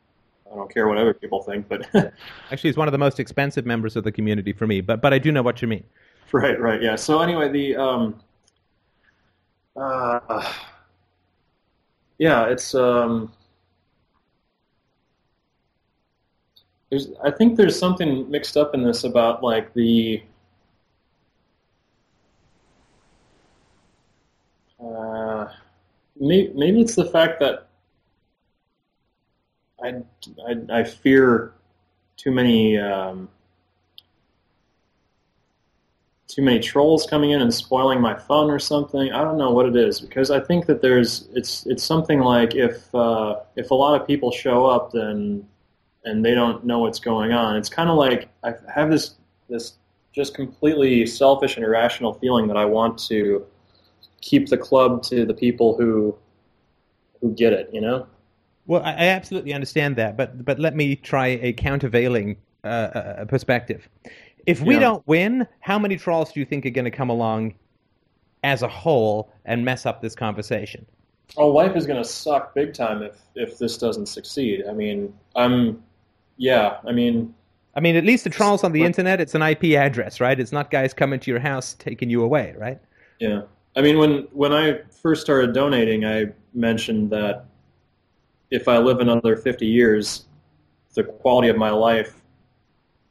[0.51, 1.87] I don't care what other people think, but
[2.51, 5.13] Actually, he's one of the most expensive members of the community for me, but but
[5.13, 5.83] I do know what you mean.
[6.31, 6.95] Right, right, yeah.
[6.95, 8.19] So anyway, the um,
[9.75, 10.53] uh,
[12.17, 13.31] yeah, it's um,
[16.89, 20.23] there's I think there's something mixed up in this about like the
[24.79, 25.47] uh,
[26.25, 27.67] maybe, it's the fact that
[29.83, 30.01] I
[30.47, 31.53] I, I fear
[32.17, 32.77] too many.
[32.77, 33.29] Um,
[36.27, 39.11] too many trolls coming in and spoiling my fun or something.
[39.13, 42.55] I don't know what it is because I think that there's it's it's something like
[42.55, 45.47] if uh, if a lot of people show up then
[46.03, 47.55] and they don't know what's going on.
[47.55, 49.15] It's kind of like I have this
[49.49, 49.73] this
[50.13, 53.45] just completely selfish and irrational feeling that I want to
[54.25, 56.17] keep the club to the people who
[57.21, 57.69] who get it.
[57.71, 58.07] You know.
[58.67, 63.25] Well, I, I absolutely understand that, but but let me try a countervailing uh, uh,
[63.25, 63.87] perspective.
[64.45, 64.81] If we Yeah.
[64.81, 67.55] don't win, how many trolls do you think are going to come along
[68.43, 70.85] as a whole and mess up this conversation?
[71.37, 74.63] Oh, life is going to suck big time if if this doesn't succeed.
[74.69, 75.83] I mean, I'm
[76.37, 76.77] yeah.
[76.87, 77.33] I mean.
[77.77, 80.39] I mean, at least the trolls on the internet, it's an IP address, right?
[80.39, 82.79] It's not guys coming to your house taking you away, right?
[83.19, 83.41] Yeah,
[83.75, 87.45] I mean, when when I first started donating, I mentioned that
[88.51, 90.25] if I live another 50 years,
[90.93, 92.21] the quality of my life,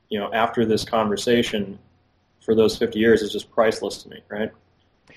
[0.09, 1.79] you know, after this conversation,
[2.41, 4.51] for those 50 years is just priceless to me, right?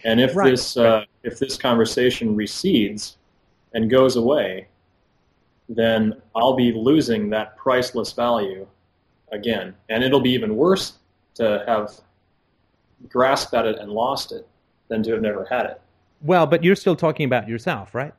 [0.03, 0.51] And if Right.
[0.51, 3.17] this uh, if this conversation recedes
[3.73, 4.67] and goes away,
[5.69, 8.67] then I'll be losing that priceless value
[9.31, 10.93] again, and it'll be even worse
[11.35, 11.91] to have
[13.09, 14.47] grasped at it and lost it
[14.87, 15.81] than to have never had it.
[16.21, 18.13] Well, but you're still talking about yourself, right?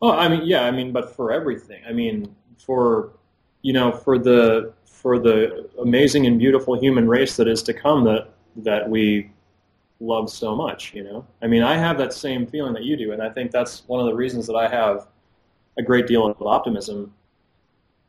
[0.00, 1.82] Oh, I mean, yeah, I mean, but for everything.
[1.88, 3.12] I mean, for
[3.62, 8.04] you know, for the for the amazing and beautiful human race that is to come
[8.04, 9.30] that that we
[10.00, 10.92] love so much.
[10.94, 13.50] You know, I mean, I have that same feeling that you do, and I think
[13.50, 15.06] that's one of the reasons that I have
[15.78, 17.12] a great deal of optimism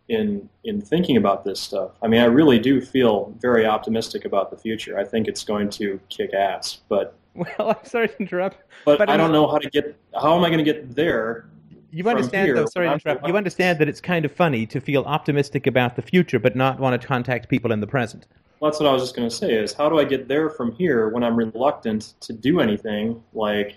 [0.10, 1.92] in in thinking about this stuff.
[2.02, 4.98] I mean, I really do feel very optimistic about the future.
[4.98, 8.58] I think it's going to kick ass, but Well, I'm sorry to interrupt.
[8.86, 9.96] but, But I don't know how to get.
[10.14, 11.50] How am I going to get there?
[11.92, 13.28] You understand, here, though, sorry to interrupt.
[13.28, 16.80] You understand that it's kind of funny to feel optimistic about the future, but not
[16.80, 18.26] want to contact people in the present.
[18.60, 20.50] Well, that's what I was just going to say is how do I get there
[20.50, 23.76] from here when I'm reluctant to do anything like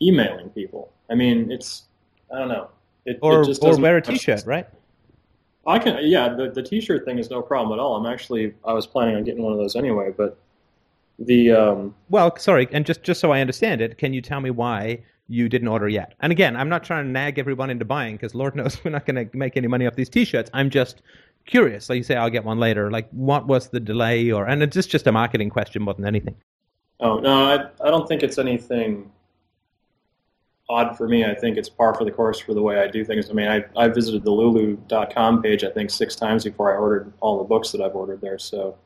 [0.00, 0.90] emailing people?
[1.10, 1.84] I mean, it's
[2.34, 2.70] I don't know.
[3.04, 4.46] It, Or, it just or wear a T-shirt, sense.
[4.46, 4.66] right?
[5.66, 6.28] I can, yeah.
[6.28, 7.96] The the T-shirt thing is no problem at all.
[7.96, 10.38] I'm actually I was planning on getting one of those anyway, but
[11.18, 14.50] the um, Well, sorry, and just just so I understand it, can you tell me
[14.50, 16.14] why you didn't order yet?
[16.20, 19.06] And again, I'm not trying to nag everyone into buying because Lord knows we're not
[19.06, 20.50] going to make any money off these T-shirts.
[20.52, 21.02] I'm just
[21.46, 21.88] curious.
[21.88, 22.90] Like you say, I'll get one later.
[22.90, 26.06] Like, what was the delay, or and it's just just a marketing question more than
[26.06, 26.36] anything.
[27.00, 29.10] oh no, I I don't think it's anything
[30.68, 31.24] odd for me.
[31.24, 33.30] I think it's par for the course for the way I do things.
[33.30, 37.12] I mean, I I visited the Lulu.com page I think six times before I ordered
[37.20, 38.38] all the books that I've ordered there.
[38.38, 38.76] So.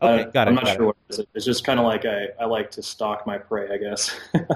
[0.00, 0.50] Okay, Uh, got it.
[0.50, 0.86] I'm not got sure it.
[0.86, 1.26] what it is.
[1.34, 4.14] It's just kind of like I, I like to stalk my prey, I guess.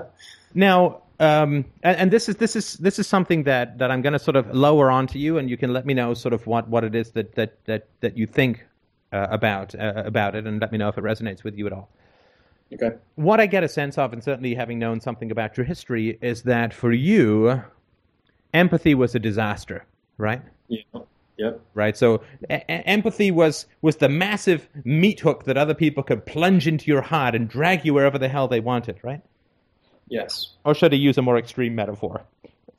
[0.55, 4.15] Now, um, and, and this is this is this is something that, that I'm going
[4.15, 6.67] to sort of lower onto you, and you can let me know sort of what,
[6.69, 8.65] what it is that that that, that you think
[9.13, 11.73] uh, about uh, about it, and let me know if it resonates with you at
[11.75, 11.91] all.
[12.73, 12.97] Okay.
[13.17, 16.43] What I get a sense of, and certainly having known something about your history, is
[16.43, 17.63] that for you,
[18.55, 19.85] empathy was a disaster,
[20.19, 20.43] right?
[20.69, 20.83] Yeah.
[21.39, 21.61] Yep.
[21.75, 21.97] Right.
[21.97, 26.87] So e- empathy was was the massive meat hook that other people could plunge into
[26.87, 29.21] your heart and drag you wherever the hell they wanted, right?
[30.09, 30.55] Yes.
[30.65, 32.23] Or should I use a more extreme metaphor?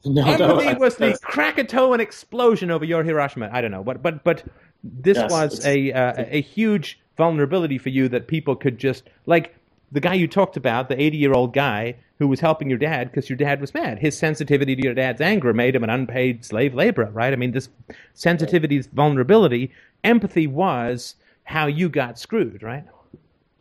[0.06, 3.50] No, no, Empathy I- was the Krakatoan explosion over your Hiroshima.
[3.52, 4.44] I don't know, but but but
[4.84, 9.54] this Yes, was a uh, a huge vulnerability for you that people could just like
[9.92, 13.12] the guy you talked about, the 80 year old guy who was helping your dad
[13.12, 14.00] because your dad was mad.
[14.00, 17.32] His sensitivity to your dad's anger made him an unpaid slave laborer, right?
[17.32, 17.70] I mean, this
[18.14, 19.72] sensitivity, this vulnerability,
[20.04, 22.84] empathy was how you got screwed, right?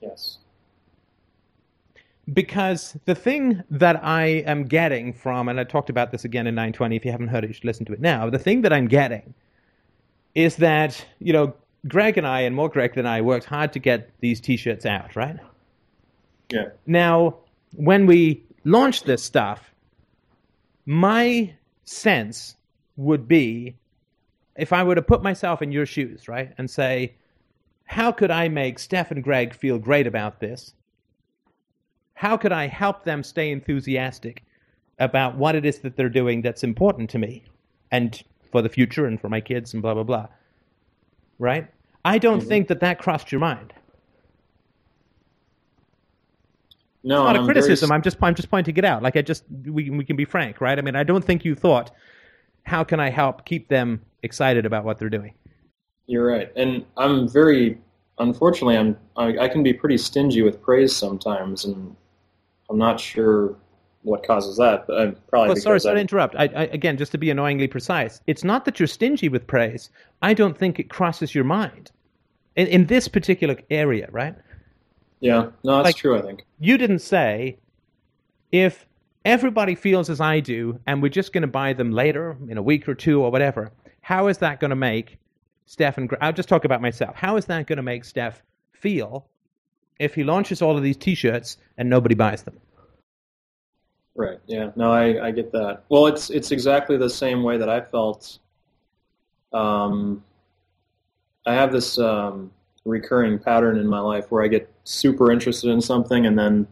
[0.01, 0.39] Yes.
[2.33, 6.57] Because the thing that I am getting from, and I talked about this again in
[6.57, 8.29] 920, if you haven't heard it, you should listen to it now.
[8.29, 9.33] The thing that I'm getting
[10.35, 11.55] is that, you know,
[11.87, 14.85] Greg and I, and more Greg than I, worked hard to get these t shirts
[14.85, 15.39] out, right?
[16.51, 16.69] Yeah.
[16.87, 17.37] Now,
[17.75, 19.73] when we launch this stuff,
[20.85, 21.53] my
[21.85, 22.57] sense
[22.97, 23.77] would be
[24.57, 27.15] if I were to put myself in your shoes, right, and say,
[27.85, 30.73] how could I make Steph and Greg feel great about this?
[32.15, 34.43] How could I help them stay enthusiastic
[34.99, 37.45] about what it is that they're doing that's important to me
[37.91, 40.27] and for the future and for my kids and blah, blah, blah?
[41.39, 41.69] Right?
[42.05, 42.49] I don't Mhm.
[42.49, 43.75] think that that crossed your mind.
[47.07, 47.93] No, It's not and a I'm very criticism.
[47.93, 49.01] I'm just I'm just pointing it out.
[49.01, 50.77] Like I just we we can be frank, right?
[50.77, 51.93] I mean, I don't think you thought,
[52.65, 55.33] how can I help keep them excited about what they're doing?
[56.07, 57.79] You're right, and I'm very.
[58.19, 58.97] Unfortunately, I'm.
[59.17, 61.95] I, I can be pretty stingy with praise sometimes, and
[62.69, 63.55] I'm not sure
[64.03, 64.89] what causes that.
[64.89, 66.35] But I'm probably because sorry, sorry to interrupt.
[66.35, 69.91] I, I, again, just to be annoyingly precise, it's not that you're stingy with praise.
[70.23, 71.93] I don't think it crosses your mind
[72.57, 74.35] in, in this particular area, right?
[75.21, 76.19] Yeah, no, that's like- true.
[76.19, 76.45] I think.
[76.59, 77.59] You didn't say
[78.53, 78.87] if
[79.25, 82.63] everybody feels as I do, and we're just going to buy them later in a
[82.63, 83.73] week or two or whatever.
[84.01, 85.19] How is that going to make
[85.67, 87.17] Steph and I'll just talk about myself.
[87.17, 88.43] How is that going to make Steph
[88.73, 89.27] feel
[89.99, 92.59] if he launches all of these T-shirts and nobody buys them?
[94.15, 94.39] Right.
[94.47, 94.71] Yeah.
[94.77, 95.83] No, I, I get that.
[95.89, 98.39] Well, it's it's exactly the same way that I felt.
[99.53, 100.25] Um,
[101.45, 102.51] I have this um,
[102.87, 106.67] recurring pattern in my life where I get super interested in something and then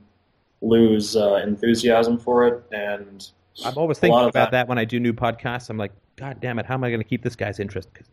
[0.62, 3.28] lose uh, enthusiasm for it, and
[3.64, 4.68] I'm always thinking about of that.
[4.68, 5.68] when I do new podcasts.
[5.70, 7.92] I'm like, God damn it, how am I going to keep this guy's interest?
[7.92, 8.08] Because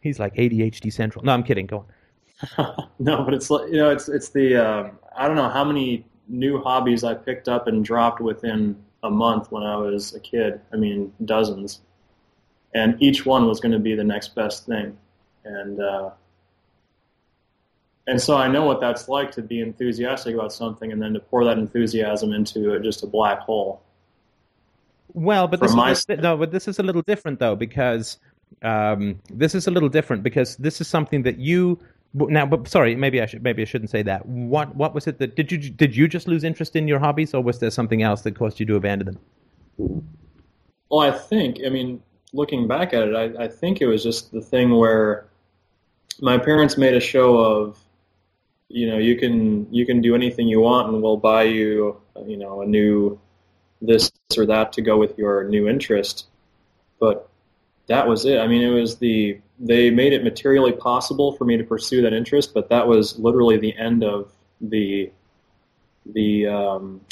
[0.00, 1.24] he's like ADHD central.
[1.24, 1.66] No, I'm kidding.
[1.66, 1.78] Go
[2.58, 2.88] on.
[2.98, 6.04] no, but it's like you know, it's it's the um, I don't know how many
[6.28, 10.60] new hobbies I picked up and dropped within a month when I was a kid.
[10.72, 11.80] I mean, dozens,
[12.74, 14.96] and each one was going to be the next best thing,
[15.44, 16.10] and uh,
[18.06, 21.20] and so I know what that's like to be enthusiastic about something and then to
[21.20, 23.82] pour that enthusiasm into just a black hole.
[25.14, 28.18] Well, but From this is no, but this is a little different though because
[28.62, 31.78] um, this is a little different because this is something that you
[32.14, 32.46] now.
[32.46, 34.24] But sorry, maybe I should maybe I shouldn't say that.
[34.26, 37.34] What what was it that did you did you just lose interest in your hobbies,
[37.34, 39.18] or was there something else that caused you to abandon them?
[40.92, 42.02] Well, I think, I mean,
[42.34, 45.26] looking back at it, I, I think it was just the thing where
[46.20, 47.78] my parents made a show of,
[48.72, 52.38] you know, you can you can do anything you want, and we'll buy you, you
[52.38, 53.20] know, a new
[53.82, 56.26] this or that to go with your new interest.
[56.98, 57.28] But
[57.86, 58.38] that was it.
[58.38, 62.14] I mean, it was the they made it materially possible for me to pursue that
[62.14, 65.12] interest, but that was literally the end of the
[66.06, 67.02] the um,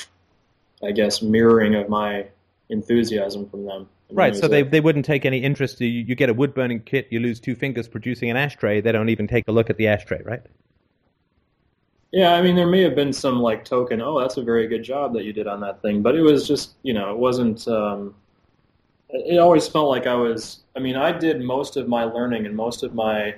[0.82, 2.26] I guess mirroring of my
[2.70, 3.88] enthusiasm from them.
[4.12, 5.80] Right, so they they wouldn't take any interest.
[5.80, 8.80] You, you get a wood burning kit, you lose two fingers producing an ashtray.
[8.80, 10.42] They don't even take a look at the ashtray, right?
[12.12, 14.00] Yeah, I mean, there may have been some like token.
[14.00, 16.46] Oh, that's a very good job that you did on that thing, but it was
[16.46, 17.66] just you know, it wasn't.
[17.68, 18.14] Um,
[19.10, 20.60] it always felt like I was.
[20.76, 23.34] I mean, I did most of my learning and most of my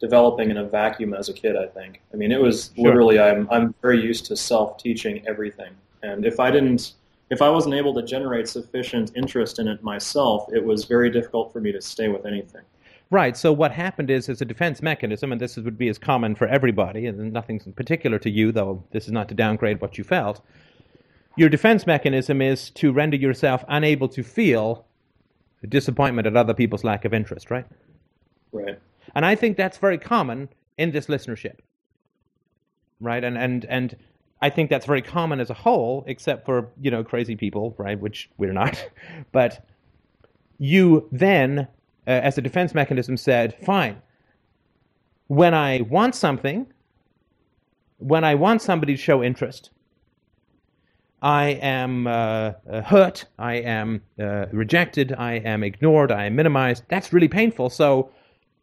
[0.00, 1.56] developing in a vacuum as a kid.
[1.56, 2.00] I think.
[2.12, 2.86] I mean, it was Sure.
[2.86, 3.20] literally.
[3.20, 6.94] I'm I'm very used to self teaching everything, and if I didn't.
[7.30, 11.52] If I wasn't able to generate sufficient interest in it myself, it was very difficult
[11.52, 12.62] for me to stay with anything.
[13.10, 13.36] Right.
[13.36, 16.46] So what happened is, as a defense mechanism, and this would be as common for
[16.46, 20.04] everybody, and nothing's in particular to you, though this is not to downgrade what you
[20.04, 20.40] felt.
[21.36, 24.86] Your defense mechanism is to render yourself unable to feel
[25.68, 27.66] disappointment at other people's lack of interest, right?
[28.52, 28.78] Right.
[29.14, 30.48] And I think that's very common
[30.78, 31.56] in this listenership.
[33.00, 33.24] Right?
[33.24, 33.96] And and and
[34.42, 37.98] I think that's very common as a whole, except for, you know, crazy people, right,
[37.98, 38.88] which we're not.
[39.32, 39.66] But
[40.58, 41.68] you then,
[42.06, 44.00] uh, as a defense mechanism, said, fine,
[45.26, 46.66] when I want something,
[47.98, 49.70] when I want somebody to show interest,
[51.22, 56.84] I am uh, uh, hurt, I am uh, rejected, I am ignored, I am minimized.
[56.88, 57.68] That's really painful.
[57.70, 58.10] So,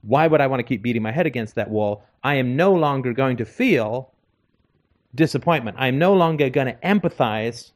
[0.01, 2.03] why would I want to keep beating my head against that wall?
[2.23, 4.11] I am no longer going to feel
[5.13, 5.77] disappointment.
[5.79, 7.71] I'm no longer going to empathize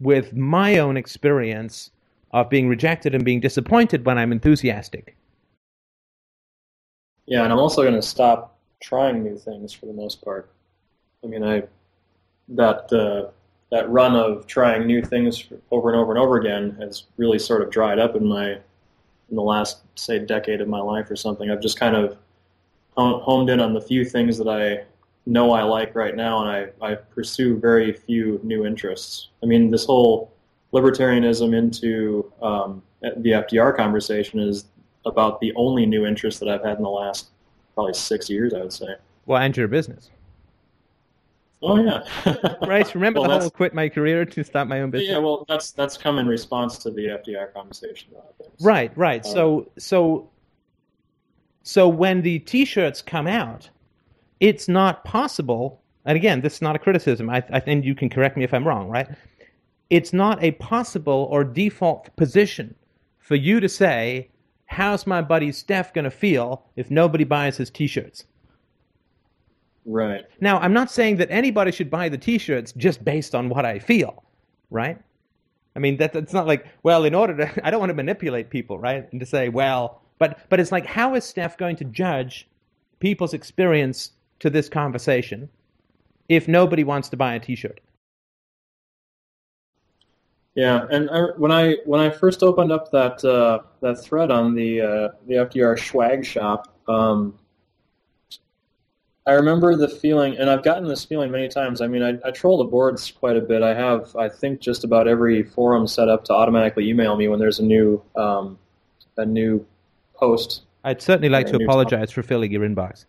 [0.00, 1.90] with my own experience
[2.32, 5.16] of being rejected and being disappointed when I'm enthusiastic.
[7.26, 10.50] Yeah, and I'm also going to stop trying new things for the most part.
[11.22, 11.62] I mean, I
[12.48, 13.30] that uh,
[13.70, 17.62] that run of trying new things over and over and over again has really sort
[17.62, 21.50] of dried up in my in the last say decade of my life or something.
[21.50, 22.16] I've just kind of
[22.96, 24.84] homed in on the few things that I
[25.26, 29.28] know I like right now, and I, I pursue very few new interests.
[29.42, 30.32] I mean, this whole
[30.72, 34.66] libertarianism into um, the FDR conversation is
[35.06, 37.28] about the only new interest that I've had in the last
[37.74, 38.96] probably six years, I would say.
[39.26, 40.10] Well, and your business.
[41.60, 42.02] Oh yeah.
[42.66, 42.94] right.
[42.94, 45.10] Remember well, the whole quit my career to start my own business.
[45.10, 45.18] Yeah.
[45.18, 48.10] Well, that's that's come in response to the FDR conversation.
[48.60, 48.96] Right.
[48.96, 49.24] Right.
[49.26, 50.30] Um, so so
[51.64, 53.68] so when the T-shirts come out,
[54.40, 55.82] it's not possible.
[56.04, 57.28] And again, this is not a criticism.
[57.28, 58.88] I, I think you can correct me if I'm wrong.
[58.88, 59.08] Right.
[59.90, 62.74] It's not a possible or default position
[63.18, 64.28] for you to say,
[64.66, 68.24] "How's my buddy Steph going to feel if nobody buys his T-shirts?"
[69.84, 70.26] Right.
[70.40, 73.78] Now, I'm not saying that anybody should buy the T-shirts just based on what I
[73.78, 74.22] feel,
[74.70, 74.98] right?
[75.74, 78.50] I mean, that, that's not like, well, in order to, I don't want to manipulate
[78.50, 79.08] people, right?
[79.10, 82.48] And to say, well, but but it's like, how is Steph going to judge
[82.98, 84.10] people's experience
[84.40, 85.48] to this conversation
[86.28, 87.80] if nobody wants to buy a T-shirt?
[90.58, 94.56] Yeah, and I, when I when I first opened up that uh, that thread on
[94.56, 97.38] the uh, the FDR swag shop, um,
[99.24, 101.80] I remember the feeling, and I've gotten this feeling many times.
[101.80, 103.62] I mean, I, I troll the boards quite a bit.
[103.62, 107.38] I have, I think, just about every forum set up to automatically email me when
[107.38, 108.58] there's a new um,
[109.16, 109.64] a new
[110.16, 110.62] post.
[110.82, 112.14] I'd certainly like to apologize topic.
[112.14, 113.04] for filling your inbox.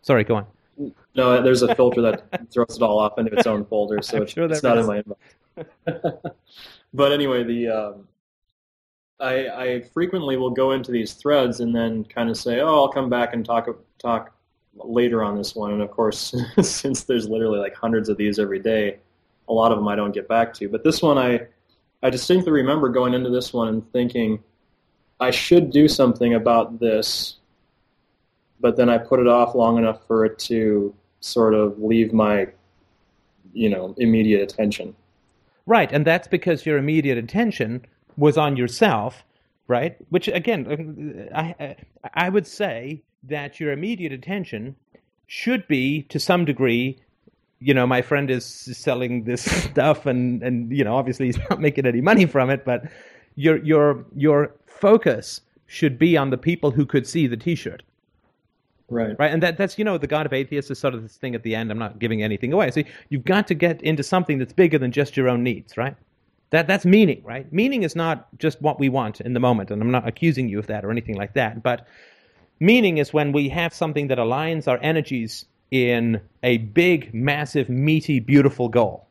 [0.00, 0.46] Sorry, go on.
[1.14, 4.32] No, there's a filter that throws it all off into its own folder, so it's,
[4.32, 6.32] sure it's not in my inbox.
[6.96, 8.08] but anyway, the um,
[9.20, 12.88] I, I frequently will go into these threads and then kind of say, "Oh, I'll
[12.88, 13.68] come back and talk
[13.98, 14.36] talk
[14.84, 15.72] later on this one.
[15.72, 18.98] And of course, since there's literally like hundreds of these every day,
[19.48, 20.68] a lot of them I don't get back to.
[20.68, 21.46] But this one, I,
[22.02, 24.42] I distinctly remember going into this one and thinking,
[25.20, 27.36] I should do something about this,
[28.60, 32.48] but then I put it off long enough for it to sort of leave my,
[33.52, 34.94] you know, immediate attention.
[35.66, 37.84] Right, and that's because your immediate attention
[38.16, 39.24] was on yourself,
[39.66, 39.96] right?
[40.10, 41.76] Which again, um, I
[42.14, 44.76] I would say that your immediate attention
[45.26, 46.98] should be to some degree
[47.60, 51.60] you know my friend is selling this stuff and and you know obviously he's not
[51.60, 52.84] making any money from it but
[53.34, 57.82] your your your focus should be on the people who could see the t-shirt
[58.88, 61.16] right right and that that's you know the god of atheists is sort of this
[61.16, 64.02] thing at the end i'm not giving anything away so you've got to get into
[64.02, 65.96] something that's bigger than just your own needs right
[66.50, 69.82] that that's meaning right meaning is not just what we want in the moment and
[69.82, 71.86] i'm not accusing you of that or anything like that but
[72.58, 78.18] Meaning is when we have something that aligns our energies in a big, massive, meaty,
[78.20, 79.06] beautiful goal.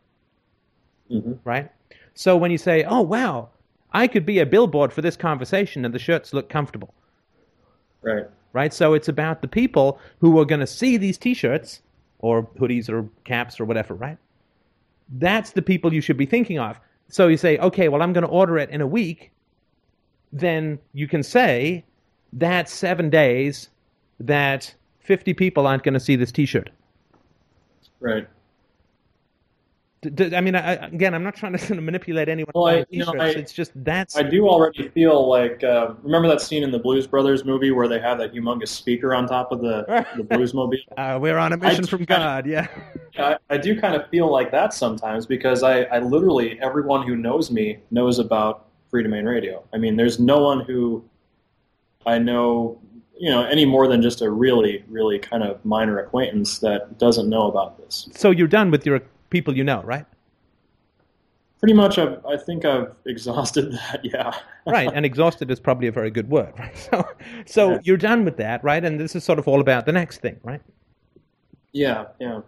[1.11, 1.33] Mm-hmm.
[1.43, 1.71] Right?
[2.15, 3.49] So when you say, oh, wow,
[3.91, 6.93] I could be a billboard for this conversation and the shirts look comfortable.
[8.01, 8.25] Right.
[8.55, 8.73] Right?
[8.73, 11.81] So it's about the people who are going to see these t shirts
[12.19, 14.17] or hoodies or caps or whatever, right?
[15.09, 16.79] That's the people you should be thinking of.
[17.09, 19.31] So you say, okay, well, I'm going to order it in a week.
[20.31, 21.83] Then you can say,
[22.31, 23.67] that's seven days
[24.21, 26.69] that 50 people aren't going to see this T-shirt.
[27.99, 28.25] Right.
[30.05, 32.51] I mean, I, again, I'm not trying to manipulate anyone.
[32.53, 34.15] Well, I, you know, I, it's just that's.
[34.15, 37.87] I do already feel like uh, remember that scene in the Blues Brothers movie where
[37.87, 40.77] they have that humongous speaker on top of the the Blues Mobile.
[40.97, 42.45] Uh, we're on a mission from God.
[42.45, 42.67] Yeah.
[43.49, 47.49] I, do kind of feel like that sometimes because I, I literally everyone who knows
[47.49, 49.63] me knows about Freedomain Radio.
[49.73, 51.03] I mean, there's no one who
[52.05, 52.79] I know,
[53.17, 57.29] you know, any more than just a really, really kind of minor acquaintance that doesn't
[57.29, 58.07] know about this.
[58.15, 59.01] So you're done with your
[59.35, 60.05] people you know, right?
[61.59, 63.99] Pretty much, I've, I think I've exhausted that.
[64.01, 64.31] Yeah.
[64.65, 66.53] right, and exhausted is probably a very good word.
[66.59, 66.77] Right?
[66.77, 67.05] So,
[67.45, 67.79] so yeah.
[67.83, 68.81] you're done with that, right?
[68.81, 70.61] And this is sort of all about the next thing, right?
[71.73, 72.39] Yeah, yeah.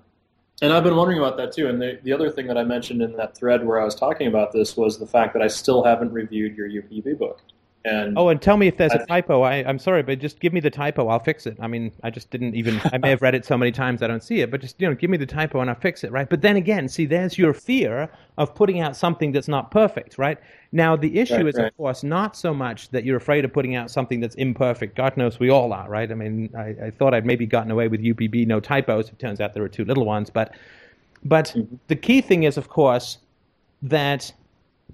[0.62, 1.68] And I've been wondering about that too.
[1.68, 4.28] And the, the other thing that I mentioned in that thread where I was talking
[4.28, 7.42] about this was the fact that I still haven't reviewed your UPB book.
[7.86, 9.44] And oh, and tell me if there's I, a typo.
[9.44, 11.08] I, I'm sorry, but just give me the typo.
[11.08, 11.58] I'll fix it.
[11.62, 12.82] I mean, I just didn't even.
[12.92, 14.90] I may have read it so many times I don't see it, but just you
[14.90, 16.30] know, give me the typo and I'll fix it, right?
[16.30, 20.38] But then again, see, there's your fear of putting out something that's not perfect, right?
[20.72, 21.68] Now the issue right, is, right.
[21.68, 24.96] of course, not so much that you're afraid of putting out something that's imperfect.
[24.96, 26.12] God knows we all are, right?
[26.12, 29.10] I mean, I, I thought I'd maybe gotten away with UPB no typos.
[29.10, 30.56] It turns out there were two little ones, but
[31.24, 31.76] but mm-hmm.
[31.88, 33.18] the key thing is, of course,
[33.82, 34.32] that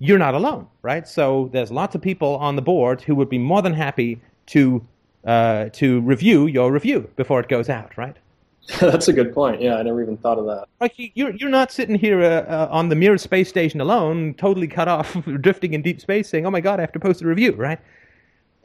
[0.05, 1.07] you're not alone, right?
[1.07, 4.85] So there's lots of people on the board who would be more than happy to
[5.23, 8.17] uh, to review your review before it goes out, right?
[8.81, 9.61] That's a good point.
[9.61, 10.65] Yeah, I never even thought of that.
[10.81, 14.33] Like you- you're you're not sitting here uh, uh, on the Mir space station alone,
[14.33, 17.21] totally cut off, drifting in deep space, saying, "Oh my God, I have to post
[17.21, 17.79] a review," right?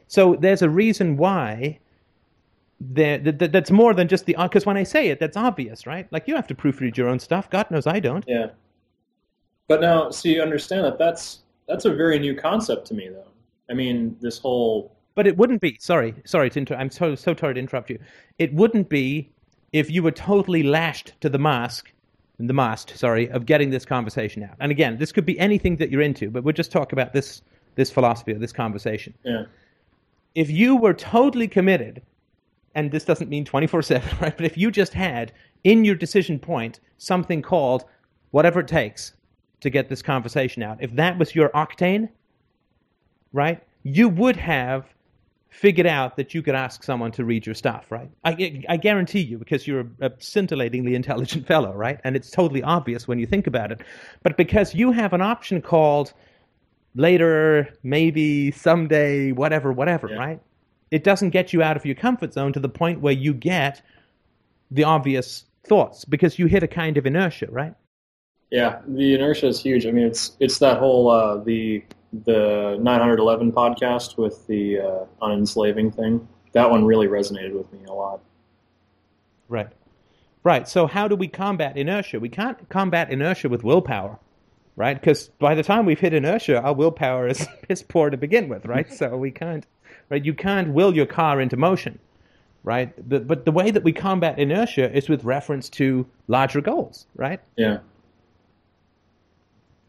[0.07, 1.79] So there's a reason why.
[2.81, 5.85] There, that, that- that's more than just the because when I say it, that's obvious,
[5.87, 6.07] right?
[6.11, 7.49] Like you have to proofread your own stuff.
[7.49, 8.23] God knows I don't.
[8.27, 8.47] Yeah.
[9.69, 13.31] But now, see, understand that that's that's a very new concept to me, though.
[13.69, 15.77] I mean, this whole But it wouldn't be.
[15.79, 17.99] Sorry, sorry to inter- I'm so so sorry to interrupt you.
[18.39, 19.29] It wouldn't be
[19.71, 21.93] if you were totally lashed to the mask,
[22.39, 24.55] the mast, sorry, of getting this conversation out.
[24.59, 27.43] And again, this could be anything that you're into, but we'll just talk about this
[27.75, 29.13] this philosophy or this conversation.
[29.23, 29.43] yeah,
[30.33, 32.01] If you were totally committed,
[32.73, 34.35] and this doesn't mean 24 seven, right?
[34.35, 35.31] But if you just had
[35.63, 37.85] in your decision point something called
[38.31, 39.13] whatever it takes
[39.61, 42.09] to get this conversation out, if that was your octane,
[43.33, 44.85] right, you would have
[45.49, 48.09] figured out that you could ask someone to read your stuff, right?
[48.23, 51.99] I, I guarantee you, because you're a scintillatingly intelligent fellow, right?
[52.03, 53.81] And it's totally obvious when you think about it.
[54.23, 56.13] But because you have an option called
[56.95, 60.17] later, maybe, someday, whatever, whatever, Yeah.
[60.17, 60.39] right?
[60.91, 63.81] It doesn't get you out of your comfort zone to the point where you get
[64.71, 67.73] the obvious thoughts because you hit a kind of inertia, right?
[68.51, 69.85] Yeah, the inertia is huge.
[69.85, 75.91] I mean, it's it's that whole uh, the the 911 podcast with the uh, unenslaving
[75.91, 76.27] thing.
[76.53, 78.21] That one really resonated with me a lot.
[79.47, 79.69] Right.
[80.43, 80.67] Right.
[80.67, 82.19] So how do we combat inertia?
[82.19, 84.17] We can't combat inertia with willpower,
[84.75, 84.99] right?
[84.99, 88.65] Because by the time we've hit inertia, our willpower is piss poor to begin with,
[88.65, 88.91] right?
[88.91, 89.67] so we can't,
[90.09, 90.23] right?
[90.23, 91.99] You can't will your car into motion,
[92.63, 92.91] right?
[93.07, 97.41] But, but the way that we combat inertia is with reference to larger goals, right?
[97.57, 97.79] Yeah,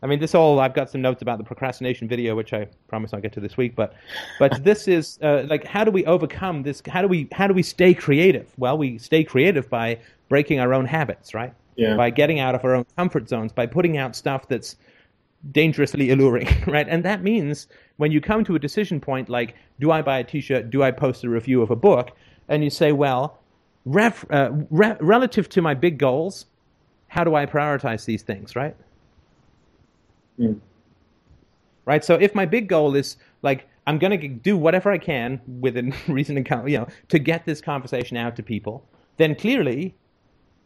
[0.03, 3.12] I mean, this all I've got some notes about the procrastination video, which I promise
[3.12, 3.76] I'll get to this week.
[3.76, 3.94] But,
[4.38, 6.82] but this is uh, like, how do we overcome this?
[6.88, 8.53] How do we how do we stay creative?
[8.57, 9.98] Well, we stay creative by
[10.28, 11.53] breaking our own habits, right?
[11.80, 14.76] yeah, By getting out of our own comfort zones, by putting out stuff that's
[15.53, 16.86] dangerously alluring, right?
[16.88, 20.24] And that means when you come to a decision point like, do I buy a
[20.24, 20.70] T-shirt?
[20.70, 22.11] Do I post a review of a book?
[22.48, 23.38] And you say, well,
[23.86, 26.46] ref, uh, re- relative to my big goals,
[27.09, 28.76] how do I prioritize these things, right?
[30.36, 30.54] Hmm.
[31.84, 32.04] right?
[32.04, 35.94] So if my big goal is like I'm going to do whatever I can within
[36.08, 38.84] reason and you know, to get this conversation out to people,
[39.16, 39.94] then clearly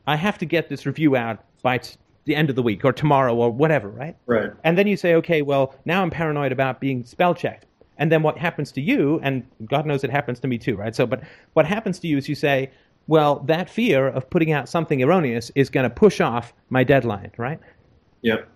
[0.06, 2.92] I have to get this review out by t- the end of the week or
[2.92, 4.16] tomorrow or whatever, right?
[4.26, 4.50] right.
[4.64, 7.66] And then you say, okay, well, now I'm paranoid about being spell checked.
[7.96, 10.94] And then what happens to you, and God knows it happens to me too, right?
[10.94, 12.70] So, but what happens to you is you say,
[13.06, 17.30] well, that fear of putting out something erroneous is going to push off my deadline,
[17.36, 17.60] right?
[18.22, 18.48] Yep.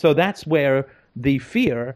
[0.00, 1.94] So that's where the fear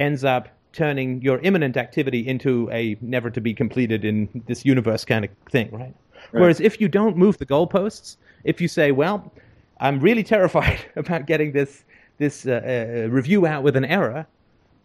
[0.00, 5.04] ends up turning your imminent activity into a never to be completed in this universe
[5.04, 5.94] kind of thing, right?
[6.32, 9.32] Whereas if you don't move the goalposts, if you say, well,
[9.78, 11.84] I'm really terrified about getting this
[12.18, 14.26] this uh, uh, review out with an error,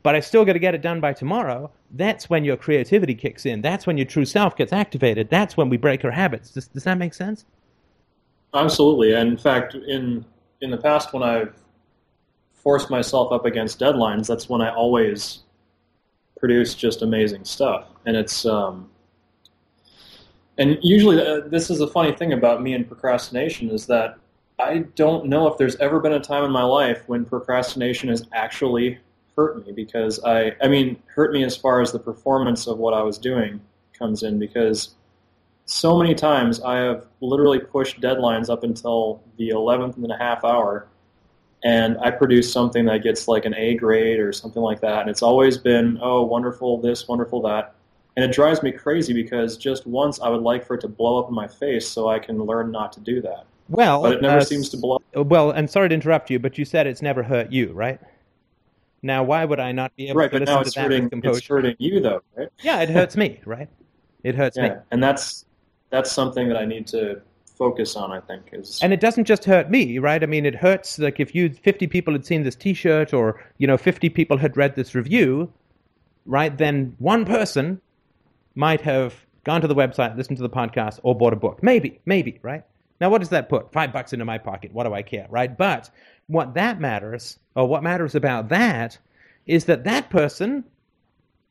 [0.03, 1.72] but I still got to get it done by tomorrow.
[1.89, 3.63] That's when your creativity kicks in.
[3.63, 5.32] That's when your true self gets activated.
[5.32, 6.51] That's when we break our habits.
[6.51, 7.45] Does, does that make sense?
[8.53, 9.13] Absolutely.
[9.15, 10.24] And in fact, in
[10.61, 11.55] in the past, when I've
[12.64, 15.39] forced myself up against deadlines, that's when I always
[16.39, 17.88] produce just amazing stuff.
[18.05, 18.89] And it's um,
[20.57, 24.18] and usually uh, this is a funny thing about me and procrastination is that
[24.60, 28.28] I don't know if there's ever been a time in my life when procrastination has
[28.34, 28.99] actually
[29.36, 32.93] hurt me because I I mean hurt me as far as the performance of what
[32.93, 33.62] I was doing
[33.97, 34.95] comes in because
[35.66, 40.43] so many times I have literally pushed deadlines up until the 11th and a half
[40.43, 40.88] hour,
[41.64, 45.01] and I produce something that gets like an A grade or something like that.
[45.01, 47.76] And it's always been, oh, wonderful this, wonderful that.
[48.15, 51.19] And it drives me crazy because just once I would like for it to blow
[51.19, 53.45] up in my face so I can learn not to do that.
[53.69, 56.57] Well, But it never uh, seems to blow Well, and sorry to interrupt you, but
[56.57, 57.99] you said it's never hurt you, right?
[59.02, 60.84] Now, why would I not be able Right, to but listen now to it's that
[60.84, 61.38] hurting, with composure?
[61.38, 62.49] it's hurting you, though, right?
[62.61, 63.69] Yeah, it hurts me, right?
[64.23, 64.72] It hurts me.
[64.91, 65.45] And that's
[65.90, 67.22] that's something that I need to
[67.60, 68.11] focus on.
[68.11, 70.23] I think is And it doesn't just hurt me, right?
[70.23, 73.68] I mean, it hurts like if you 50 people had seen this T-shirt, or you
[73.68, 75.53] know, 50 people had read this review,
[76.26, 76.57] right?
[76.57, 77.80] Then one person
[78.56, 79.14] might have
[79.44, 81.61] gone to the website, listened to the podcast, or bought a book.
[81.61, 82.64] Maybe, maybe, right?
[82.99, 83.72] Now, what does that put?
[83.72, 84.73] Five bucks into my pocket.
[84.73, 85.56] What do I care, right?
[85.56, 85.90] But
[86.27, 88.98] what that matters, or what matters about that,
[89.45, 90.64] is that that person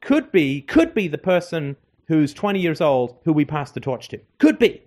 [0.01, 1.76] could be could be the person
[2.06, 4.18] who's 20 years old who we pass the torch to.
[4.39, 4.82] Could be.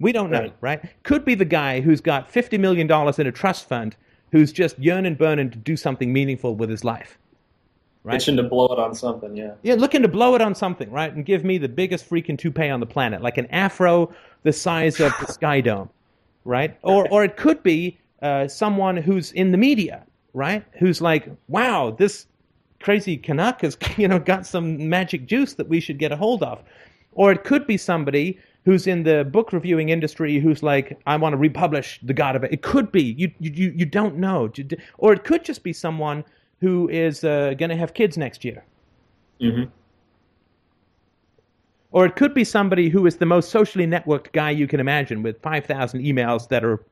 [0.00, 0.54] We don't know, Right.
[0.60, 0.84] right?
[1.04, 3.96] Could be the guy who's got $50 million in a trust fund
[4.32, 7.18] who's just yearning, burning to do something meaningful with his life.
[8.02, 8.16] right?
[8.16, 9.52] Itching to blow it on something, yeah.
[9.62, 11.10] Yeah, looking to blow it on something, right?
[11.14, 14.12] And give me the biggest freaking toupee on the planet, like an afro
[14.42, 15.88] the size of the Sky Dome,
[16.44, 16.76] right?
[16.82, 20.04] Or, or it could be uh, someone who's in the media,
[20.34, 20.64] right?
[20.78, 22.26] Who's like, wow, this
[22.80, 26.42] crazy Canuck has, you know, got some magic juice that we should get a hold
[26.42, 26.60] of.
[27.12, 31.34] Or it could be somebody who's in the book reviewing industry who's like, I want
[31.34, 32.52] to republish The God of It.
[32.52, 33.02] It could be.
[33.02, 34.50] You, you, you don't know.
[34.98, 36.24] Or it could just be someone
[36.60, 38.64] who is uh, going to have kids next year.
[39.40, 39.70] Mm-hmm.
[41.92, 45.22] Or it could be somebody who is the most socially networked guy you can imagine
[45.22, 46.84] with 5,000 emails that are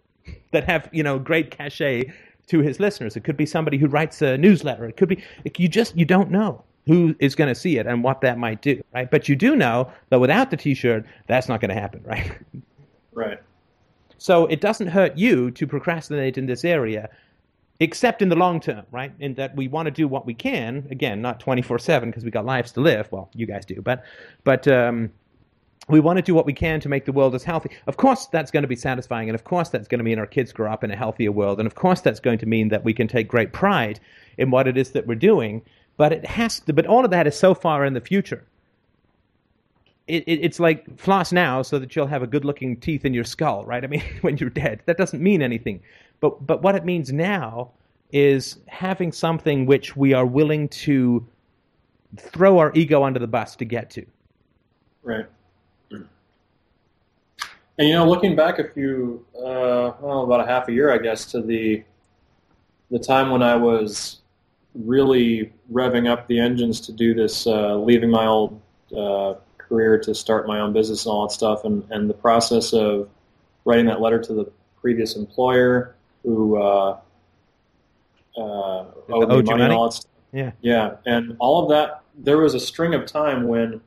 [0.53, 2.13] that have, you know, great cachet
[2.47, 3.17] to his listeners.
[3.17, 4.85] It could be somebody who writes a newsletter.
[4.85, 5.25] It could be
[5.57, 8.61] you just you don't know who is going to see it and what that might
[8.61, 9.11] do, right?
[9.11, 12.33] But you do know that without the t-shirt, that's not going to happen, right?
[13.13, 13.39] Right.
[14.19, 17.09] So it doesn't hurt you to procrastinate in this area,
[17.81, 19.13] except in the long term, right?
[19.19, 20.87] In that we want to do what we can.
[20.91, 23.11] Again, not twenty four seven because we got lives to live.
[23.11, 24.05] Well, you guys do, but
[24.45, 25.11] but um,
[25.89, 27.71] we want to do what we can to make the world as healthy.
[27.89, 30.27] Of course, that's going to be satisfying, and of course, that's going to mean our
[30.27, 32.85] kids grow up in a healthier world, and of course, that's going to mean that
[32.85, 33.99] we can take great pride
[34.39, 35.63] in what it is that we're doing.
[35.97, 36.73] But it has to.
[36.73, 38.47] But all of that is so far in the future
[40.07, 43.15] it, it, it's like floss now so that you'll have a good looking teeth in
[43.15, 43.85] your skull, right?
[43.85, 45.83] I mean, when you're dead, that doesn't mean anything.
[46.21, 47.73] But but what it means now
[48.13, 51.27] is having something which we are willing to
[52.19, 54.05] throw our ego under the bus to get to.
[55.03, 55.27] Right.
[57.79, 60.99] And you know, looking back a few, uh, well, about a half a year, I
[60.99, 61.83] guess, to the
[62.91, 64.21] the time when I was
[64.75, 68.61] really revving up the engines to do this, uh, leaving my old
[68.97, 72.73] uh, career to start my own business and all that stuff, and, and the process
[72.73, 73.09] of
[73.65, 74.51] writing that letter to the
[74.81, 75.95] previous employer
[76.25, 76.99] who uh,
[78.37, 80.11] uh, owed me money and all that stuff.
[80.33, 80.53] Yeah.
[80.63, 83.81] Yeah, and all of that, there was a string of time when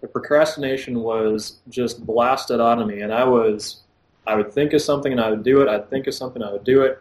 [0.00, 3.82] the procrastination was just blasted out of me, and I was,
[4.26, 5.68] I would think of something and I would do it.
[5.68, 7.00] I'd think of something, I would do it.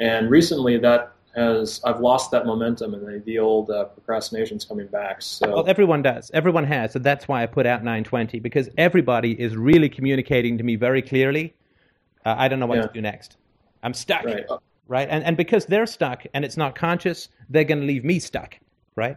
[0.00, 4.86] And recently, that has I've lost that momentum, and the, the old uh, procrastination's coming
[4.86, 5.22] back.
[5.22, 6.30] So well, everyone does.
[6.34, 10.64] Everyone has, so that's why I put out 920 because everybody is really communicating to
[10.64, 11.54] me very clearly.
[12.24, 12.86] Uh, I don't know what yeah.
[12.86, 13.36] to do next.
[13.82, 14.44] I'm stuck, right?
[14.88, 15.08] right?
[15.10, 18.58] And and because they're stuck and it's not conscious, they're going to leave me stuck,
[18.96, 19.16] right?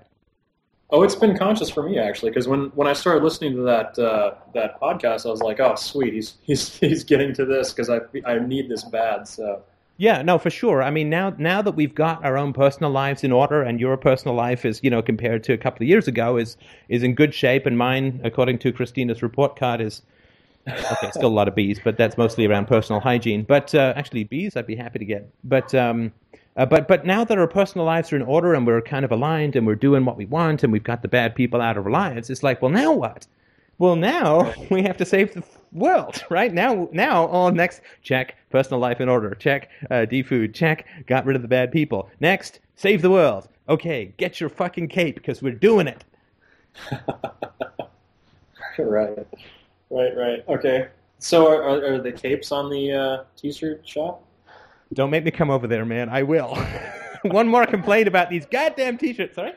[0.90, 3.98] Oh, it's been conscious for me actually, because when, when I started listening to that
[3.98, 7.90] uh, that podcast, I was like, oh, sweet, he's he's he's getting to this because
[7.90, 9.27] I I need this bad.
[9.27, 9.64] So
[10.04, 10.84] yeah, no, for sure.
[10.84, 13.96] I mean, now now that we've got our own personal lives in order, and your
[13.96, 16.58] personal life is, you know, compared to a couple of years ago, is
[16.90, 20.02] is in good shape, and mine, according to Christina's report card, is
[20.68, 21.10] okay.
[21.12, 23.44] Still a lot of bees, but that's mostly around personal hygiene.
[23.44, 25.30] But uh, actually, bees, I'd be happy to get.
[25.46, 26.12] But um,
[26.58, 29.12] uh, but but now that our personal lives are in order, and we're kind of
[29.14, 31.86] aligned, and we're doing what we want, and we've got the bad people out of
[31.86, 33.26] our lives, it's like, well, now what?
[33.84, 35.43] Well, now we have to save the
[35.73, 36.53] world, right?
[36.53, 41.35] Now, now, all next, check, personal life in order, check, uh, food, check, got rid
[41.35, 42.10] of the bad people.
[42.22, 43.49] Next, save the world.
[43.68, 46.05] Okay, get your fucking cape because we're doing it.
[48.80, 49.27] right,
[49.89, 50.45] right, right.
[50.47, 50.88] Okay.
[51.19, 54.23] So, are, are the capes on the uh, t-shirt shop?
[54.93, 56.07] Don't make me come over there, man.
[56.07, 56.55] I will.
[57.23, 59.35] One more complaint about these goddamn t-shirts.
[59.35, 59.55] Sorry.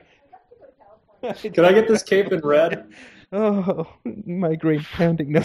[1.22, 2.92] Can I get this cape in red?
[3.32, 3.86] Oh,
[4.24, 5.32] my great pounding.
[5.32, 5.42] No.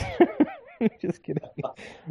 [1.01, 1.43] just kidding.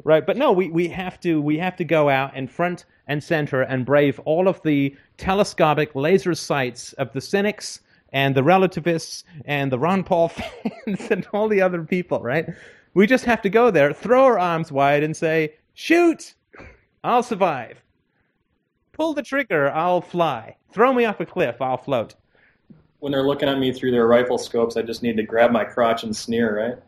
[0.04, 3.22] Right, but no, we, we have to we have to go out and front and
[3.22, 7.80] center and brave all of the telescopic laser sights of the cynics
[8.12, 12.46] and the relativists and the Ron Paul fans and all the other people, right?
[12.94, 16.34] We just have to go there, throw our arms wide and say, "Shoot!
[17.04, 17.82] I'll survive.
[18.92, 20.56] Pull the trigger, I'll fly.
[20.72, 22.14] Throw me off a cliff, I'll float."
[23.00, 25.64] When they're looking at me through their rifle scopes, I just need to grab my
[25.64, 26.78] crotch and sneer, right?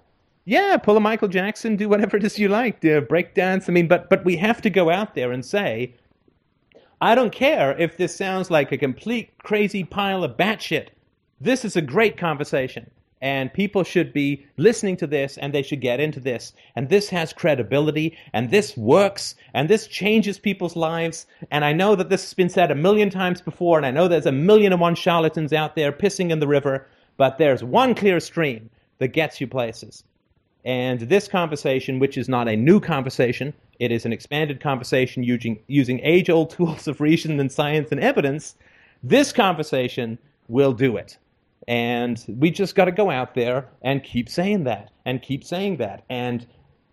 [0.45, 3.69] Yeah, pull a Michael Jackson, do whatever it is you like, uh, break dance.
[3.69, 5.95] I mean, but but we have to go out there and say,
[7.01, 10.89] I don't care if this sounds like a complete crazy pile of batshit.
[11.41, 12.91] This is a great conversation,
[13.23, 16.53] and people should be listening to this, and they should get into this.
[16.75, 21.27] And this has credibility, and this works, and this changes people's lives.
[21.53, 24.09] And I know that this has been said a million times before, and I know
[24.09, 27.95] there's a million and one charlatans out there pissing in the river, but there's one
[27.95, 28.69] clear stream
[28.99, 30.03] that gets you places.
[30.65, 35.61] And this conversation, which is not a new conversation, it is an expanded conversation using,
[35.69, 38.57] using age old tools of reason and science and evidence,
[39.05, 40.19] this conversation
[40.49, 41.19] will do it.
[41.69, 45.77] And we just got to go out there and keep saying that and keep saying
[45.77, 46.05] that.
[46.11, 46.47] And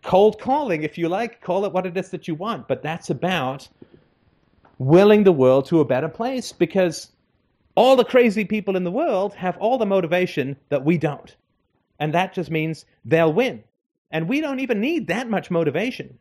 [0.03, 2.67] cold calling, if you like, call it what it is that you want.
[2.67, 3.67] But that's about
[4.77, 7.11] willing the world to a better place because
[7.75, 11.35] all the crazy people in the world have all the motivation that we don't.
[11.99, 13.63] And that just means they'll win.
[14.11, 16.17] And we don't even need that much motivation.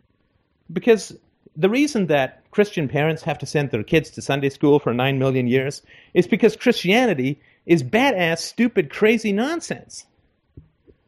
[0.72, 1.16] Because
[1.56, 5.18] the reason that Christian parents have to send their kids to Sunday school for nine
[5.18, 5.82] million years
[6.14, 10.06] is because Christianity is badass, stupid, crazy nonsense.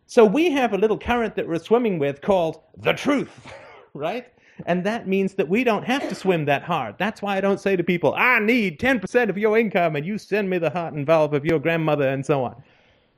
[0.07, 3.47] So we have a little current that we're swimming with called the truth,
[3.95, 4.27] right?
[4.67, 6.97] And that means that we don't have to swim that hard.
[6.99, 10.19] That's why I don't say to people, I need 10% of your income and you
[10.19, 12.63] send me the heart and valve of your grandmother and so on.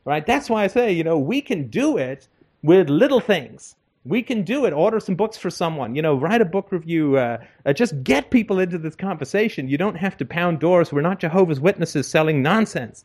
[0.05, 0.24] Right?
[0.24, 2.28] That's why I say, you know, we can do it
[2.62, 3.74] with little things.
[4.05, 4.73] We can do it.
[4.73, 5.97] Order some books for someone.
[5.97, 7.16] You know, write a book review.
[7.16, 9.69] Uh, uh, just get people into this conversation.
[9.69, 10.93] You don't have to pound doors.
[10.93, 13.05] We're not Jehovah's Witnesses selling nonsense.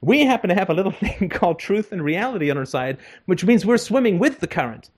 [0.00, 3.44] We happen to have a little thing called truth and reality on our side, which
[3.44, 4.90] means we're swimming with the current.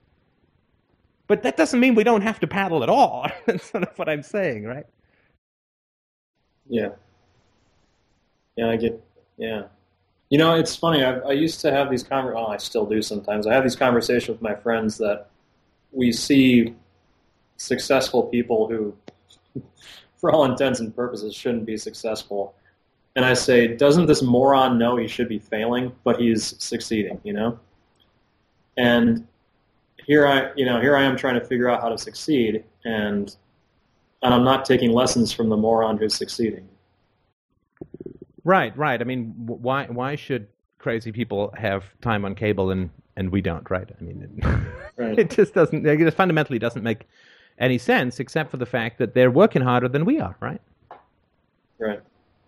[1.26, 3.26] But that doesn't mean we don't have to paddle at all.
[3.46, 4.86] That's sort of what I'm saying, right?
[6.68, 6.90] Yeah.
[8.56, 9.02] Yeah, I get.
[9.36, 9.64] Yeah.
[10.30, 11.04] You know, it's funny.
[11.04, 13.46] I, I used to have these conver- oh, I still do sometimes.
[13.46, 15.28] I have these conversations with my friends that
[15.92, 16.74] we see
[17.56, 18.94] successful people who,
[20.16, 22.54] for all intents and purposes, shouldn't be successful.
[23.18, 27.20] And I say, doesn't this moron know he should be failing, but he's succeeding?
[27.24, 27.58] You know.
[28.76, 29.26] And
[30.06, 33.34] here I, you know, here I am trying to figure out how to succeed, and
[34.22, 36.68] and I'm not taking lessons from the moron who's succeeding.
[38.44, 39.00] Right, right.
[39.00, 40.46] I mean, why why should
[40.78, 43.90] crazy people have time on cable and and we don't, right?
[44.00, 44.44] I mean, it,
[44.96, 45.18] right.
[45.18, 45.84] it just doesn't.
[45.84, 47.08] It just fundamentally doesn't make
[47.58, 50.60] any sense, except for the fact that they're working harder than we are, right?
[51.80, 52.00] Right.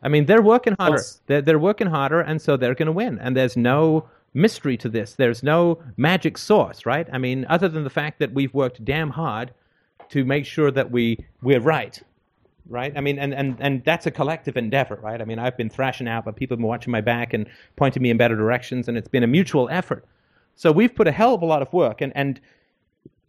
[0.02, 1.02] I mean, they're working harder.
[1.26, 3.18] They're, they're working harder, and so they're going to win.
[3.18, 5.14] And there's no mystery to this.
[5.14, 7.06] There's no magic sauce, right?
[7.12, 9.52] I mean, other than the fact that we've worked damn hard
[10.10, 12.00] to make sure that we we're right,
[12.68, 12.92] right?
[12.96, 15.20] I mean, and, and, and that's a collective endeavor, right?
[15.20, 17.46] I mean, I've been thrashing out, but people have been watching my back and
[17.76, 20.04] pointing me in better directions, and it's been a mutual effort.
[20.56, 22.40] So we've put a hell of a lot of work, and, and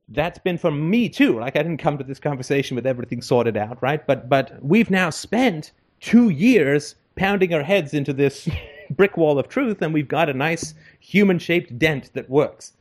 [0.09, 1.39] that's been for me too.
[1.39, 4.05] Like I didn't come to this conversation with everything sorted out, right?
[4.05, 8.49] But but we've now spent two years pounding our heads into this
[8.91, 12.73] brick wall of truth, and we've got a nice human-shaped dent that works.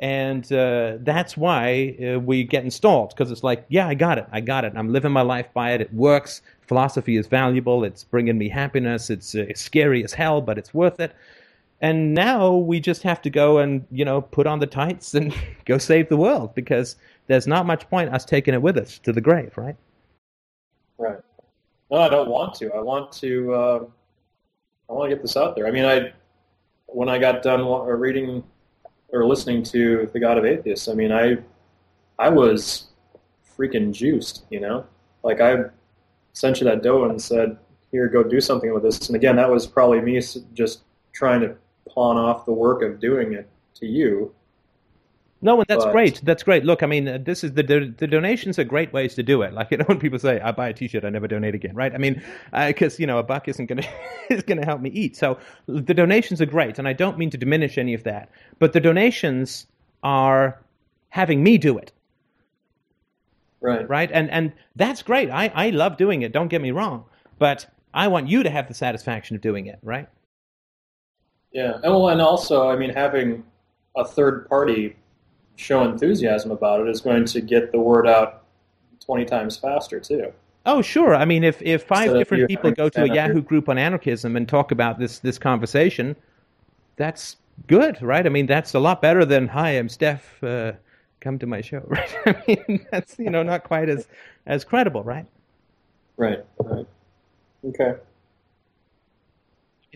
[0.00, 4.26] And uh, that's why uh, we get installed because it's like, yeah, I got it,
[4.30, 4.74] I got it.
[4.76, 5.80] I'm living my life by it.
[5.80, 6.40] It works.
[6.68, 7.82] Philosophy is valuable.
[7.82, 9.10] It's bringing me happiness.
[9.10, 11.16] It's, uh, it's scary as hell, but it's worth it.
[11.80, 15.32] And now we just have to go and you know put on the tights and
[15.64, 16.96] go save the world because
[17.26, 19.76] there's not much point us taking it with us to the grave, right?
[20.98, 21.18] Right.
[21.90, 22.72] No, I don't want to.
[22.72, 23.54] I want to.
[23.54, 23.84] Uh,
[24.88, 25.66] I want to get this out there.
[25.66, 26.12] I mean, I
[26.86, 28.42] when I got done reading
[29.10, 31.38] or listening to the God of Atheists, I mean, I
[32.18, 32.88] I was
[33.56, 34.44] freaking juiced.
[34.50, 34.86] You know,
[35.22, 35.64] like I
[36.32, 37.56] sent you that dough and said,
[37.90, 40.20] "Here, go do something with this." And again, that was probably me
[40.54, 40.82] just
[41.12, 41.56] trying to
[41.88, 44.34] pawn off the work of doing it to you
[45.40, 46.20] no, and that's but, great.
[46.24, 46.64] That's great.
[46.64, 49.52] Look, I mean, uh, this is the the donations are great ways to do it.
[49.52, 51.94] Like you know, when people say, "I buy a T-shirt, I never donate again," right?
[51.94, 53.86] I mean, because uh, you know, a buck isn't gonna
[54.30, 55.16] is gonna help me eat.
[55.16, 58.30] So the donations are great, and I don't mean to diminish any of that.
[58.58, 59.66] But the donations
[60.02, 60.60] are
[61.10, 61.92] having me do it.
[63.60, 63.88] Right.
[63.88, 64.10] Right.
[64.12, 65.30] And and that's great.
[65.30, 66.32] I I love doing it.
[66.32, 67.04] Don't get me wrong,
[67.38, 69.78] but I want you to have the satisfaction of doing it.
[69.82, 70.08] Right.
[71.52, 71.74] Yeah.
[71.82, 73.44] And well, and also, I mean, having
[73.96, 74.96] a third party
[75.58, 78.44] show enthusiasm about it is going to get the word out
[79.04, 80.32] 20 times faster too.
[80.64, 81.14] Oh, sure.
[81.14, 84.36] I mean, if, if five so different people go to a Yahoo group on anarchism
[84.36, 86.14] and talk about this, this conversation,
[86.96, 87.36] that's
[87.66, 88.24] good, right?
[88.24, 90.72] I mean, that's a lot better than, hi, I'm Steph, uh,
[91.20, 92.16] come to my show, right?
[92.26, 94.06] I mean, that's, you know, not quite as,
[94.46, 95.26] as credible, right?
[96.16, 96.86] Right, right.
[97.64, 97.94] Okay.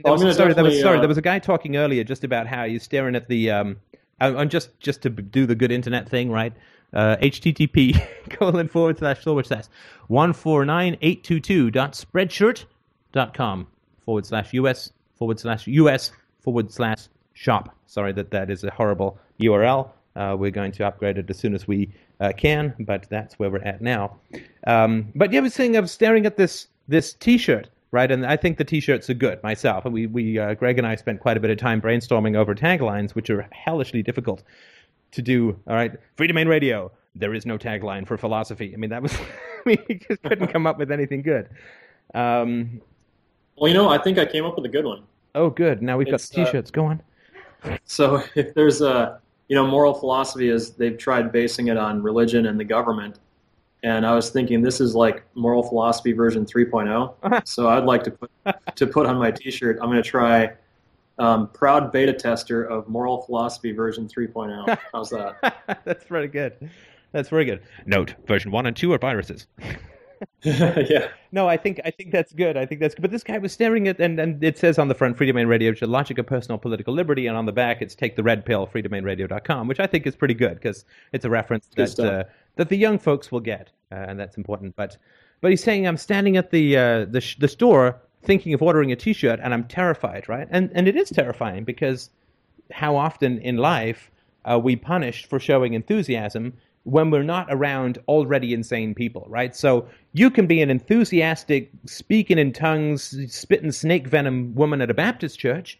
[0.02, 2.46] There was, sorry, there was, sorry, uh, there was a guy talking earlier just about
[2.46, 3.76] how you're staring at the um,
[4.20, 6.52] I'm just just to do the good internet thing, right?
[6.92, 9.64] Uh, HTTP colon forward slash forward slash
[10.08, 12.64] one four nine eight two two dot spreadshirt
[13.12, 13.66] dot com
[14.04, 17.74] forward slash US forward slash US forward slash shop.
[17.86, 19.90] Sorry that that is a horrible URL.
[20.14, 21.90] Uh, we're going to upgrade it as soon as we
[22.20, 24.16] uh, can, but that's where we're at now.
[24.66, 28.10] Um, but yeah, I was saying I was staring at this this T-shirt right?
[28.10, 29.84] And I think the T-shirts are good myself.
[29.84, 33.12] We, we uh, Greg and I spent quite a bit of time brainstorming over taglines,
[33.12, 34.42] which are hellishly difficult
[35.12, 35.60] to do.
[35.68, 36.90] All right, Freedomain Radio.
[37.14, 38.72] There is no tagline for philosophy.
[38.72, 39.16] I mean, that was
[39.66, 39.76] we
[40.08, 41.48] just couldn't come up with anything good.
[42.14, 42.80] Um,
[43.56, 45.04] well, you know, I think I came up with a good one.
[45.34, 45.82] Oh, good.
[45.82, 46.70] Now we've it's, got T-shirts.
[46.70, 47.02] Uh, Go on.
[47.84, 52.46] So if there's a you know moral philosophy is they've tried basing it on religion
[52.46, 53.18] and the government
[53.82, 57.46] and I was thinking this is like moral philosophy version 3.0.
[57.46, 58.30] so I'd like to put
[58.76, 59.78] to put on my T-shirt.
[59.80, 60.52] I'm going to try
[61.18, 64.78] um, proud beta tester of moral philosophy version 3.0.
[64.92, 65.80] How's that?
[65.84, 66.70] That's very good.
[67.12, 67.62] That's very good.
[67.84, 69.46] Note: version one and two are viruses.
[70.42, 71.08] yeah.
[71.30, 72.56] No, I think I think that's good.
[72.56, 73.02] I think that's good.
[73.02, 75.72] But this guy was staring at, and, and it says on the front, Freedomain Radio,
[75.72, 78.66] the logic of personal political liberty, and on the back, it's take the red pill,
[78.66, 82.26] freedomainradio.com, which I think is pretty good because it's a reference Good that stuff.
[82.26, 84.76] uh, that the young folks will get, uh, and that's important.
[84.76, 84.96] But
[85.40, 88.92] but he's saying I'm standing at the uh, the sh- the store thinking of ordering
[88.92, 90.48] a T-shirt, and I'm terrified, right?
[90.50, 92.10] And and it is terrifying because
[92.70, 94.10] how often in life
[94.44, 96.54] are we punished for showing enthusiasm
[96.84, 99.54] when we're not around already insane people, right?
[99.54, 104.94] So you can be an enthusiastic, speaking in tongues, spitting snake venom woman at a
[104.94, 105.78] Baptist church,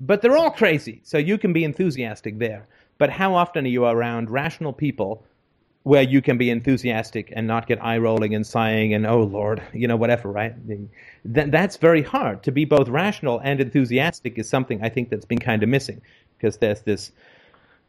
[0.00, 1.00] but they're all crazy.
[1.02, 2.66] So you can be enthusiastic there.
[2.98, 5.24] But how often are you around rational people
[5.84, 9.62] where you can be enthusiastic and not get eye rolling and sighing and oh lord
[9.72, 10.54] you know whatever right?
[10.68, 10.88] Th-
[11.50, 12.42] that's very hard.
[12.44, 16.00] To be both rational and enthusiastic is something i think that's been kind of missing
[16.36, 17.12] because there's this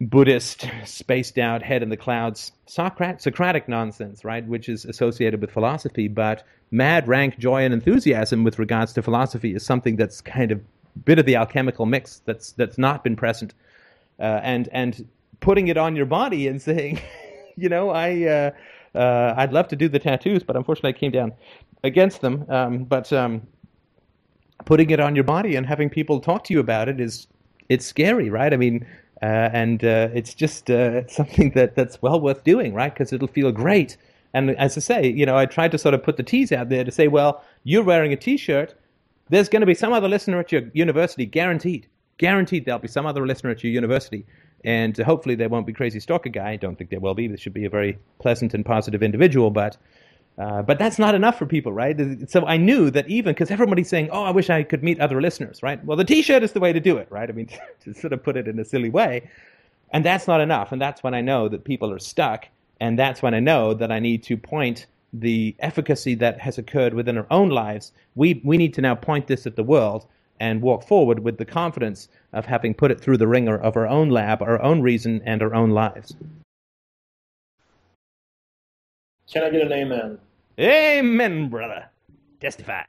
[0.02, 5.52] buddhist spaced out head in the clouds Socrat- socratic nonsense right which is associated with
[5.52, 10.52] philosophy but mad rank joy and enthusiasm with regards to philosophy is something that's kind
[10.52, 10.60] of
[11.04, 13.54] bit of the alchemical mix that's that's not been present.
[14.20, 15.08] Uh, and and
[15.42, 17.00] putting it on your body and saying
[17.58, 18.52] you know, I uh,
[18.98, 21.34] uh, I'd love to do the tattoos, but unfortunately, I came down
[21.84, 22.46] against them.
[22.50, 23.42] Um, but um,
[24.66, 27.28] putting it on your body and having people talk to you about it is
[27.70, 28.54] it's scary, right?
[28.54, 28.86] I mean,
[29.22, 32.94] uh, and uh, it's just uh, something that that's well worth doing, right?
[32.94, 33.98] Because it'll feel great.
[34.34, 36.68] And as I say, you know, I tried to sort of put the tease out
[36.70, 38.76] there to say, well, you're wearing a T-shirt.
[39.30, 41.88] There's going to be some other listener at your university, guaranteed.
[42.18, 44.26] Guaranteed, there'll be some other listener at your university
[44.66, 46.52] and hopefully they won't be crazy stalker guy.
[46.52, 47.28] I don't think they will be.
[47.28, 49.78] They should be a very pleasant and positive individual, but
[50.38, 51.98] uh, but that's not enough for people, right?
[52.30, 55.22] So I knew that even because everybody's saying, "Oh, I wish I could meet other
[55.22, 55.84] listeners," right?
[55.86, 57.30] Well, the T-shirt is the way to do it, right?
[57.30, 57.48] I mean,
[57.84, 59.30] to sort of put it in a silly way,
[59.92, 60.72] and that's not enough.
[60.72, 62.48] And that's when I know that people are stuck,
[62.82, 66.94] and that's when I know that I need to point the efficacy that has occurred
[66.94, 67.94] within our own lives.
[68.16, 70.06] We we need to now point this at the world
[70.40, 73.88] and walk forward with the confidence of having put it through the ringer of our
[73.88, 76.16] own lab, our own reason, and our own lives.
[79.32, 80.20] Can I get an amen?
[80.60, 81.86] Amen, brother.
[82.40, 82.84] Testify.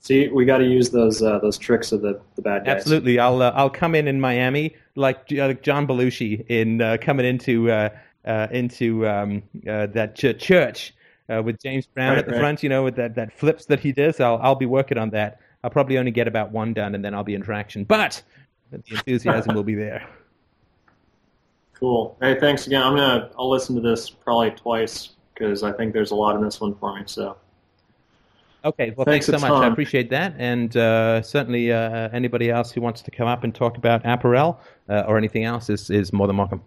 [0.00, 2.78] See, we got to use those uh, those tricks of the, the bad guys.
[2.78, 3.20] Absolutely.
[3.20, 7.70] I'll uh, I'll come in in Miami like uh, John Belushi in uh, coming into
[7.70, 7.90] uh,
[8.24, 10.92] uh, into um, uh, that ch- church
[11.28, 12.40] uh, with James Brown Right, at the right.
[12.40, 12.64] front.
[12.64, 14.18] You know, with that, that flips that he does.
[14.18, 15.38] I'll I'll be working on that.
[15.64, 17.84] I'll probably only get about one done, and then I'll be in traction.
[17.84, 18.22] But
[18.70, 20.06] the enthusiasm will be there.
[21.74, 22.16] Cool.
[22.20, 22.80] Hey, thanks again.
[22.80, 26.40] I'm gonna I'll listen to this probably twice because I think there's a lot in
[26.40, 27.02] this one for me.
[27.06, 27.36] So
[28.64, 29.64] Okay, well, Thanks thanks, so a much.
[29.64, 33.52] I appreciate that, and uh, certainly uh, anybody else who wants to come up and
[33.52, 36.62] talk about apparel uh, or anything else is, is more than welcome.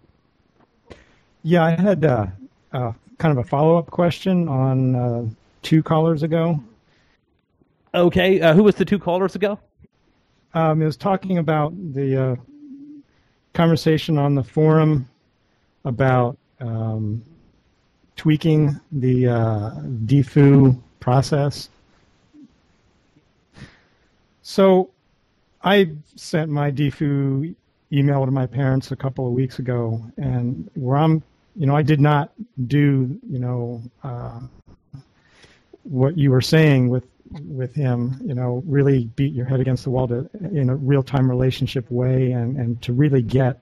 [1.42, 2.26] Yeah, I had uh,
[2.72, 5.24] uh, kind of a follow up question on uh,
[5.62, 6.60] two callers ago.
[7.96, 9.58] Okay, uh, who was the two callers ago?
[10.52, 12.36] Um, it was talking about the uh,
[13.54, 15.08] conversation on the forum
[15.86, 17.22] about um,
[18.14, 19.70] tweaking the uh,
[20.04, 21.70] deFOO process.
[24.42, 24.90] So
[25.64, 27.54] I sent my deFOO
[27.94, 31.22] email to my parents a couple of weeks ago, and where I'm,
[31.54, 32.30] you know, I did not
[32.66, 34.40] do, you know, uh,
[35.84, 37.06] what you were saying with
[37.44, 41.02] with him, you know, really beat your head against the wall to, in a real
[41.02, 43.60] time relationship way, and and to really get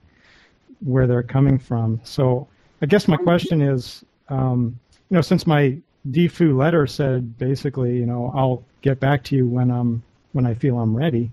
[0.81, 2.01] where they're coming from.
[2.05, 2.47] So
[2.83, 4.79] I guess my question is, um,
[5.11, 5.79] you know, since my
[6.11, 10.55] deFOO letter said basically, you know, I'll get back to you when I'm when I
[10.55, 11.31] feel I'm ready,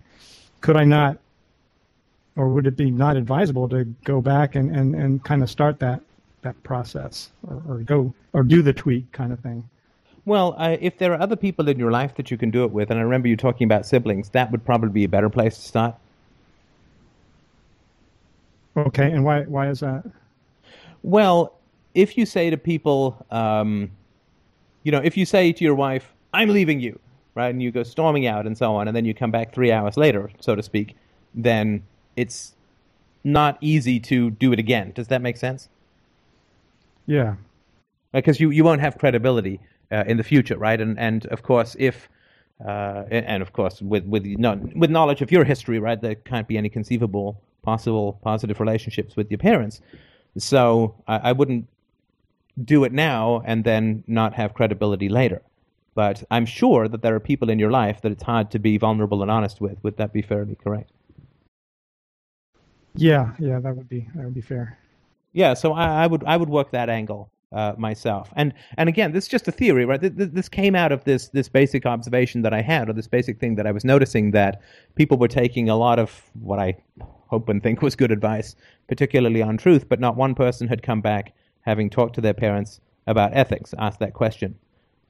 [0.61, 1.17] could I not,
[2.35, 5.79] or would it be not advisable to go back and, and, and kind of start
[5.79, 6.01] that
[6.43, 9.67] that process, or, or go or do the tweak kind of thing?
[10.25, 12.71] Well, uh, if there are other people in your life that you can do it
[12.71, 15.55] with, and I remember you talking about siblings, that would probably be a better place
[15.55, 15.95] to start.
[18.77, 20.05] Okay, and why why is that?
[21.03, 21.57] Well,
[21.93, 23.91] if you say to people, um,
[24.83, 26.99] you know, if you say to your wife, I'm leaving you,
[27.35, 29.71] right, and you go storming out and so on, and then you come back three
[29.71, 30.95] hours later, so to speak,
[31.33, 31.83] then
[32.15, 32.55] it's
[33.23, 34.91] not easy to do it again.
[34.93, 35.67] Does that make sense?
[37.07, 37.35] Yeah,
[38.13, 39.59] because you, you won't have credibility
[39.91, 40.79] uh, in the future, right?
[40.79, 42.09] And and of course, if
[42.65, 46.47] uh, and of course, with with no, with knowledge of your history, right, there can't
[46.47, 49.81] be any conceivable possible positive relationships with your parents.
[50.37, 51.67] So I, I wouldn't
[52.63, 55.41] do it now and then not have credibility later.
[55.93, 58.77] But I'm sure that there are people in your life that it's hard to be
[58.77, 59.83] vulnerable and honest with.
[59.83, 60.91] Would that be fairly correct?
[62.95, 64.77] Yeah, yeah, that would be that would be fair.
[65.33, 68.31] Yeah, so I, I would I would work that angle uh, myself.
[68.35, 69.99] And and again, this is just a theory, right?
[70.01, 73.39] This, this came out of this this basic observation that I had, or this basic
[73.39, 74.61] thing that I was noticing that
[74.95, 76.77] people were taking a lot of what I
[77.27, 78.55] hope and think was good advice,
[78.87, 82.81] particularly on truth, but not one person had come back having talked to their parents
[83.07, 84.55] about ethics, asked that question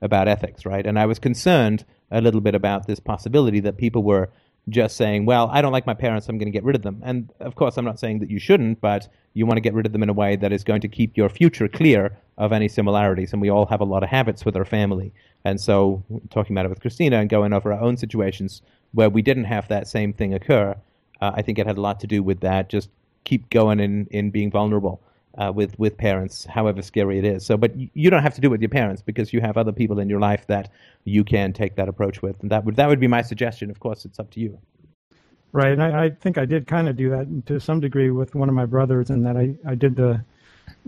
[0.02, 0.86] about ethics, right?
[0.86, 4.30] And I was concerned a little bit about this possibility that people were
[4.70, 7.02] just saying, well, I don't like my parents, I'm going to get rid of them.
[7.04, 9.86] And of course, I'm not saying that you shouldn't, but you want to get rid
[9.86, 12.68] of them in a way that is going to keep your future clear of any
[12.68, 13.32] similarities.
[13.34, 15.14] And we all have a lot of habits with our family.
[15.46, 18.64] And so, talking about it with Christina and going over our own situations
[18.94, 20.76] where we didn't have that same thing occur,
[21.22, 22.68] uh, I think it had a lot to do with that.
[22.68, 22.90] Just
[23.26, 25.02] keep going in, in being vulnerable
[25.38, 27.46] uh, with with parents, however scary it is.
[27.46, 29.72] So, but you don't have to do it with your parents because you have other
[29.72, 30.72] people in your life that
[31.06, 33.70] you can take that approach with, and that would that would be my suggestion.
[33.70, 34.58] Of course, it's up to you.
[35.54, 38.34] Right, and I, I think I did kind of do that to some degree with
[38.34, 40.24] one of my brothers, and that I I did the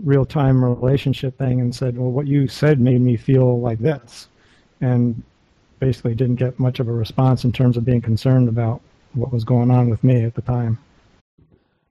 [0.02, 4.28] real time relationship thing and said, well, what you said made me feel like this,
[4.80, 5.22] and
[5.80, 8.80] basically didn't get much of a response in terms of being concerned about
[9.12, 10.78] what was going on with me at the time.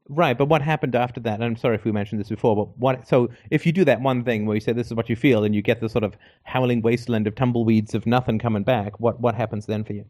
[0.09, 1.35] Right, but what happened after that?
[1.35, 3.07] And I'm sorry if we mentioned this before, but what?
[3.07, 5.45] So if you do that one thing where you say this is what you feel,
[5.45, 9.19] and you get the sort of howling wasteland of tumbleweeds of nothing coming back, what
[9.21, 10.05] what happens then for you?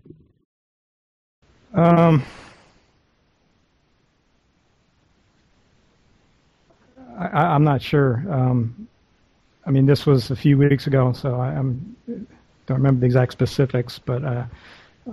[1.75, 2.23] Um,
[7.17, 8.23] I, am not sure.
[8.29, 8.87] Um,
[9.65, 11.95] I mean, this was a few weeks ago, so I I'm,
[12.65, 14.45] don't remember the exact specifics, but uh,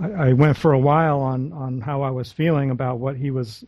[0.01, 3.31] I, I went for a while on on how I was feeling about what he
[3.31, 3.63] was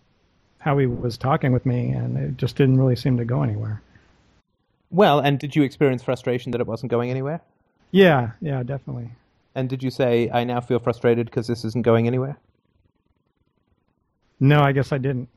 [0.60, 3.82] how he was talking with me, and it just didn't really seem to go anywhere.
[4.92, 7.42] Well, and did you experience frustration that it wasn't going anywhere?
[7.92, 9.12] Yeah, yeah, definitely.
[9.56, 12.38] And did you say, I now feel frustrated because this isn't going anywhere?
[14.40, 15.30] No, I guess I didn't.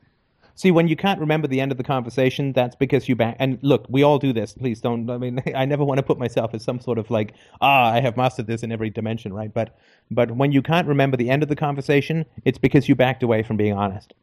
[0.57, 3.35] See, when you can't remember the end of the conversation, that's because you back.
[3.37, 4.53] And look, we all do this.
[4.53, 5.07] Please don't.
[5.07, 8.01] I mean, I never want to put myself as some sort of like, ah, I
[8.01, 9.53] have mastered this in every dimension, right?
[9.53, 9.77] But,
[10.09, 13.43] but when you can't remember the end of the conversation, it's because you backed away
[13.43, 14.15] from being honest.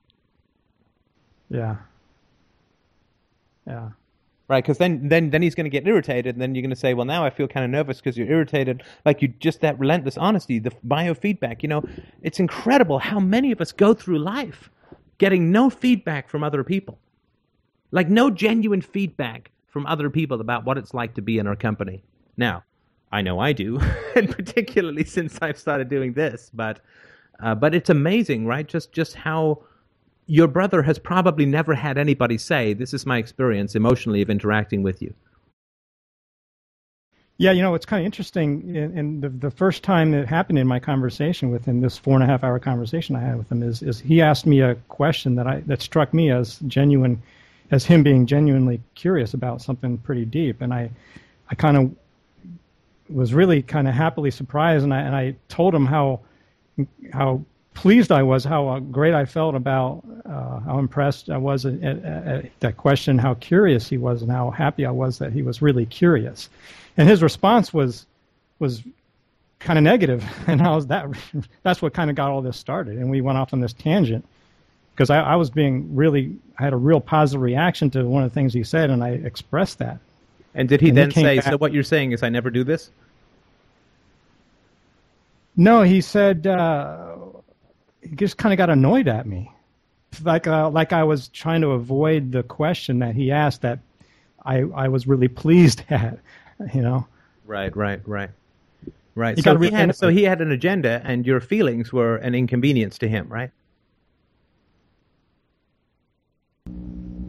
[1.50, 1.76] Yeah.
[3.64, 3.90] Yeah.
[4.48, 6.76] Right, because then, then, then he's going to get irritated, and then you're going to
[6.76, 9.78] say, "Well, now I feel kind of nervous because you're irritated." Like you just that
[9.78, 11.62] relentless honesty, the biofeedback.
[11.62, 11.84] You know,
[12.22, 14.68] it's incredible how many of us go through life
[15.18, 16.98] getting no feedback from other people,
[17.90, 21.56] like no genuine feedback from other people about what it's like to be in our
[21.56, 22.02] company.
[22.36, 22.64] Now,
[23.12, 23.80] I know I do,
[24.16, 26.80] and particularly since I've started doing this, but
[27.40, 28.66] uh, but it's amazing, right?
[28.66, 29.62] Just just how
[30.26, 34.82] your brother has probably never had anybody say, This is my experience emotionally of interacting
[34.82, 35.14] with you.
[37.36, 38.76] Yeah, you know, it's kind of interesting.
[38.76, 42.22] And the, the first time it happened in my conversation with him, this four and
[42.22, 45.34] a half hour conversation I had with him, is, is he asked me a question
[45.34, 47.20] that I that struck me as genuine,
[47.72, 50.60] as him being genuinely curious about something pretty deep.
[50.60, 50.90] And I,
[51.50, 51.94] I kind of
[53.08, 56.20] was really kind of happily surprised, and I and I told him how
[57.12, 57.44] how
[57.74, 61.82] pleased I was, how uh, great I felt about, uh, how impressed I was at,
[61.82, 65.42] at, at, that question, how curious he was, and how happy I was that he
[65.42, 66.48] was really curious.
[66.96, 68.06] And his response was
[68.58, 68.82] was
[69.58, 71.06] kind of negative, and I was that.
[71.62, 74.24] That's what kind of got all this started, and we went off on this tangent
[74.94, 78.30] because I, I was being really, I had a real positive reaction to one of
[78.30, 79.98] the things he said, and I expressed that.
[80.54, 82.50] And did he and then he say, back, "So what you're saying is I never
[82.50, 82.90] do this"?
[85.56, 86.46] No, he said.
[86.46, 87.16] Uh,
[88.02, 89.50] he just kind of got annoyed at me,
[90.22, 93.80] like uh, like I was trying to avoid the question that he asked that
[94.44, 96.18] I I was really pleased at,
[96.72, 97.06] you know.
[97.44, 98.30] Right, right, right,
[99.14, 99.38] right.
[99.38, 103.08] So he had so he had an agenda, and your feelings were an inconvenience to
[103.08, 103.50] him, right?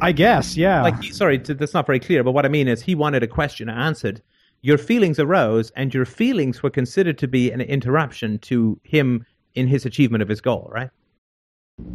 [0.01, 0.83] I guess, yeah.
[0.83, 2.23] Like, sorry, that's not very clear.
[2.23, 4.21] But what I mean is, he wanted a question answered.
[4.61, 9.67] Your feelings arose, and your feelings were considered to be an interruption to him in
[9.67, 10.89] his achievement of his goal, right?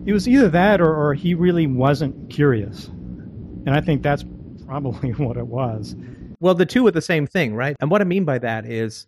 [0.06, 2.86] It was either that or, or he really wasn't curious.
[2.86, 4.24] And I think that's
[4.66, 5.96] probably what it was.
[6.40, 7.76] Well, the two are the same thing, right?
[7.80, 9.06] And what I mean by that is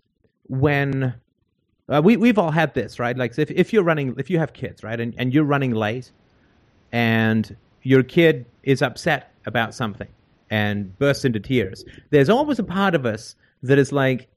[0.49, 1.15] when
[1.89, 3.17] uh, we, we've all had this, right?
[3.17, 6.11] Like if, if you're running, if you have kids, right, and, and you're running late
[6.93, 10.09] and your kid is upset about something
[10.51, 14.29] and bursts into tears, there's always a part of us that is like,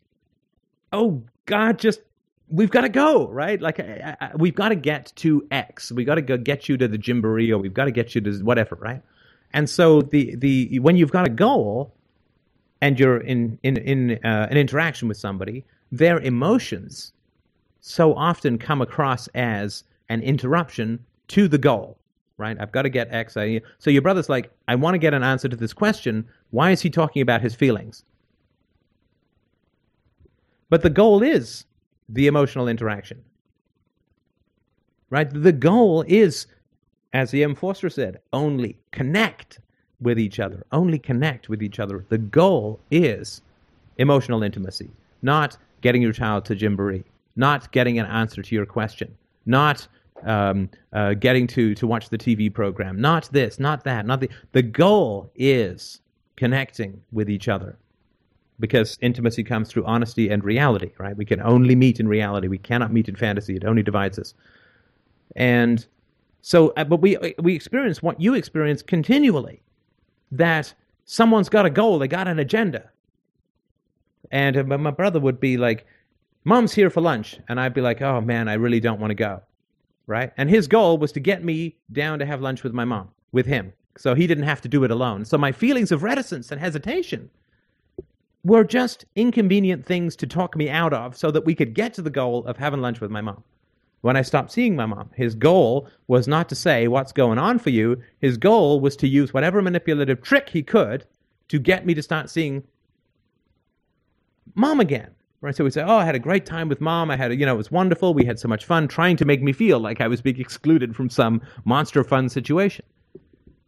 [0.93, 1.99] oh, God, just
[2.49, 3.61] we've got to go, right?
[3.61, 5.91] Like, I, I, we've got to get to X.
[5.91, 8.21] We've got to go get you to the Gymboree, or we've got to get you
[8.21, 9.01] to whatever, right?
[9.53, 11.93] And so the the when you've got a goal,
[12.85, 17.13] and you're in in in uh, an interaction with somebody, their emotions
[17.81, 21.97] so often come across as an interruption to the goal.
[22.37, 22.55] Right?
[22.59, 23.37] I've got to get X.
[23.37, 26.27] I, so your brother's like, I want to get an answer to this question.
[26.51, 28.03] Why is he talking about his feelings?
[30.69, 31.65] But the goal is
[32.09, 33.23] the emotional interaction.
[35.09, 35.29] Right?
[35.31, 36.45] The goal is,
[37.13, 37.55] as the E.M.
[37.55, 39.59] Forster said, only connect
[40.01, 40.65] with each other.
[40.71, 42.05] Only connect with each other.
[42.09, 43.41] The goal is
[43.97, 44.89] emotional intimacy,
[45.21, 47.03] not getting your child to Gymboree,
[47.35, 49.15] not getting an answer to your question,
[49.45, 49.87] not
[50.23, 54.29] um, uh, getting to, to watch the TV program, not this, not that, not the.
[54.53, 56.01] The goal is
[56.35, 57.77] connecting with each other
[58.59, 61.15] because intimacy comes through honesty and reality, right?
[61.15, 62.47] We can only meet in reality.
[62.47, 63.55] We cannot meet in fantasy.
[63.55, 64.33] It only divides us.
[65.35, 65.85] And
[66.41, 69.61] so, uh, but we we experience what you experience continually,
[70.31, 70.73] that
[71.05, 72.89] someone's got a goal, they got an agenda.
[74.31, 75.85] And uh, my brother would be like,
[76.43, 79.15] "Mom's here for lunch," and I'd be like, "Oh man, I really don't want to
[79.15, 79.41] go,"
[80.07, 80.31] right?
[80.37, 83.45] And his goal was to get me down to have lunch with my mom, with
[83.45, 85.25] him, so he didn't have to do it alone.
[85.25, 87.29] So my feelings of reticence and hesitation
[88.43, 92.01] were just inconvenient things to talk me out of so that we could get to
[92.01, 93.43] the goal of having lunch with my mom.
[94.05, 97.57] When I stopped seeing my mom, his goal was not to say, What's going on
[97.57, 98.03] for you?
[98.19, 101.07] His goal was to use whatever manipulative trick he could
[101.47, 102.61] to get me to start seeing
[104.53, 105.09] mom again.
[105.41, 105.55] Right?
[105.55, 107.09] So we say, Oh, I had a great time with mom.
[107.09, 108.13] I had, a, you know, it was wonderful.
[108.13, 110.95] We had so much fun trying to make me feel like I was being excluded
[110.95, 112.85] from some monster fun situation.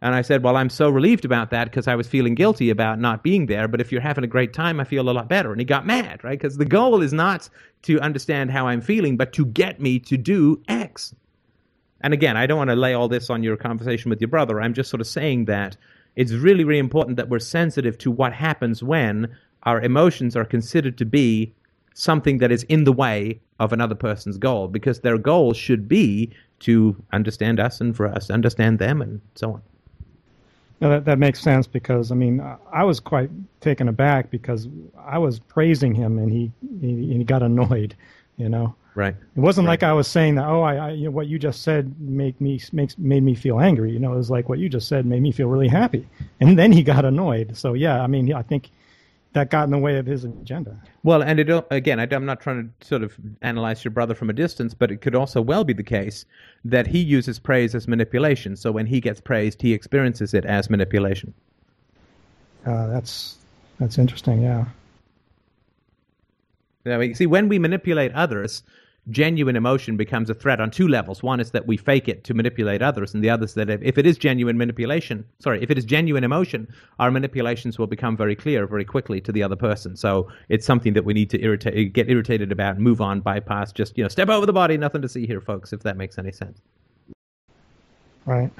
[0.02, 2.99] And I said, Well, I'm so relieved about that because I was feeling guilty about
[2.99, 3.68] not being there.
[3.68, 5.52] But if you're having a great time, I feel a lot better.
[5.52, 6.38] And he got mad, right?
[6.38, 7.49] Because the goal is not
[7.84, 11.15] to understand how I'm feeling, but to get me to do X.
[12.02, 14.61] And again, I don't want to lay all this on your conversation with your brother.
[14.61, 15.76] I'm just sort of saying that
[16.15, 20.98] it's really, really important that we're sensitive to what happens when our emotions are considered
[20.99, 21.53] to be
[21.95, 26.32] something that is in the way of another person's goal, because their goal should be
[26.60, 29.61] to understand us and for us to understand them and so on.
[30.80, 32.41] No, that, that makes sense because I mean
[32.72, 33.30] I was quite
[33.62, 34.68] taken aback because
[34.99, 36.52] I was praising him and he
[36.82, 37.95] he, he got annoyed,
[38.38, 38.76] you know.
[38.94, 39.16] Right.
[39.36, 39.74] It wasn't right.
[39.74, 40.48] like I was saying that.
[40.48, 43.60] Oh, I, I you know, what you just said make me makes made me feel
[43.60, 43.91] angry.
[43.91, 46.08] You know, it was like what you just said made me feel really happy,
[46.40, 47.56] and then he got annoyed.
[47.56, 48.72] So yeah, I mean I think
[49.34, 50.82] that got in the way of his agenda.
[51.04, 54.34] Well, and it, again, I'm not trying to sort of analyze your brother from a
[54.34, 56.26] distance, but it could also well be the case
[56.66, 58.56] that he uses praise as manipulation.
[58.56, 61.34] So when he gets praised, he experiences it as manipulation.
[62.66, 63.38] Uh, that's
[63.80, 64.41] that's interesting.
[64.41, 64.66] Yeah.
[66.86, 67.14] Yeah.
[67.14, 68.64] See, when we manipulate others,
[69.09, 71.23] genuine emotion becomes a threat on two levels.
[71.23, 73.97] One is that we fake it to manipulate others, and the other is that if
[73.97, 76.67] it is genuine manipulation, sorry, if it is genuine emotion,
[76.99, 79.95] our manipulations will become very clear very quickly to the other person.
[79.95, 83.97] So it's something that we need to irritate, get irritated about, move on, bypass, just
[83.97, 85.73] you know, step over the body, nothing to see here, folks.
[85.73, 86.61] If that makes any sense.
[88.25, 88.51] Right.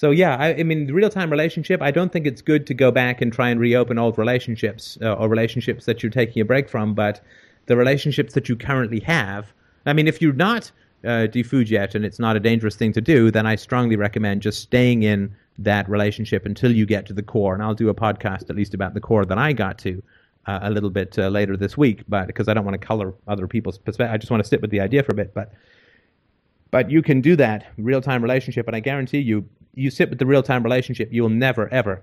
[0.00, 1.82] So yeah, I, I mean, real-time relationship.
[1.82, 5.12] I don't think it's good to go back and try and reopen old relationships uh,
[5.12, 6.94] or relationships that you're taking a break from.
[6.94, 7.20] But
[7.66, 9.52] the relationships that you currently have,
[9.84, 10.72] I mean, if you're not
[11.04, 14.40] uh, deFOO'd yet and it's not a dangerous thing to do, then I strongly recommend
[14.40, 17.52] just staying in that relationship until you get to the core.
[17.52, 20.02] And I'll do a podcast at least about the core that I got to
[20.46, 23.12] uh, a little bit uh, later this week, but because I don't want to color
[23.28, 25.34] other people's perspective, I just want to sit with the idea for a bit.
[25.34, 25.52] But
[26.70, 29.44] but you can do that real-time relationship, and I guarantee you,
[29.74, 32.02] you sit with the real-time relationship, you will never ever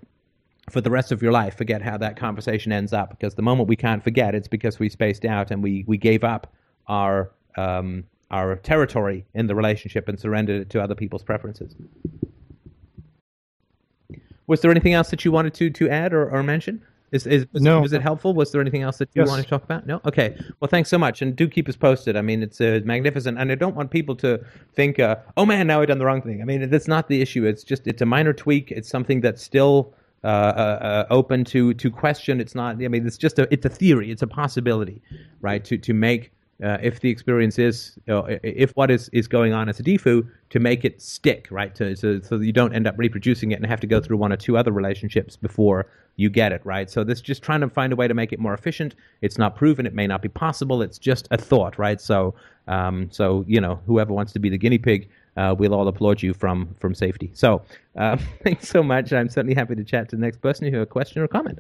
[0.70, 3.70] for the rest of your life forget how that conversation ends up because the moment
[3.70, 6.54] we can't forget it's because we spaced out and we, we gave up
[6.88, 11.76] our um, our territory in the relationship and surrendered it to other people's preferences.
[14.48, 16.84] Was there anything else that you wanted to to add or, or mention?
[17.12, 17.80] Is, is, no.
[17.80, 18.34] was it helpful?
[18.34, 19.30] Was there anything else that you yes.
[19.30, 19.88] want to talk about?
[19.88, 20.02] No.
[20.06, 20.38] Okay.
[20.60, 22.18] Well, thanks so much, and do keep us posted.
[22.18, 24.44] I mean, it's uh, magnificent, and I don't want people to
[24.74, 27.22] think, uh, "Oh man, now I've done the wrong thing." I mean, that's not the
[27.22, 27.46] issue.
[27.46, 28.72] It's just it's a minor tweak.
[28.72, 29.94] It's something that's still
[30.24, 32.42] uh, uh, open to to question.
[32.42, 32.84] It's not.
[32.84, 34.12] I mean, it's just a it's a theory.
[34.12, 35.02] It's a possibility,
[35.40, 35.64] right?
[35.64, 36.32] To to make
[36.64, 40.60] uh, if the experience is, if what is, is going on as a deFOO, to
[40.60, 41.76] make it stick, right?
[41.76, 44.32] To, so, so you don't end up reproducing it and have to go through one
[44.32, 46.90] or two other relationships before you get it, right?
[46.90, 48.96] So this just trying to find a way to make it more efficient.
[49.22, 49.86] It's not proven.
[49.86, 50.82] It may not be possible.
[50.82, 52.02] It's just a thought, right?
[52.02, 52.34] So,
[52.68, 56.24] um, so you know, whoever wants to be the guinea pig, uh, we'll all applaud
[56.24, 57.30] you from from safety.
[57.34, 57.62] So,
[57.96, 59.14] uh, thanks so much.
[59.14, 61.60] I'm certainly happy to chat to the next person who has a question or comment.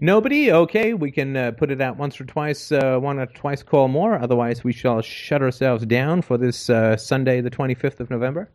[0.00, 0.52] Nobody?
[0.52, 3.88] Okay, we can uh, put it out once or twice, uh, one or twice call
[3.88, 4.16] more.
[4.16, 8.48] Otherwise, we shall shut ourselves down for this uh, Sunday, the 25th of November.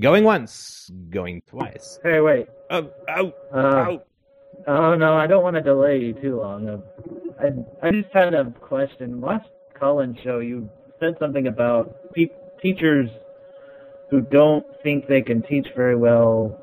[0.00, 1.98] Going once, going twice.
[2.02, 2.46] Hey, wait.
[2.70, 4.02] Oh, oh, Uh, oh.
[4.66, 6.68] oh no, I don't want to delay you too long.
[6.68, 6.78] Uh,
[7.40, 9.20] I I just had a question.
[9.20, 9.48] Last
[9.78, 10.68] call-in show, you
[11.00, 12.30] said something about pe-
[12.60, 13.08] teachers
[14.10, 16.60] who don't think they can teach very well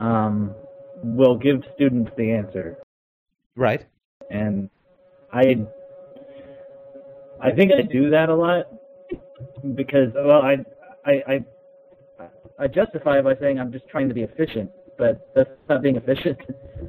[0.00, 0.54] um,
[1.02, 2.78] will give students the answer.
[3.56, 3.84] Right.
[4.30, 4.68] and
[5.32, 5.66] I
[7.40, 8.66] I think I do that a lot
[9.74, 10.56] because well I
[11.04, 11.44] I I
[12.58, 15.96] I justify it by saying I'm just trying to be efficient, but that's not being
[15.96, 16.38] efficient.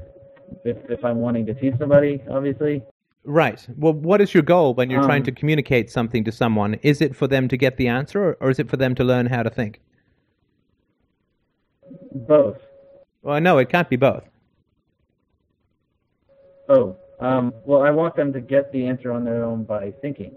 [0.64, 2.84] if if I'm wanting to teach somebody, obviously.
[3.24, 3.66] Right.
[3.78, 6.76] Well, what is your goal when you're trying Um, to communicate something to someone?
[6.84, 9.04] Is it for them to get the answer, or, or is it for them to
[9.04, 9.82] learn how to think?
[12.14, 12.58] Both.
[13.24, 14.24] Well, no, it can't be both.
[16.70, 20.36] Oh, um, well, I want them to get the answer on their own by thinking.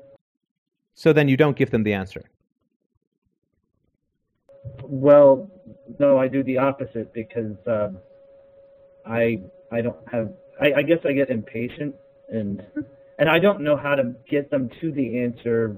[0.94, 2.22] So then you don't give them the answer.
[4.82, 5.50] Well,
[5.98, 7.98] no, I do the opposite because um,
[9.06, 9.40] I
[9.72, 11.94] I don't have I, I guess I get impatient
[12.28, 12.64] and
[13.18, 15.76] and I don't know how to get them to the answer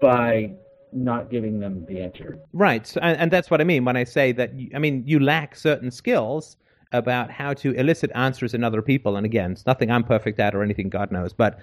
[0.00, 0.52] by
[0.92, 2.38] not giving them the answer.
[2.52, 4.58] Right, so, and, and that's what I mean when I say that.
[4.58, 6.56] You, I mean, you lack certain skills
[6.92, 9.16] about how to elicit answers in other people.
[9.16, 11.32] And again, it's nothing I'm perfect at or anything, God knows.
[11.32, 11.58] But,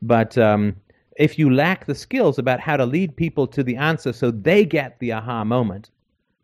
[0.00, 0.76] but um,
[1.16, 4.64] if you lack the skills about how to lead people to the answer so they
[4.64, 5.90] get the aha moment,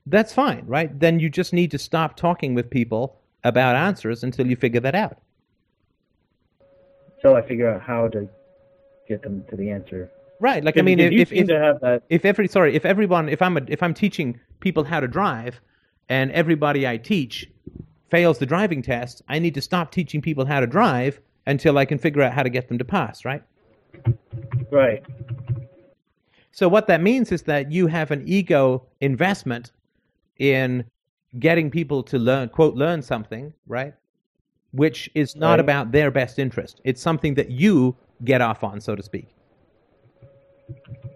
[0.06, 0.98] that's fine, right?
[0.98, 4.94] Then you just need to stop talking with people about answers until you figure that
[4.94, 5.18] out.
[7.22, 8.28] So I figure out how to
[9.08, 10.10] get them to the answer.
[10.40, 13.28] Right, like I mean, if if, if to have that if every sorry if everyone
[13.28, 15.60] if i'm a, if i'm teaching people how to drive
[16.08, 17.50] and everybody i teach
[18.10, 21.84] fails the driving test i need to stop teaching people how to drive until i
[21.84, 23.42] can figure out how to get them to pass right
[24.70, 25.02] right.
[26.52, 29.72] so what that means is that you have an ego investment
[30.38, 30.84] in
[31.38, 33.94] getting people to learn quote learn something right
[34.72, 35.60] which is not Right.
[35.60, 39.28] about their best interest it's something that you get off on so to speak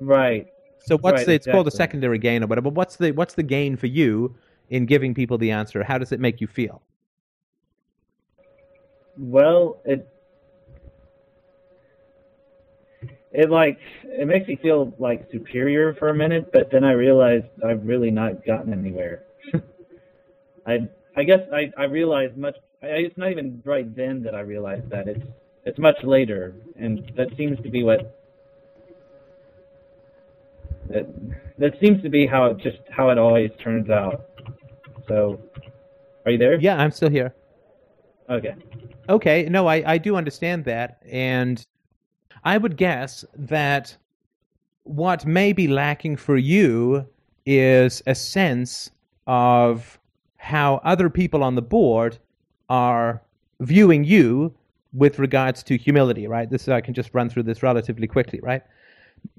[0.00, 0.46] Right.
[0.78, 2.70] So what's Right, the, it's called a secondary gain or whatever.
[2.70, 4.34] But what's the what's the gain for you
[4.70, 5.82] in giving people the answer?
[5.82, 6.82] How does it make you feel?
[9.18, 10.08] Well, it
[13.32, 17.46] it like it makes me feel like superior for a minute, but then I realized
[17.64, 19.24] I've really not gotten anywhere.
[20.66, 22.56] I I guess I I realized much.
[22.82, 25.24] I, it's not even right then that I realized that it's
[25.64, 28.18] it's much later, and that seems to be what
[30.88, 31.06] that
[31.58, 34.26] that seems to be how it just how it always turns out.
[35.08, 35.40] So,
[36.24, 36.60] are you there?
[36.60, 37.34] Yeah, I'm still here.
[38.28, 38.54] Okay.
[39.08, 41.64] Okay, no, I, I do understand that, and
[42.44, 43.96] I would guess that
[44.84, 47.06] what may be lacking for you
[47.46, 48.90] is a sense
[49.26, 49.98] of
[50.36, 52.18] how other people on the board
[52.68, 53.22] are
[53.60, 54.52] viewing you
[54.92, 56.50] with regards to humility, right?
[56.50, 58.62] This I can just run through this relatively quickly, right?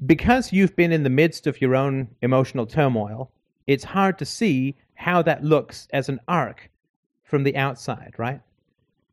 [0.06, 3.32] Because you've been in the midst of your own emotional turmoil,
[3.68, 6.70] it's hard to see how that looks as an arc
[7.24, 8.42] from the outside, right?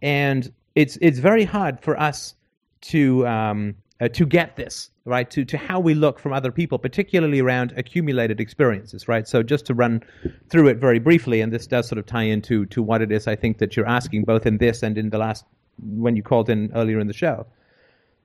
[0.03, 2.35] and it's it's very hard for us
[2.81, 6.79] to um, uh, to get this right to to how we look from other people,
[6.79, 9.27] particularly around accumulated experiences, right?
[9.27, 10.03] So just to run
[10.49, 13.27] through it very briefly, and this does sort of tie into to what it is
[13.27, 15.45] I think that you're asking both in this and in the last
[15.83, 17.47] when you called in earlier in the show.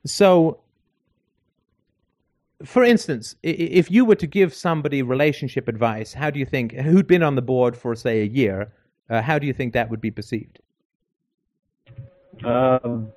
[0.06, 0.60] So.
[2.66, 7.08] For instance, if you were to give somebody relationship advice, how do you think, who'd
[7.08, 8.72] been on the board for, say, a year,
[9.10, 10.60] uh, how do you think that would be perceived?
[12.44, 13.12] Um,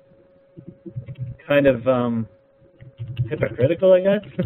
[1.47, 2.27] kind of um,
[3.27, 4.25] hypocritical, I guess.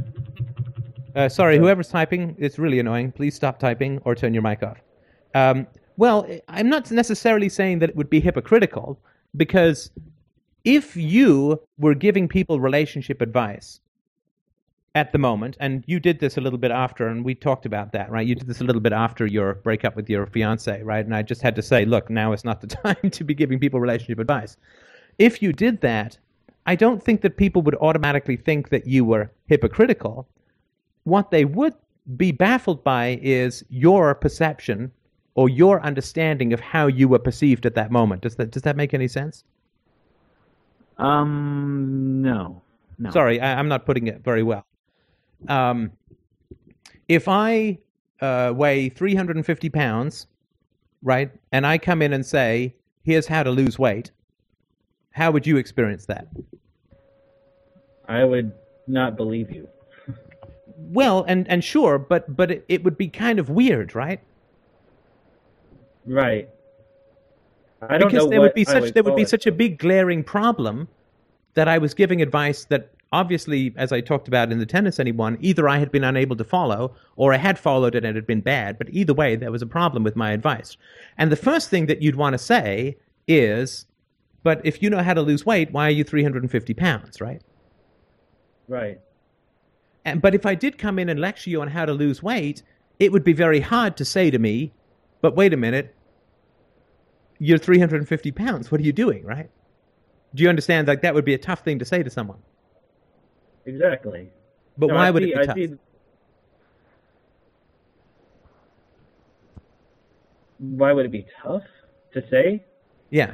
[1.15, 3.11] Uh, sorry, whoever's typing, it's really annoying.
[3.11, 4.77] Please stop typing or turn your mic off.
[5.35, 8.99] Um, well, I'm not necessarily saying that it would be hypocritical
[9.37, 9.91] because
[10.63, 13.79] if you were giving people relationship advice
[14.95, 17.91] at the moment, and you did this a little bit after, and we talked about
[17.93, 18.27] that, right?
[18.27, 21.03] You did this a little bit after your breakup with your fiance, right?
[21.03, 23.59] And I just had to say, look, now is not the time to be giving
[23.59, 24.57] people relationship advice.
[25.17, 26.17] If you did that,
[26.65, 30.27] I don't think that people would automatically think that you were hypocritical
[31.03, 31.73] what they would
[32.17, 34.91] be baffled by is your perception
[35.35, 38.21] or your understanding of how you were perceived at that moment.
[38.21, 39.43] Does that does that make any sense?
[40.97, 42.61] Um, no,
[42.99, 43.09] no.
[43.11, 44.65] Sorry, I, I'm not putting it very well.
[45.47, 45.91] Um,
[47.07, 47.79] if I
[48.21, 50.27] uh, weigh 350 pounds,
[51.01, 54.11] right, and I come in and say, "Here's how to lose weight,"
[55.11, 56.27] how would you experience that?
[58.07, 58.51] I would
[58.87, 59.67] not believe you.
[60.75, 64.19] Well, and and sure, but but it, it would be kind of weird, right?
[66.05, 66.49] Right.
[67.81, 69.29] I don't because know there would be such there would be it.
[69.29, 70.87] such a big glaring problem
[71.53, 75.37] that I was giving advice that obviously, as I talked about in the tennis anyone,
[75.39, 78.27] either I had been unable to follow or I had followed it and it had
[78.27, 78.77] been bad.
[78.77, 80.75] But either way, there was a problem with my advice.
[81.17, 83.85] And the first thing that you'd want to say is,
[84.41, 87.41] "But if you know how to lose weight, why are you 350 pounds?" Right?
[88.67, 88.99] Right.
[90.03, 92.63] And, but if I did come in and lecture you on how to lose weight,
[92.99, 94.73] it would be very hard to say to me,
[95.21, 95.95] "But wait a minute,
[97.37, 98.71] you're 350 pounds.
[98.71, 99.51] What are you doing?" Right?
[100.33, 100.87] Do you understand?
[100.87, 102.39] Like that would be a tough thing to say to someone.
[103.65, 104.29] Exactly.
[104.77, 105.55] But No, why I would see, it be tough?
[105.55, 105.77] see-
[110.59, 111.63] Why would it be tough
[112.13, 112.63] to say?
[113.09, 113.33] Yeah.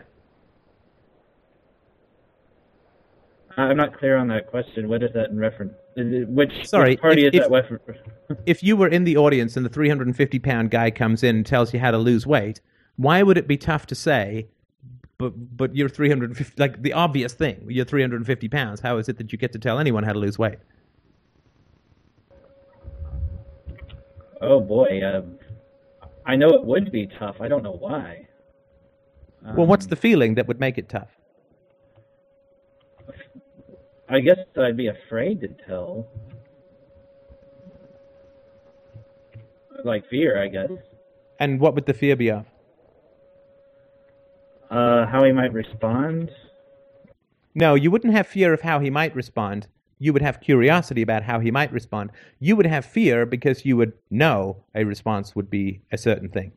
[3.57, 4.87] I'm not clear on that question.
[4.87, 5.73] What is that in reference?
[5.95, 7.97] Which, Sorry, which party if- is if- that refer-
[8.45, 11.73] If you were in the audience and the 350 pound guy comes in and tells
[11.73, 12.61] you how to lose weight,
[12.95, 14.47] why would it be tough to say?
[15.19, 17.65] But but you're 350 like the obvious thing.
[17.67, 18.79] You're 350 pounds.
[18.79, 20.59] How is it that you get to tell anyone how to lose weight?
[24.41, 25.37] Oh boy, um,
[26.25, 27.35] I know it would be tough.
[27.41, 28.27] I don't know why.
[29.43, 31.09] well, what's Um, the feeling that would make it tough?
[34.07, 36.07] I guess I'd be afraid to tell.
[39.83, 40.71] Like fear, I guess.
[41.41, 42.45] And what would the fear be of?
[44.69, 46.31] Uh, how he might respond.
[47.55, 49.67] No, you wouldn't have fear of how he might respond.
[49.97, 52.11] You would have curiosity about how he might respond.
[52.39, 56.51] You would have fear because you would know a response would be a certain thing.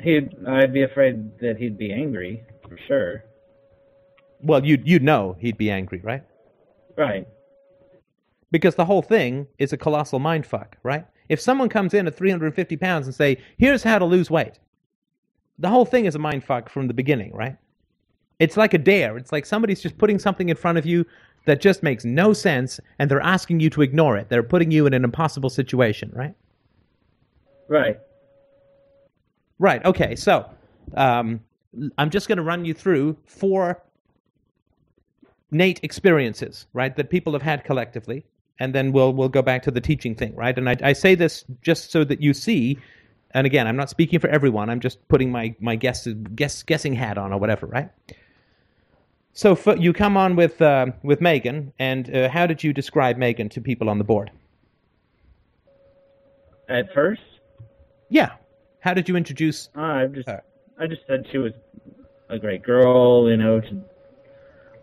[0.00, 3.24] He'd, I'd be afraid that he'd be angry, for sure.
[4.40, 6.22] Well, you'd, you'd know he'd be angry, right?
[6.96, 7.26] Right.
[8.50, 11.06] because the whole thing is a colossal mindfuck, right?
[11.28, 14.58] If someone comes in at 350 pounds and say, "Here's how to lose weight,"
[15.58, 17.56] the whole thing is a mind fuck from the beginning, right?
[18.38, 19.16] It's like a dare.
[19.16, 21.04] It's like somebody's just putting something in front of you
[21.46, 24.28] that just makes no sense, and they're asking you to ignore it.
[24.28, 26.34] They're putting you in an impossible situation, right?
[27.68, 27.98] Right.
[29.58, 29.84] Right.
[29.84, 30.14] Okay.
[30.14, 30.48] So,
[30.94, 31.40] um,
[31.98, 33.82] I'm just going to run you through four
[35.50, 38.24] Nate experiences, right, that people have had collectively,
[38.58, 40.56] and then we'll we'll go back to the teaching thing, right?
[40.56, 42.78] And I, I say this just so that you see.
[43.32, 44.70] And again, I'm not speaking for everyone.
[44.70, 47.90] I'm just putting my my guess guess guessing hat on or whatever, right?
[49.34, 53.16] So for, you come on with uh, with Megan, and uh, how did you describe
[53.16, 54.30] Megan to people on the board?
[56.68, 57.22] At first,
[58.10, 58.32] Yeah,
[58.80, 59.68] how did you introduce?
[59.76, 60.42] uh, I just, Her.
[60.78, 61.52] I just said she was
[62.28, 63.60] a great girl, you know,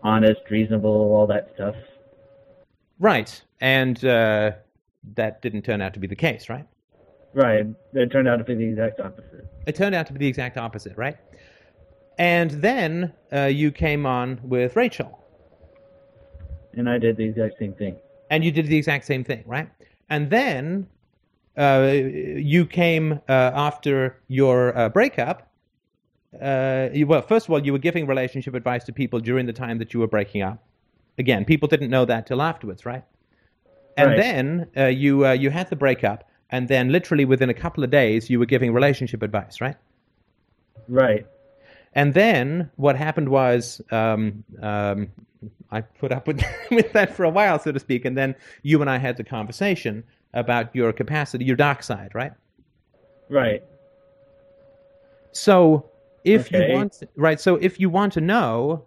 [0.02, 1.76] honest, reasonable, all that stuff.
[2.98, 4.52] Right, and uh,
[5.14, 6.66] that didn't turn out to be the case, right?
[7.34, 7.66] Right.
[7.92, 9.46] It turned out to be the exact opposite.
[9.66, 11.16] It turned out to be the exact opposite, right?
[12.18, 15.22] And then uh, you came on with Rachel,
[16.74, 17.96] And I did the exact same thing.
[18.30, 19.68] and you did the exact same thing, right?
[20.08, 20.86] And then
[21.58, 25.50] uh, you came uh, after your uh, breakup.
[26.40, 29.52] Uh, you, well, first of all, you were giving relationship advice to people during the
[29.52, 30.62] time that you were breaking up.
[31.18, 33.04] Again, people didn't know that till afterwards, right?
[33.96, 34.18] And Right.
[34.18, 37.90] then uh, you uh, you had the breakup, and then literally within a couple of
[37.90, 39.76] days, you were giving relationship advice, right?
[40.88, 41.26] Right.
[41.94, 45.08] And then what happened was um, um,
[45.70, 48.04] I put up with, with that for a while, so to speak.
[48.04, 52.32] And then you and I had the conversation about your capacity, your dark side, right?
[53.30, 53.62] Right.
[55.32, 55.90] So
[56.24, 56.68] if Okay.
[56.68, 57.40] you want, right?
[57.40, 58.86] So if you want to know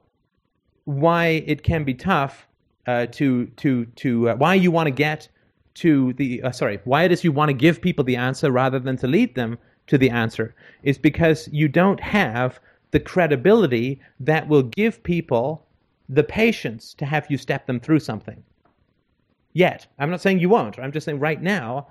[0.90, 2.48] why it can be tough
[2.88, 5.30] uh, to to to uh, why you want to get
[5.76, 8.80] to the uh, sorry why it is you want to give people the answer rather
[8.80, 12.60] than to lead them to the answer is because you don't have
[12.90, 15.64] the credibility that will give people
[16.10, 18.44] the patience to have you step them through something.
[19.54, 21.88] Yet i'm not saying you won't i'm just saying right now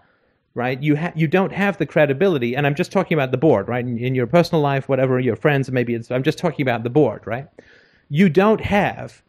[0.54, 3.68] right you ha- you don't have the credibility and i'm just talking about the board
[3.68, 6.82] right in, in your personal life whatever your friends maybe it's i'm just talking about
[6.82, 7.46] the board right
[8.08, 9.22] you don't have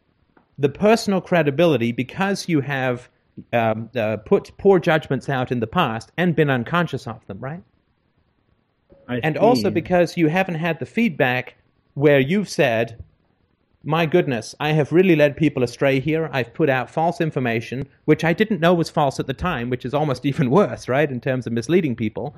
[0.58, 3.08] the personal credibility because you have
[3.52, 7.62] um, uh, put poor judgments out in the past and been unconscious of them right?
[9.08, 9.40] I and see.
[9.40, 11.56] also because you haven't had the feedback
[11.94, 13.02] where you've said
[13.82, 16.28] my goodness i have really led people astray here.
[16.32, 19.84] I've put out false information which i didn't know was false at the time which
[19.84, 22.36] is almost even worse right in terms of misleading people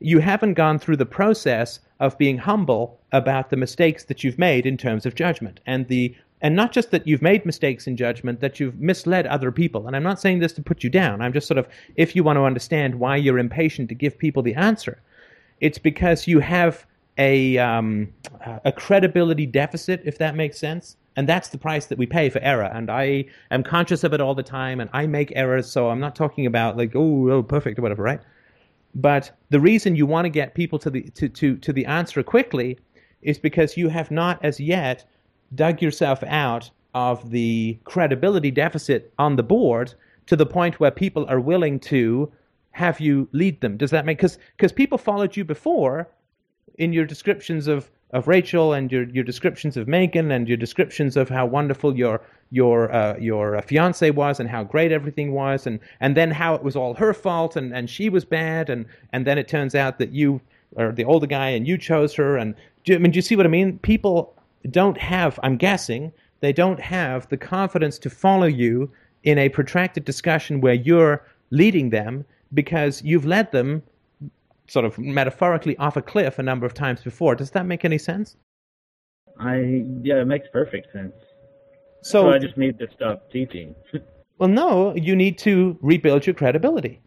[0.00, 4.66] you haven't gone through the process of being humble about the mistakes that you've made
[4.66, 5.60] in terms of judgment.
[5.66, 9.52] And the and not just that you've made mistakes in judgment that you've misled other
[9.52, 9.86] people.
[9.86, 11.20] And i'm not saying this to put you down.
[11.20, 14.42] I'm just sort of if you want to understand why you're impatient to give people
[14.42, 15.00] the answer
[15.60, 16.86] it's because you have
[17.18, 18.12] a um,
[18.64, 20.96] a credibility deficit if that makes sense.
[21.16, 22.70] And that's the price that we pay for error.
[22.72, 24.80] And i am conscious of it all the time.
[24.80, 25.70] And i make errors.
[25.70, 28.20] So i'm not talking about like oh, oh perfect or whatever right
[28.94, 32.22] but the reason you want to get people to the to, to, to the answer
[32.22, 32.78] quickly
[33.22, 35.04] is because you have not as yet
[35.54, 39.94] dug yourself out of the credibility deficit on the board
[40.26, 42.30] to the point where people are willing to
[42.72, 43.76] have you lead them.
[43.76, 46.08] Does that make because because people followed you before
[46.78, 51.16] in your descriptions of of Rachel and your, your descriptions of Megan and your descriptions
[51.16, 52.20] of how wonderful your
[52.50, 56.54] your uh, your uh, fiance was and how great everything was and and then how
[56.54, 59.74] it was all her fault and, and she was bad and and then it turns
[59.74, 60.40] out that you
[60.76, 63.36] are the older guy and you chose her and do I mean do you see
[63.36, 63.78] what I mean?
[63.78, 64.34] People
[64.70, 68.90] don't have I'm guessing they don't have the confidence to follow you
[69.22, 73.82] in a protracted discussion where you're leading them because you've led them
[74.70, 77.34] sort of metaphorically off a cliff a number of times before.
[77.34, 78.36] Does that make any sense?
[79.38, 81.14] I yeah, it makes perfect sense.
[82.02, 83.74] So, so I just need to stop teaching.
[84.38, 87.00] well, no, you need to rebuild your credibility.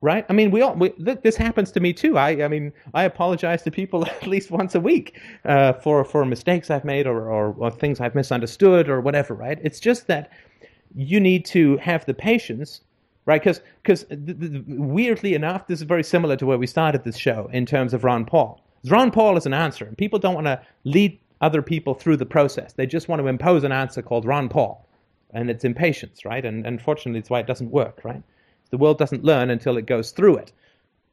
[0.00, 0.26] Right?
[0.28, 2.18] I mean, we all we, th- this happens to me too.
[2.18, 6.24] I I mean, I apologize to people at least once a week uh, for for
[6.24, 9.34] mistakes I've made or, or or things I've misunderstood or whatever.
[9.34, 9.58] Right?
[9.62, 10.30] It's just that
[10.94, 12.82] you need to have the patience
[13.26, 13.40] right?
[13.40, 14.06] Because because
[14.66, 18.04] weirdly enough, this is very similar to where we started this show in terms of
[18.04, 18.60] Ron Paul.
[18.86, 22.26] Ron Paul is an answer, and people don't want to lead other people through the
[22.26, 22.72] process.
[22.74, 24.86] They just want to impose an answer called Ron Paul,
[25.32, 26.44] and it's impatience, right?
[26.44, 28.22] And unfortunately, it's why it doesn't work, right?
[28.70, 30.52] The world doesn't learn until it goes through it.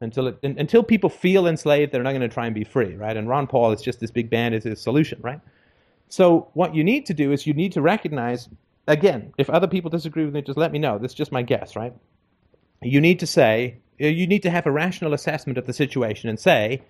[0.00, 3.16] Until it, until people feel enslaved, they're not going to try and be free, right?
[3.16, 5.40] And Ron Paul is just this big band is his solution, right?
[6.08, 8.48] So what you need to do is you need to recognize
[8.86, 10.98] again, if other people disagree with me, just let me know.
[10.98, 11.94] This is just my guess, right?
[12.82, 16.28] You need to say, uh, you need to have a rational assessment of the situation
[16.28, 16.82] and say,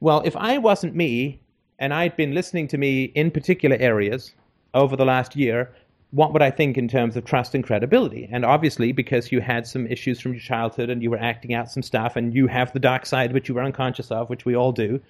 [0.00, 1.40] well, if I wasn't me
[1.78, 4.32] and I'd been listening to me in particular areas
[4.74, 5.74] over the last year,
[6.10, 8.28] what would I think in terms of trust and credibility?
[8.30, 11.70] And obviously, because you had some issues from your childhood and you were acting out
[11.70, 14.54] some stuff and you have the dark side which you were unconscious of, which we
[14.54, 15.00] all do,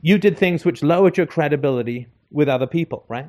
[0.00, 3.26] you did things which lowered your credibility with other people, right?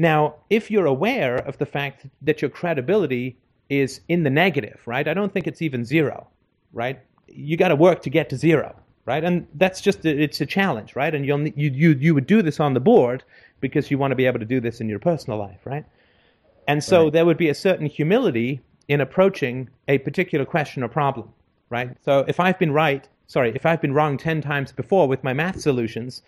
[0.00, 3.36] Now, if you're aware of the fact that your credibility
[3.68, 5.06] is in the negative, right?
[5.06, 6.26] I don't think it's even zero,
[6.72, 6.98] right?
[7.26, 8.74] You got to work to get to zero,
[9.04, 9.22] right?
[9.22, 11.14] And that's just it's a challenge, right?
[11.14, 13.24] And you'll you you you would do this on the board
[13.60, 15.84] because you want to be able to do this in your personal life, right?
[16.66, 17.12] And so right.
[17.12, 21.28] there would be a certain humility in approaching a particular question or problem,
[21.68, 21.94] right?
[22.06, 25.34] So if I've been right, sorry, if I've been wrong 10 times before with my
[25.34, 26.22] math solutions,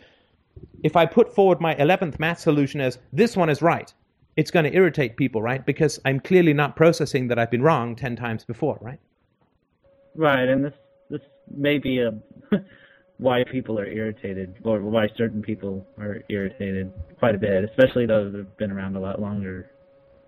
[0.82, 3.92] if I put forward my 11th math solution as this one is right,
[4.36, 5.64] it's going to irritate people, right?
[5.64, 8.98] Because I'm clearly not processing that I've been wrong 10 times before, right?
[10.14, 10.74] Right, and this
[11.10, 11.20] this
[11.54, 12.12] may be a
[13.18, 18.32] why people are irritated or why certain people are irritated quite a bit, especially those
[18.32, 19.70] that have been around a lot longer.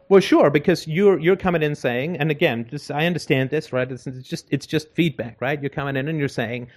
[0.09, 3.90] Well, sure, because you're you're coming in saying, and again, just I understand this, right?
[3.90, 5.60] It's, it's just it's just feedback, right?
[5.60, 6.68] You're coming in and you're saying,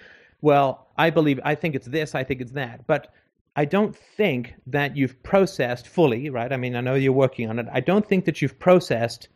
[0.41, 3.13] well, I believe, I think it's this, I think it's that, but
[3.57, 6.53] I don't think that you've processed fully, right?
[6.53, 7.65] I mean, I know you're working on it.
[7.73, 9.29] I don't think that you've processed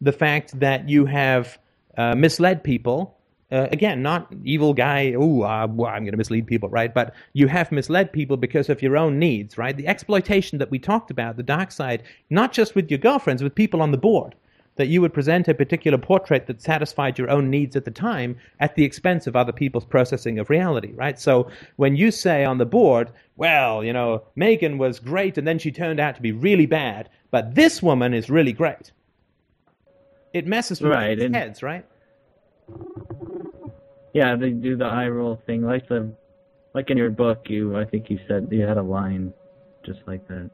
[0.00, 1.58] the fact that you have
[1.96, 3.16] uh, misled people.
[3.52, 6.92] Uh, again, not evil guy, oh, uh, well, I'm going to mislead people, right?
[6.92, 9.76] But you have misled people because of your own needs, right?
[9.76, 13.54] The exploitation that we talked about, the dark side, not just with your girlfriends, with
[13.54, 14.34] people on the board
[14.78, 18.36] that you would present a particular portrait that satisfied your own needs at the time
[18.60, 21.18] at the expense of other people's processing of reality, right?
[21.18, 25.58] So when you say on the board, well, you know, Megan was great and then
[25.58, 28.92] she turned out to be really bad, but this woman is really great.
[30.32, 31.84] It messes with right, and, heads, right?
[34.14, 36.14] Yeah, they do the eye roll thing, like the,
[36.72, 37.46] like in your book.
[37.48, 39.32] You, I think you said you had a line
[39.84, 40.50] just like that.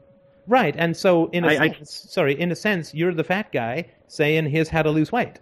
[0.47, 3.51] Right, and so in a I, sense, I, sorry, in a sense, you're the fat
[3.51, 5.39] guy saying here's how to lose weight,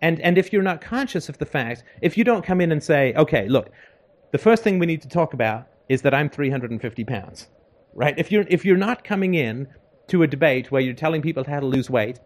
[0.00, 2.82] and and if you're not conscious of the fact, if you don't come in and
[2.82, 3.70] say, okay, look,
[4.32, 7.48] the first thing we need to talk about is that I'm 350 pounds,
[7.94, 8.14] right?
[8.18, 9.68] If you're if you're not coming in
[10.08, 12.20] to a debate where you're telling people how to lose weight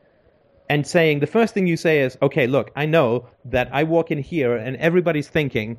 [0.68, 4.10] and saying the first thing you say is, okay, look, I know that I walk
[4.10, 5.78] in here and everybody's thinking,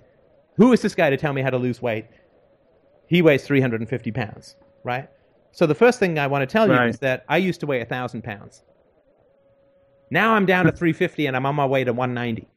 [0.57, 2.06] who is this guy to tell me how to lose weight?
[3.07, 5.10] He weighs 350 pounds, right?
[5.52, 7.81] So the first thing I want to tell you is that I used to weigh
[7.81, 8.64] a thousand pounds.
[10.11, 12.48] Now I'm down to 350 and I'm on my way to 190.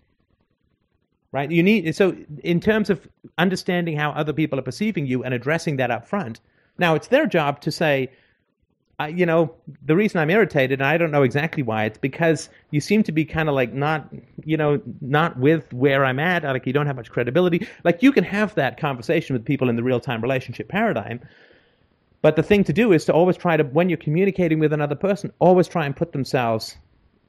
[1.32, 1.50] right?
[1.50, 3.08] You need so in terms of
[3.38, 6.40] understanding how other people are perceiving you and addressing that up front.
[6.78, 8.10] Now it's their job to say,
[9.00, 9.54] uh, you know,
[9.84, 13.12] the reason I'm irritated, and I don't know exactly why, it's because you seem to
[13.12, 14.08] be kind of like not,
[14.44, 16.44] you know, not with where I'm at.
[16.44, 17.66] Like you don't have much credibility.
[17.84, 21.20] Like you can have that conversation with people in the real time relationship paradigm.
[22.22, 24.94] But the thing to do is to always try to, when you're communicating with another
[24.96, 26.76] person, always try and put themselves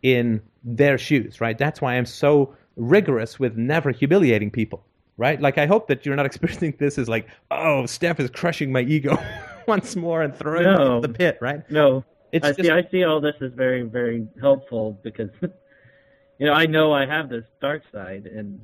[0.03, 1.57] in their shoes, right?
[1.57, 4.85] That's why I'm so rigorous with never humiliating people,
[5.17, 5.39] right?
[5.41, 8.81] Like I hope that you're not experiencing this as like, oh, Steph is crushing my
[8.81, 9.17] ego
[9.67, 10.95] once more and throwing me No.
[10.97, 11.69] into the pit, right?
[11.71, 12.71] No, It's I just see.
[12.71, 17.30] I see all this as very, very helpful because, you know, I know I have
[17.30, 18.59] this dark side, and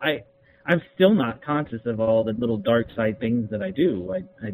[0.00, 0.24] I,
[0.66, 4.12] I'm still not conscious of all the little dark side things that I do.
[4.12, 4.50] I, I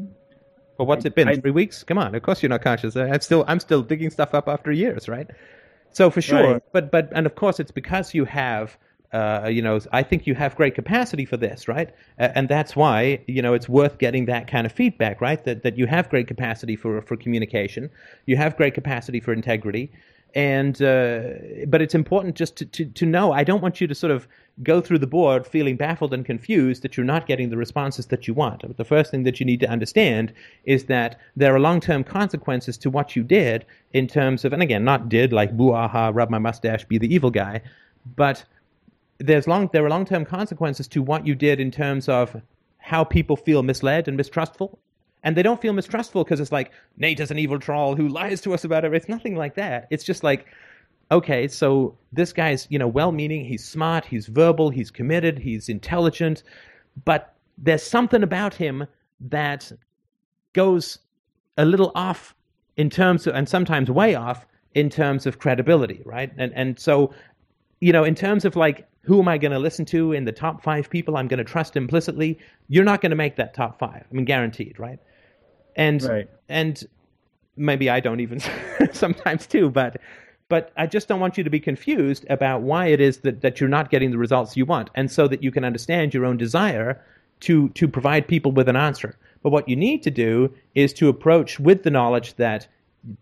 [0.76, 1.28] Well, what's it been?
[1.28, 1.84] I- Three weeks?
[1.84, 2.14] Come on.
[2.14, 2.96] Of course you're not conscious.
[2.96, 5.28] I'm still I'm still digging stuff up after years, right?
[5.92, 6.62] So for sure, Right.
[6.72, 8.78] but but and of course it's because you have.
[9.12, 11.90] Uh, you know, I think you have great capacity for this, right?
[12.18, 15.44] Uh, and that's why you know it's worth getting that kind of feedback, right?
[15.44, 17.90] That that you have great capacity for for communication,
[18.24, 19.92] you have great capacity for integrity,
[20.34, 21.20] and uh,
[21.68, 23.32] but it's important just to, to to know.
[23.32, 24.26] I don't want you to sort of
[24.62, 28.28] go through the board feeling baffled and confused that you're not getting the responses that
[28.28, 28.62] you want.
[28.62, 30.32] But The first thing that you need to understand
[30.64, 34.84] is that there are long-term consequences to what you did in terms of, and again,
[34.84, 37.62] not did like boo ah, aha, rub my mustache, be the evil guy,
[38.16, 38.44] but
[39.18, 42.40] there's long there are long-term consequences to what you did in terms of
[42.78, 44.78] how people feel misled and mistrustful.
[45.24, 48.40] And they don't feel mistrustful because it's like Nate is an evil troll who lies
[48.40, 48.92] to us about it.
[48.92, 49.86] It's nothing like that.
[49.90, 50.46] It's just like
[51.12, 56.42] okay, so this guy's, you know, well-meaning, he's smart, he's verbal, he's committed, he's intelligent,
[57.04, 58.86] but there's something about him
[59.20, 59.70] that
[60.54, 60.98] goes
[61.58, 62.34] a little off
[62.76, 66.32] in terms of, and sometimes way off in terms of credibility, right?
[66.38, 67.12] And and so,
[67.80, 70.32] you know, in terms of like who am I going to listen to in the
[70.32, 73.78] top five people I'm going to trust implicitly, you're not going to make that top
[73.78, 74.04] five.
[74.10, 74.98] I mean, guaranteed, right?
[75.76, 76.30] And Right.
[76.48, 76.82] and
[77.56, 78.40] maybe I don't even
[78.92, 80.00] sometimes too, but
[80.52, 83.58] but I just don't want you to be confused about why it is that, that
[83.58, 86.36] you're not getting the results you want, and so that you can understand your own
[86.36, 87.02] desire
[87.40, 89.16] to to provide people with an answer.
[89.42, 92.68] But what you need to do is to approach with the knowledge that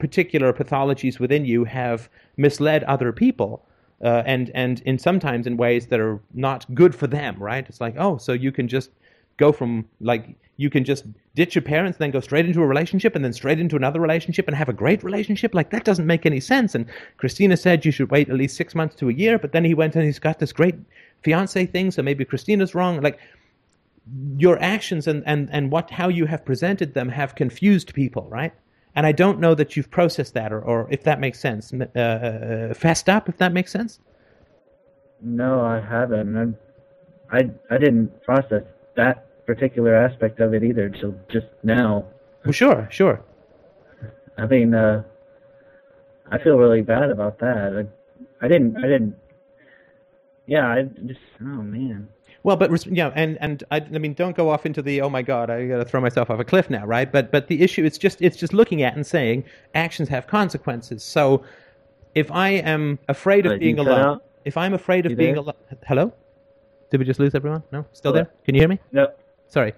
[0.01, 3.65] particular pathologies within you have misled other people.
[4.03, 7.65] Uh, and and in sometimes in ways that are not good for them, right?
[7.69, 8.91] It's like, oh, so you can just
[9.37, 10.25] go from like
[10.61, 11.05] you can just
[11.35, 14.01] ditch your parents, and then go straight into a relationship, and then straight into another
[14.01, 15.55] relationship and have a great relationship.
[15.55, 16.75] Like that doesn't make any sense.
[16.75, 16.85] And
[17.17, 19.75] Christina said you should wait at least six months to a year, but then he
[19.75, 20.75] went and he's got this great
[21.23, 21.91] fiance thing.
[21.91, 23.01] So maybe Christina's wrong.
[23.01, 23.19] Like
[24.37, 28.53] your actions and and and what how you have presented them have confused people, right?
[28.95, 31.73] And I don't know that you've processed that, or, or if that makes sense.
[31.73, 34.01] Uh, uh, fessed up, if that makes sense.
[35.23, 36.37] no, I haven't.
[36.37, 36.57] I'm,
[37.33, 38.65] I I didn't process
[38.97, 42.07] that particular aspect of it either till just now.
[42.45, 43.21] Well, sure, sure.
[44.39, 45.03] I mean, uh,
[46.31, 47.89] I feel really bad about that.
[48.41, 48.77] I, I didn't.
[48.77, 49.17] I didn't.
[50.47, 51.21] Yeah, I just.
[51.41, 52.09] Oh man.
[52.45, 55.23] Well, but yeah, and and I, I mean, don't go off into the oh my
[55.23, 57.11] god, I got to throw myself off a cliff now, right?
[57.11, 59.45] But but the issue it's just it's just looking at and saying
[59.75, 61.03] actions have consequences.
[61.03, 61.43] So
[62.15, 65.55] if I am afraid of being alone, if I'm afraid of You being alone,
[65.87, 66.13] hello,
[66.91, 67.63] did we just lose everyone?
[67.73, 68.25] No, still Hello?
[68.25, 68.33] there?
[68.45, 68.79] Can you hear me?
[68.93, 69.09] No.
[69.51, 69.73] Sorry.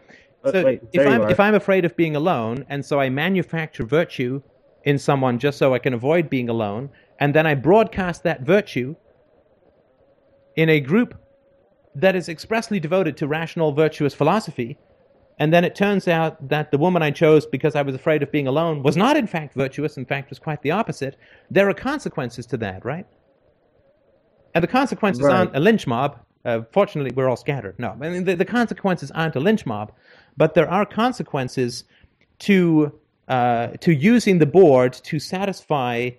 [0.45, 3.85] Oh, So wait, if I'm if I'm afraid of being alone, and so I manufacture
[3.85, 4.41] virtue
[4.85, 6.91] in someone just so I can avoid being alone,
[7.21, 8.95] and then I broadcast that virtue
[10.57, 11.15] in a group
[11.95, 14.77] that is expressly devoted to rational, virtuous philosophy,
[15.39, 18.31] and then it turns out that the woman I chose because I was afraid of
[18.33, 21.17] being alone was not in fact virtuous, in fact was quite the opposite,
[21.51, 23.07] there are consequences to that, right?
[24.55, 25.35] And the consequences Right.
[25.35, 26.19] aren't a lynch mob.
[26.45, 27.79] Uh, fortunately, we're all scattered.
[27.79, 29.93] No, I mean, the, the consequences aren't a lynch mob,
[30.37, 31.85] but there are consequences
[32.41, 32.93] to
[33.29, 36.11] uh, to using the board to satisfy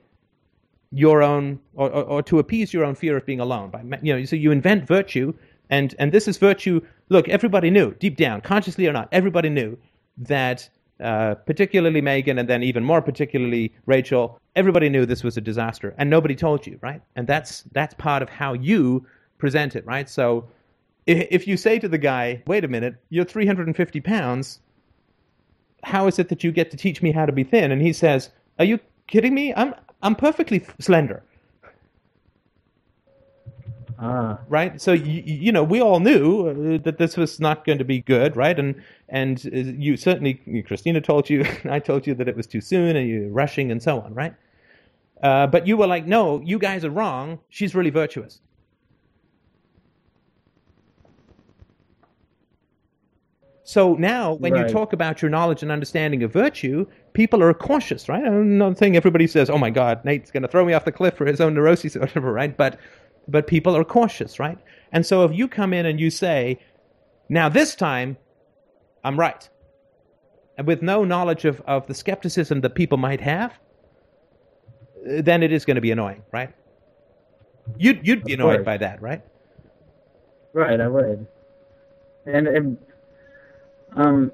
[0.91, 3.69] your own or, or, or to appease your own fear of being alone.
[3.69, 5.33] By you know, so you invent virtue,
[5.69, 6.79] and and this is virtue.
[7.09, 9.77] Look, everybody knew deep down, consciously or not, everybody knew
[10.17, 10.69] that.
[10.99, 14.39] Uh, particularly Megan, and then even more particularly Rachel.
[14.55, 17.01] Everybody knew this was a disaster, and nobody told you, right?
[17.15, 19.05] And that's that's part of how you
[19.43, 20.09] present it, right?
[20.09, 20.47] So,
[21.05, 24.59] if, if you say to the guy, "Wait a minute, you're 350 pounds,"
[25.83, 27.71] how is it that you get to teach me how to be thin?
[27.71, 28.29] And he says,
[28.59, 29.53] Are you kidding me?
[29.55, 31.23] I'm I'm perfectly slender,
[33.99, 34.39] Ah.
[34.49, 34.81] right?
[34.81, 38.01] So you, you know, we all knew uh, that this was not going to be
[38.01, 38.57] good, right?
[38.59, 40.35] And and uh, you certainly,
[40.67, 43.81] Christina told you, I told you that it was too soon, and you're rushing and
[43.83, 44.33] so on, right?
[45.21, 47.39] Uh, but you were like, no, you guys are wrong.
[47.49, 48.41] She's really virtuous.
[53.73, 54.67] So now, when Right.
[54.67, 58.23] you talk about your knowledge and understanding of virtue, people are cautious, right?
[58.23, 60.91] I'm not saying everybody says, "Oh my God, Nate's going to throw me off the
[60.91, 62.55] cliff for his own neuroses or whatever," right?
[62.55, 62.77] But
[63.27, 64.59] but people are cautious, right?
[64.91, 66.59] And so if you come in and you say,
[67.29, 68.15] "Now this time,
[69.03, 69.49] I'm right,"
[70.55, 73.57] and with no knowledge of, of the skepticism that people might have,
[75.03, 76.51] then it is going to be annoying, right?
[77.79, 79.23] You'd you'd be annoyed by that, right?
[80.53, 81.27] Right, I would.
[82.27, 82.77] And and
[83.95, 84.31] um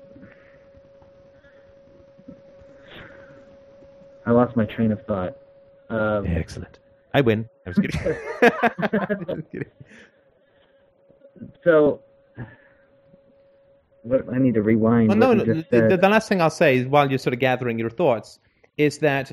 [4.25, 5.35] I lost my train of thought.
[5.89, 6.77] Um, Excellent.
[7.15, 7.49] I win.
[7.65, 9.65] I was kidding.
[11.63, 12.01] So
[14.03, 16.77] what I need to rewind Well, no, no the, the, the last thing I'll say
[16.77, 18.39] is while you're sort of gathering your thoughts
[18.77, 19.31] is that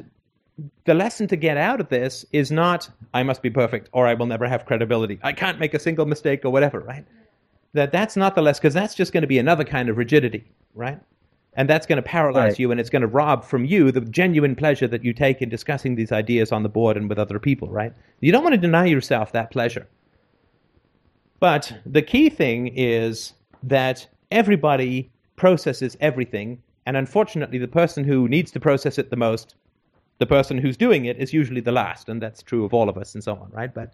[0.85, 4.15] the lesson to get out of this is not I must be perfect or I
[4.15, 5.19] will never have credibility.
[5.23, 7.05] I can't make a single mistake or whatever, right?
[7.77, 10.45] That that's not the less because that's just going to be another kind of rigidity,
[10.75, 10.99] right?
[11.59, 12.59] And that's going to paralyze Right.
[12.59, 15.49] you and it's going to rob from you the genuine pleasure that you take in
[15.49, 17.93] discussing these ideas on the board and with other people, right?
[18.21, 19.87] You don't want to deny yourself that pleasure.
[21.41, 28.51] But the key thing is that everybody processes everything, and unfortunately, the person who needs
[28.53, 29.55] to process it the most,
[30.19, 32.97] the person who's doing it, is usually the last, and that's true of all of
[32.97, 33.73] us and so on, right?
[33.75, 33.93] But,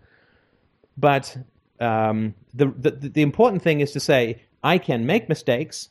[0.97, 1.37] but
[1.83, 5.89] um, the, the the important thing is to say I can make mistakes.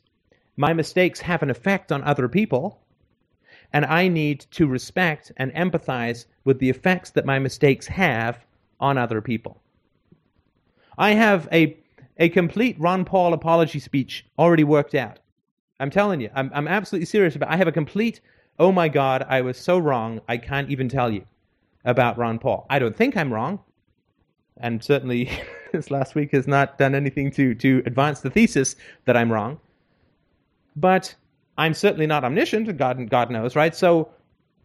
[0.57, 2.81] My mistakes have an effect on other people,
[3.73, 8.45] and I need to respect and empathize with the effects that my mistakes have
[8.80, 9.61] on other people.
[10.97, 11.77] I have a
[12.18, 15.19] a complete Ron Paul apology speech already worked out.
[15.80, 17.49] I'm telling you, I'm I'm absolutely serious about.
[17.49, 18.22] I have a complete.
[18.59, 20.22] Oh my God, I was so wrong.
[20.27, 21.26] I can't even tell you
[21.84, 22.68] about Ron Paul.
[22.69, 23.59] I don't think I'm wrong,
[24.57, 25.30] and certainly
[25.72, 28.76] this last week has not done anything to to advance the thesis
[29.06, 29.60] that I'm wrong.
[30.76, 31.15] But
[31.57, 32.77] I'm certainly not omniscient.
[32.77, 33.76] God God knows, right?
[33.76, 34.10] So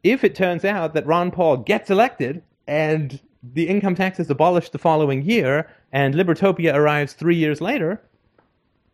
[0.02, 3.20] if it turns out that Ron Paul gets elected and
[3.54, 8.00] the income tax is abolished the following year and Libertopia arrives three years later,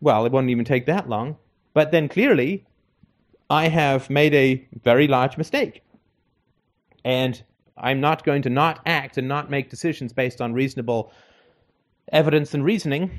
[0.00, 1.36] well, it won't even take that long.
[1.74, 2.64] But then clearly,
[3.48, 5.82] I have made a very large mistake.
[7.04, 7.42] And
[7.76, 11.12] I'm not going to not act and not make decisions based on reasonable
[12.10, 13.10] evidence and reasoning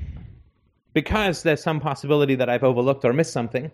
[0.92, 3.70] because there's some possibility that I've overlooked or missed something.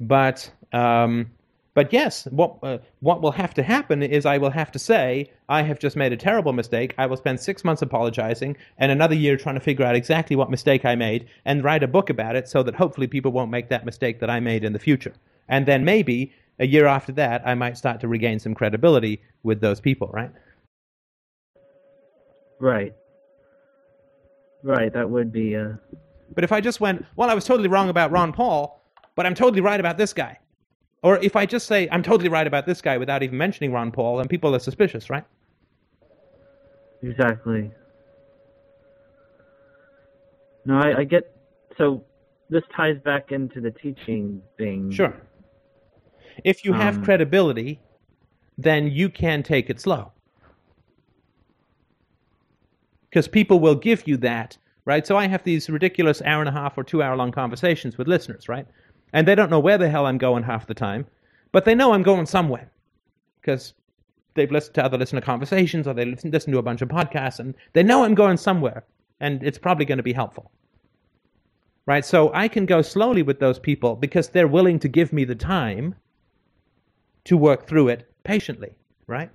[0.00, 1.30] But um,
[1.74, 5.30] but yes, what uh, what will have to happen is I will have to say
[5.48, 6.94] I have just made a terrible mistake.
[6.98, 10.50] I will spend six months apologizing and another year trying to figure out exactly what
[10.50, 13.68] mistake I made and write a book about it so that hopefully people won't make
[13.68, 15.14] that mistake that I made in the future.
[15.48, 19.60] And then maybe a year after that, I might start to regain some credibility with
[19.60, 20.32] those people, right?
[22.58, 22.92] right.
[24.62, 25.74] Right, that would be uh
[26.34, 28.80] But if I just went, well, I was totally wrong about Ron Paul,
[29.14, 30.38] but I'm totally right about this guy.
[31.02, 33.92] Or if I just say, I'm totally right about this guy without even mentioning Ron
[33.92, 35.24] Paul, then people are suspicious, right?
[37.02, 37.70] Exactly.
[40.64, 41.34] No, I, I get.
[41.78, 42.04] So
[42.50, 44.90] this ties back into the teaching thing.
[44.90, 45.14] Sure.
[46.44, 47.80] If you have Um, credibility,
[48.56, 50.12] then you can take it slow.
[53.08, 55.06] Because people will give you that, right?
[55.06, 58.08] So I have these ridiculous hour and a half or two hour long conversations with
[58.08, 58.66] listeners, right?
[59.12, 61.06] And they don't know where the hell I'm going half the time,
[61.52, 62.70] but they know I'm going somewhere.
[63.40, 63.74] Because
[64.34, 67.38] they've listened to other listener conversations or they listen, listen to a bunch of podcasts
[67.38, 68.84] and they know I'm going somewhere
[69.20, 70.50] and it's probably going to be helpful
[71.88, 72.04] right?
[72.04, 75.34] So I can go slowly with those people because they're willing to give me the
[75.34, 75.94] time
[77.24, 78.76] to work through it patiently,
[79.06, 79.30] right?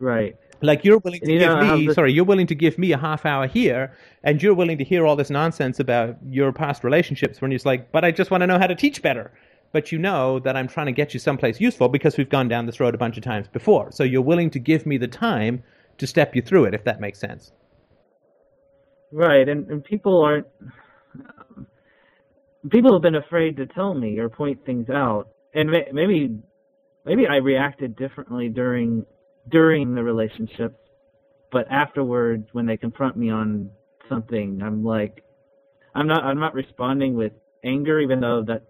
[0.00, 0.34] Right.
[0.64, 2.92] Like you're willing to You give know, me, the- sorry, you're willing to give me
[2.92, 3.92] a half hour here,
[4.22, 7.66] and you're willing to hear all this nonsense about your past relationships when you're just
[7.66, 9.32] like, but I just want to know how to teach better.
[9.72, 12.66] But you know that I'm trying to get you someplace useful because we've gone down
[12.66, 13.90] this road a bunch of times before.
[13.90, 15.62] So you're willing to give me the time
[15.98, 17.52] to step you through it, if that makes sense.
[19.12, 20.46] Right, and, and people aren't.
[22.70, 26.38] People have been afraid to tell me or point things out, and may, maybe,
[27.04, 29.04] maybe I reacted differently during
[29.48, 30.76] during the relationship,
[31.52, 33.70] but afterwards, when they confront me on
[34.08, 35.22] something, I'm like,
[35.94, 38.64] I'm not, I'm not responding with anger, even though that's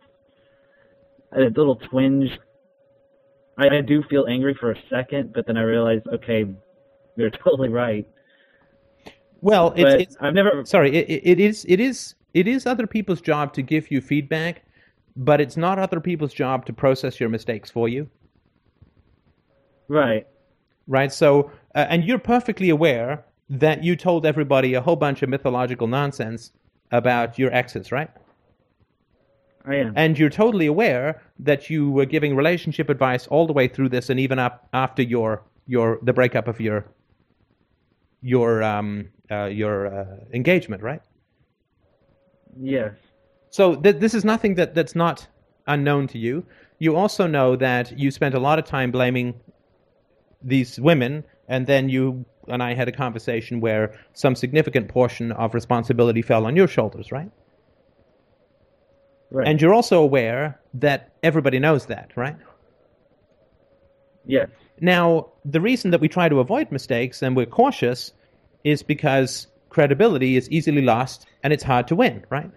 [1.33, 2.31] a little twinge.
[3.57, 6.45] I, I do feel angry for a second, but then I realize, okay,
[7.17, 8.07] you're totally right.
[9.41, 12.87] Well, it's, But it's I've never sorry it it is it is it is other
[12.87, 14.65] people's job to give you feedback
[15.17, 18.09] but it's not other people's job to process your mistakes for you
[19.89, 20.27] right.
[20.87, 25.29] Right so uh, and you're perfectly aware that you told everybody a whole bunch of
[25.29, 26.53] mythological nonsense
[26.93, 28.11] about your exes, right?
[29.67, 29.93] I am.
[29.97, 34.11] And you're totally aware that you were giving relationship advice all the way through this,
[34.11, 36.85] and even up after your your the breakup of your
[38.21, 41.01] your um uh, your uh, engagement, right?
[42.61, 42.93] yes.
[43.51, 45.27] So th- this is nothing that that's not
[45.67, 46.45] unknown to you.
[46.79, 49.35] You also know that you spent a lot of time blaming
[50.45, 55.55] these women, and then you and I had a conversation where some significant portion of
[55.55, 57.31] responsibility fell on your shoulders, right?
[59.31, 59.49] Right.
[59.49, 62.37] And you're also aware that everybody knows that, right?
[64.27, 64.49] yes.
[64.81, 68.13] Now, the reason that we try to avoid mistakes and we're cautious
[68.65, 72.51] is because credibility is easily lost and it's hard to win, right?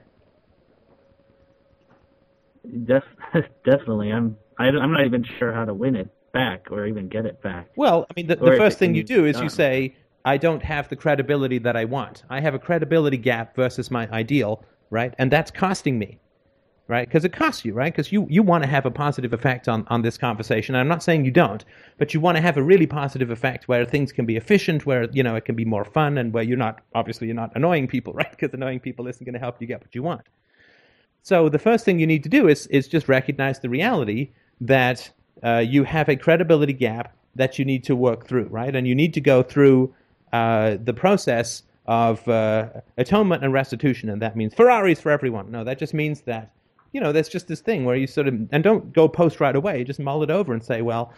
[2.86, 3.04] Def-
[3.66, 4.12] definitely.
[4.12, 4.38] I'm.
[4.60, 7.70] I, I'm not even sure how to win it back or even get it back.
[7.76, 9.96] Well, I mean, the, the first thing you do is you say,
[10.26, 12.24] I don't have the credibility that I want.
[12.30, 15.14] I have a credibility gap versus my ideal, right?
[15.18, 16.20] And that's costing me,
[16.88, 17.08] right?
[17.08, 17.94] Because it costs you, right?
[17.94, 20.76] Because you, you want to have a positive effect on, on this conversation.
[20.76, 21.64] I'm not saying you don't,
[21.98, 25.06] but you want to have a really positive effect where things can be efficient, where,
[25.12, 27.88] you know, it can be more fun and where you're not, obviously, you're not annoying
[27.88, 28.32] people, right?
[28.32, 30.28] Because annoying people isn't going to help you get what you want.
[31.28, 34.32] So the first thing you need to do is is just recognize the reality
[34.62, 35.12] that
[35.44, 38.76] uh, you have a credibility gap that you need to work through, right?
[38.76, 39.94] And you need to go through
[40.34, 45.52] uh, the process of uh, atonement and restitution, and that means Ferraris for everyone.
[45.52, 46.52] No, that just means that
[46.94, 49.56] you know there's just this thing where you sort of and don't go post right
[49.56, 49.84] away.
[49.84, 51.14] Just mull it over and say, well.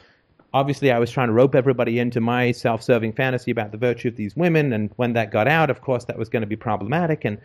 [0.51, 4.15] Obviously, I was trying to rope everybody into my self-serving fantasy about the virtue of
[4.15, 7.23] these women, and when that got out, of course, that was going to be problematic.
[7.23, 7.37] And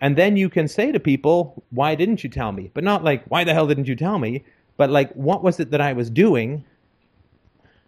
[0.00, 2.70] and then you can say to people, why didn't you tell me?
[2.74, 4.44] But not like, why the hell didn't you tell me?
[4.80, 6.64] But like, what was it that I was doing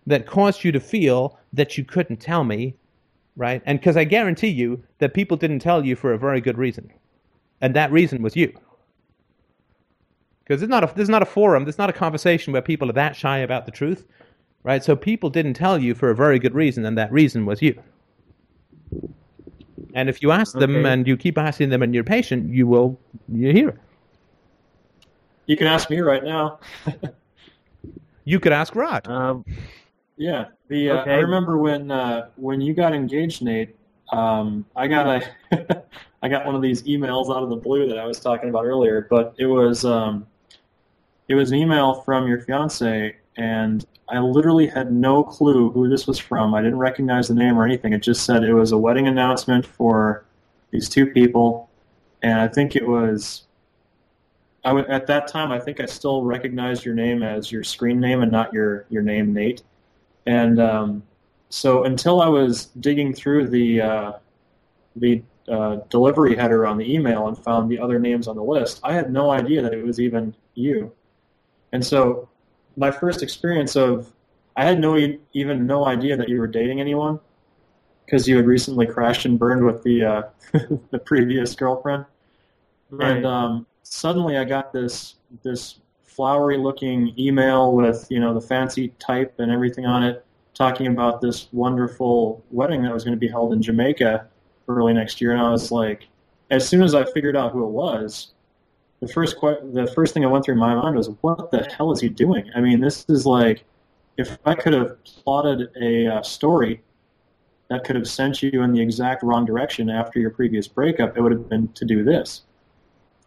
[0.06, 2.74] that caused you to feel that you couldn't tell me?
[3.34, 3.62] Right?
[3.64, 6.92] And because I guarantee you that people didn't tell you for a very good reason.
[7.62, 8.52] And that reason was you.
[10.44, 12.60] Because it's not a, this is not a forum, this is not a conversation where
[12.60, 14.04] people are that shy about the truth.
[14.62, 14.84] Right?
[14.84, 17.82] So people didn't tell you for a very good reason, and that reason was you.
[19.94, 20.92] And if you ask them Okay.
[20.92, 23.00] and you keep asking them and you're patient, you will
[23.32, 23.78] you hear it.
[25.46, 26.60] You can ask me right now.
[28.24, 29.06] You could ask Rod.
[29.08, 29.44] Um,
[30.16, 33.76] Yeah, the uh, I remember when uh, when you got engaged, Nate.
[34.12, 35.06] Um, I got
[35.50, 35.82] a
[36.22, 38.64] I got one of these emails out of the blue that I was talking about
[38.64, 40.26] earlier, but it was um,
[41.28, 46.06] it was an email from your fiance, and I literally had no clue who this
[46.06, 46.54] was from.
[46.54, 47.92] I didn't recognize the name or anything.
[47.92, 50.24] It just said it was a wedding announcement for
[50.70, 51.70] these two people,
[52.22, 53.42] and I think it was.
[54.64, 58.00] I w- at that time, I think I still recognized your name as your screen
[58.00, 59.62] name and not your, your name, Nate.
[60.26, 61.02] And um,
[61.48, 64.12] so until I was digging through the uh,
[64.96, 68.80] the uh, delivery header on the email and found the other names on the list,
[68.84, 70.92] I had no idea that it was even you.
[71.72, 72.28] And so
[72.76, 74.12] my first experience of
[74.56, 74.96] I had no
[75.32, 77.18] even no idea that you were dating anyone
[78.04, 80.22] because you had recently crashed and burned with the uh,
[80.90, 82.04] the previous girlfriend.
[83.00, 88.88] And um, suddenly I got this this flowery looking email with you know the fancy
[88.98, 93.28] type and everything on it, talking about this wonderful wedding that was going to be
[93.28, 94.26] held in Jamaica
[94.68, 95.32] early next year.
[95.32, 96.08] And I was like,
[96.50, 98.32] as soon as I figured out who it was,
[99.00, 101.92] the first que- the first thing that went through my mind was, what the hell
[101.92, 102.50] is he doing?
[102.54, 103.64] I mean, this is like,
[104.16, 106.82] if I could have plotted a uh, story
[107.68, 111.22] that could have sent you in the exact wrong direction after your previous breakup, it
[111.22, 112.42] would have been to do this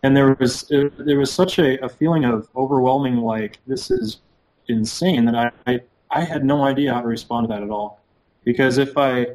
[0.05, 4.21] and there was there was such a, a feeling of overwhelming like this is
[4.67, 7.99] insane that I, I I had no idea how to respond to that at all.
[8.43, 9.25] Because if I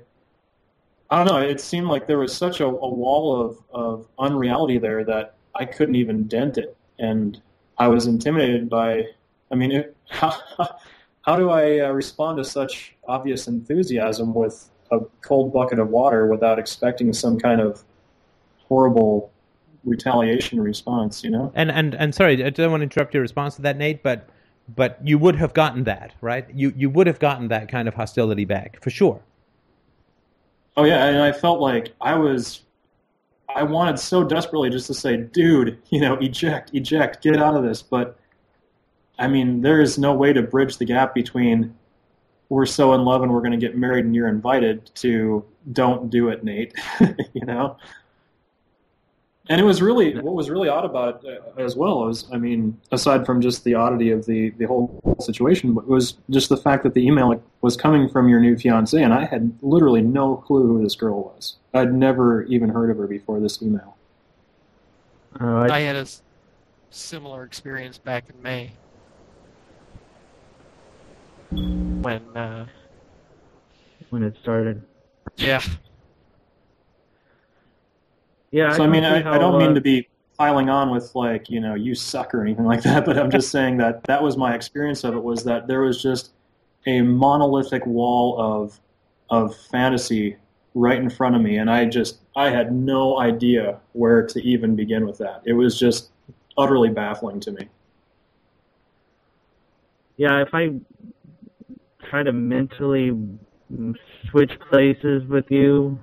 [1.11, 4.79] I don't know it seemed like there was such a, a wall of, of unreality
[4.79, 6.77] there that I couldn't even dent it.
[7.01, 7.43] And
[7.79, 9.09] I was intimidated by
[9.51, 10.33] I mean it, how
[11.23, 16.29] how do I uh, respond to such obvious enthusiasm with a cold bucket of water
[16.29, 17.83] without expecting some kind of
[18.69, 19.33] horrible
[19.85, 21.53] retaliation response, you know?
[21.55, 24.29] And and and sorry, I don't want to interrupt your response to that, Nate, but
[24.75, 26.47] but you would have gotten that, right?
[26.55, 29.23] You you would have gotten that kind of hostility back for sure.
[30.77, 32.63] Oh yeah, and I felt like I was
[33.55, 37.63] I wanted so desperately just to say, dude, you know, eject, eject, get out of
[37.63, 38.19] this, but
[39.19, 41.75] I mean, there is no way to bridge the gap between
[42.49, 46.11] we're so in love and we're going to get married and you're invited to don't
[46.11, 46.75] do it, Nate,
[47.33, 47.77] you know?
[49.49, 52.37] And it was really what was really odd about it uh, as well was, I
[52.37, 56.57] mean, aside from just the oddity of the the whole situation, but was just the
[56.57, 60.37] fact that the email was coming from your new fiance, and I had literally no
[60.37, 61.57] clue who this girl was.
[61.75, 63.97] I'd never even heard of her before this email.
[65.41, 66.07] Uh, I I, had a
[66.91, 68.73] similar experience back in May
[71.51, 72.67] when, uh,
[74.11, 74.83] when it started.
[75.37, 75.63] yeah,
[78.51, 78.73] Yeah.
[78.73, 80.09] So I can mean, I, how, I don't mean uh, to be
[80.39, 83.51] piling on with like you know you suck or anything like that, but I'm just
[83.57, 86.33] saying that that was my experience of it was that there was just
[86.87, 88.81] a monolithic wall of
[89.29, 90.37] of fantasy
[90.75, 94.77] right in front of me, and I just I had no idea where to even
[94.77, 95.43] begin with that.
[95.45, 96.11] It was just
[96.57, 97.69] utterly baffling to me.
[100.17, 100.75] Yeah, if I
[102.09, 103.13] try to mentally
[104.31, 105.99] switch places with you,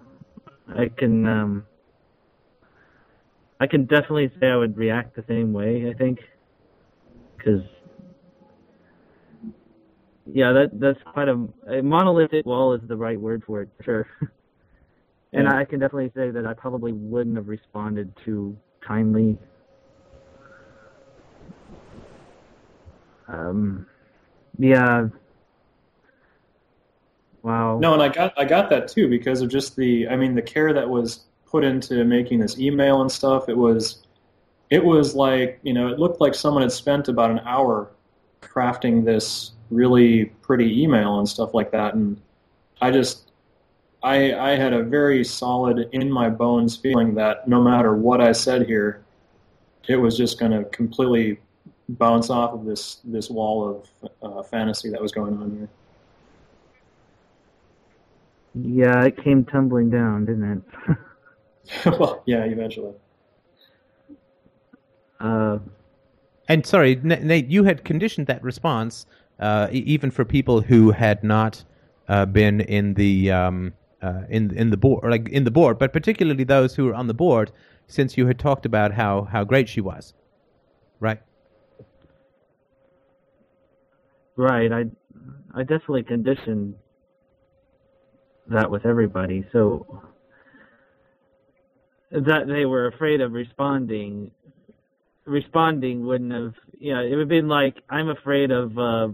[0.68, 1.28] I can.
[1.28, 1.66] Um,
[3.60, 5.90] I can definitely say I would react the same way.
[5.90, 6.20] I think,
[7.38, 7.64] because
[10.26, 13.84] yeah, that that's quite a, a monolithic wall is the right word for it, for
[13.84, 14.08] sure.
[15.34, 15.58] and Yeah.
[15.58, 19.38] I can definitely say that I probably wouldn't have responded too kindly.
[23.28, 23.88] Um,
[24.58, 25.08] yeah.
[27.42, 27.80] Wow.
[27.80, 30.42] No, and I got I got that too because of just the I mean the
[30.42, 33.50] care that was put into making this email and stuff.
[33.50, 34.04] It was
[34.70, 37.92] it was like you know it looked like someone had spent about an hour
[38.42, 42.20] crafting this really pretty email and stuff like that, and
[42.82, 43.32] I just
[44.04, 48.32] I I had a very solid in my bones feeling that no matter what I
[48.32, 49.04] said here,
[49.88, 51.40] it was just going to completely
[51.90, 55.70] bounce off of this this wall of uh, fantasy that was going on here.
[58.56, 60.98] Yeah, it came tumbling down, didn't it?
[61.86, 62.94] well, yeah, eventually.
[65.20, 65.60] uh,
[66.48, 69.06] And sorry, Nate, you had conditioned that response
[69.40, 71.64] uh, e- even for people who had not
[72.08, 75.94] uh, been in the um, uh, in in the board, like in the board, but
[75.94, 77.52] particularly those who were on the board,
[77.88, 80.14] since you had talked about how how great she was,
[81.00, 81.20] right?
[84.38, 84.72] right.
[84.72, 84.86] I,
[85.56, 86.76] I definitely conditioned
[88.48, 89.86] that with everybody, so
[92.12, 94.32] that they were afraid of responding.
[95.26, 99.10] Responding wouldn't have, you know, it would have been like I'm afraid of, uh,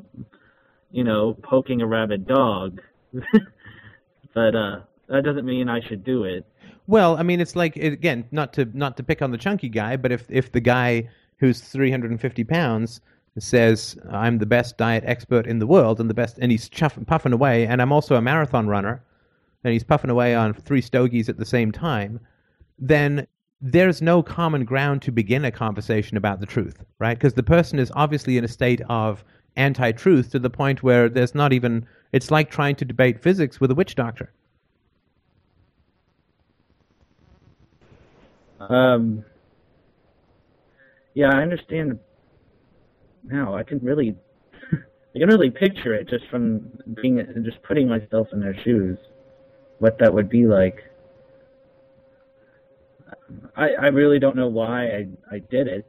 [0.91, 2.81] you know, poking a rabid dog,
[4.33, 6.45] but uh, that doesn't mean I should do it.
[6.85, 9.95] Well, I mean, it's like again, not to not to pick on the chunky guy,
[9.97, 13.01] but if if the guy who's 350 pounds
[13.39, 16.97] says I'm the best diet expert in the world and the best, and he's chuff,
[17.07, 19.01] puffing away, and I'm also a marathon runner,
[19.63, 22.19] and he's puffing away on three stogies at the same time,
[22.79, 23.27] then
[23.61, 27.17] there's no common ground to begin a conversation about the truth, right?
[27.17, 29.23] Because the person is obviously in a state of
[29.55, 31.87] anti-truth to the point where there's not even.
[32.11, 34.31] It's like trying to debate physics with a witch doctor.
[38.59, 39.23] Um,
[41.13, 41.99] yeah, I understand
[43.23, 43.55] now.
[43.55, 44.15] I can really,
[44.71, 46.69] I can really picture it just from
[47.01, 48.97] being, just putting myself in their shoes,
[49.79, 50.83] what that would be like.
[53.55, 55.85] I I really don't know why I I did it.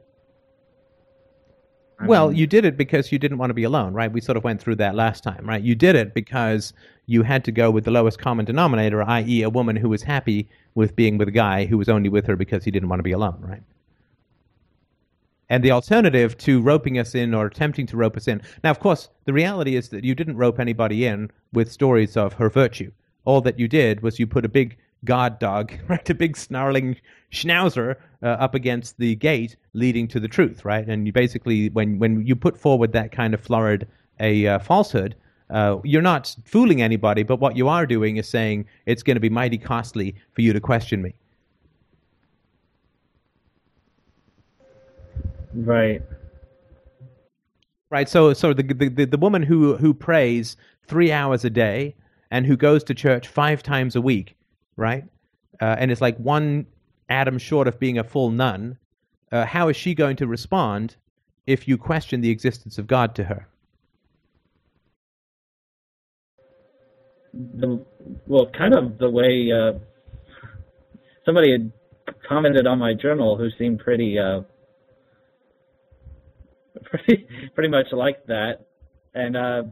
[1.99, 4.09] I Well, mean, you did it because you didn't want to be alone, right?
[4.11, 5.61] We sort of went through that last time, right?
[5.61, 6.71] You did it because
[7.05, 10.49] you had to go with the lowest common denominator, i.e., a woman who was happy
[10.73, 13.03] with being with a guy who was only with her because he didn't want to
[13.03, 13.63] be alone, right?
[15.49, 18.43] And the alternative to roping us in or attempting to rope us in.
[18.63, 22.33] Now, of course, the reality is that you didn't rope anybody in with stories of
[22.33, 22.91] her virtue.
[23.23, 26.97] All that you did was you put a big guard dog, right, a big snarling
[27.31, 30.87] schnauzer uh, up against the gate leading to the truth, right?
[30.87, 33.87] And you basically, when when you put forward that kind of florid
[34.19, 35.15] a uh, falsehood,
[35.49, 39.21] uh, you're not fooling anybody, but what you are doing is saying it's going to
[39.21, 41.13] be mighty costly for you to question me.
[45.55, 46.01] right.
[47.89, 48.09] Right.
[48.09, 50.57] So, so the, the the the woman who who prays
[50.87, 51.95] three hours a day
[52.31, 54.35] and who goes to church five times a week,
[54.75, 55.03] right?
[55.61, 56.65] Uh, and it's like one
[57.09, 58.77] atom short of being a full nun.
[59.31, 60.95] Uh, how is she going to respond
[61.45, 63.47] if you question the existence of God to her?
[67.35, 67.83] the
[68.27, 69.73] well, kind of the way uh,
[71.25, 71.71] somebody had
[72.27, 74.41] commented on my journal who seemed pretty uh,
[76.83, 78.65] pretty pretty much like that,
[79.13, 79.63] and uh,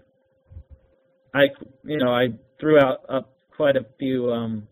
[1.34, 1.44] I
[1.84, 4.68] you know I threw out up quite a few um,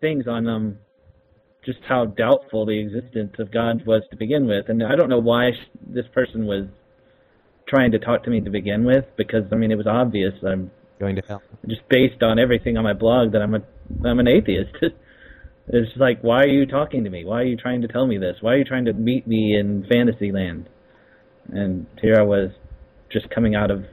[0.00, 0.76] things on um,
[1.64, 5.18] just how doubtful the existence of God was to begin with, and I don't know
[5.18, 6.66] why sh- this person was
[7.68, 10.70] trying to talk to me to begin with because I mean it was obvious I'm
[10.98, 11.42] Going to hell.
[11.68, 13.60] just based on everything on my blog that I'm a
[14.04, 14.74] I'm an atheist.
[15.70, 17.26] It's just like, why are you talking to me?
[17.26, 18.36] Why are you trying to tell me this?
[18.40, 20.66] Why are you trying to meet me in Fantasyland?
[21.52, 22.52] And here I was,
[23.10, 23.84] just coming out of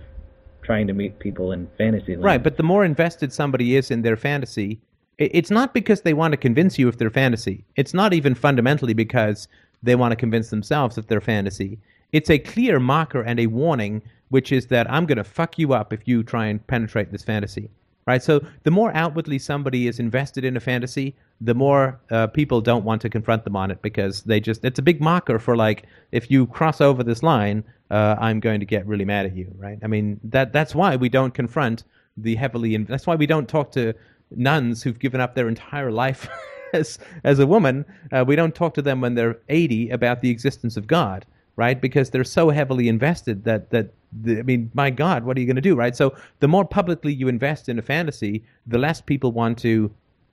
[0.64, 2.24] trying to meet people in Fantasyland.
[2.24, 4.82] Right, but the more invested somebody is in their fantasy,
[5.18, 7.64] it's not because they want to convince you of their fantasy.
[7.76, 9.48] It's not even fundamentally because
[9.82, 11.78] they want to convince themselves of their fantasy.
[12.12, 15.74] It's a clear marker and a warning, which is that I'm going to fuck you
[15.74, 17.70] up if you try and penetrate this fantasy.
[18.08, 18.22] Right?
[18.22, 22.86] So the more outwardly somebody is invested in a fantasy, the more uh, people don't
[22.86, 25.86] want to confront them on it because they just, it's a big marker for like,
[26.12, 29.52] if you cross over this line, uh, I'm going to get really mad at you,
[29.58, 29.80] right?
[29.82, 31.84] I mean, that that's why we don't confront
[32.16, 33.96] the heavily, in, that's why we don't talk to
[34.38, 36.28] nuns who've given up their entire life
[36.74, 37.86] as as a woman.
[38.12, 41.26] Uh, we don't talk to them when they're 80 about the existence of God,
[41.56, 41.80] right?
[41.80, 43.92] Because they're so heavily invested that that
[44.22, 45.96] the, I mean, my God, what are you going to do, right?
[45.96, 49.92] So the more publicly you invest in a fantasy, the less people want to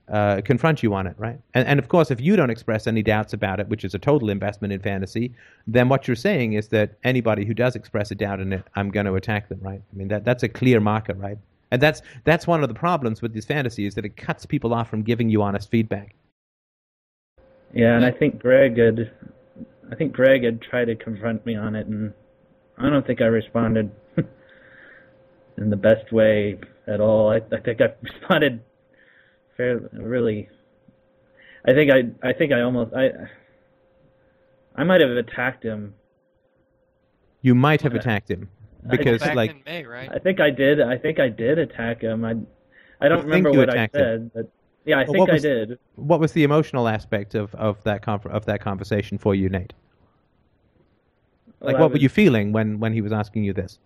[0.09, 1.39] uh, confront you on it, right?
[1.53, 3.99] And, and of course, if you don't express any doubts about it, which is a
[3.99, 5.33] total investment in fantasy,
[5.65, 8.89] then what you're saying is that anybody who does express a doubt in it, I'm
[8.89, 9.81] going to attack them, right?
[9.81, 11.37] I mean, that that's a clear marker, right?
[11.73, 14.75] And that's that's one of the problems with this fantasy is that it cuts people
[14.75, 16.15] off from giving you honest feedback.
[17.73, 19.11] Yeah, and I think Greg had,
[19.91, 22.13] I think Greg had tried to confront me on it, and
[22.77, 23.89] I don't think I responded
[25.57, 27.31] in the best way at all.
[27.31, 28.61] I, I think I responded
[29.57, 30.49] fairly, really.
[31.67, 33.09] I think I, I think I almost, I,
[34.75, 35.95] I might have attacked him.
[37.41, 38.49] You might have attacked him
[38.89, 40.09] because, back like, in May, right?
[40.11, 40.81] I think I did.
[40.81, 42.23] I think I did attack him.
[42.25, 42.35] I,
[43.01, 44.01] I don't You think remember what I attacked him?
[44.01, 44.51] said, but
[44.85, 45.79] yeah, I Well, think what I was- did.
[45.95, 49.73] what was the emotional aspect of of that conf- of that conversation for you, Nate?
[51.61, 53.79] Oh, like, Well, I what were you feeling when when he was asking you this?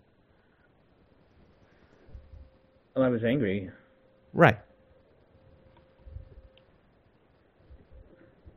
[2.94, 3.70] Well, I was angry.
[4.32, 4.58] Right.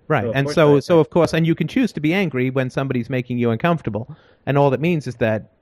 [0.08, 2.70] Right, So, and so so of course, and you can choose to be angry when
[2.70, 4.14] somebody's making you uncomfortable,
[4.46, 5.54] and all that means is that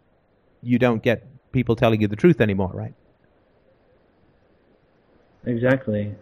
[0.61, 2.93] you don't get people telling you the truth anymore, right?
[5.45, 6.13] Exactly.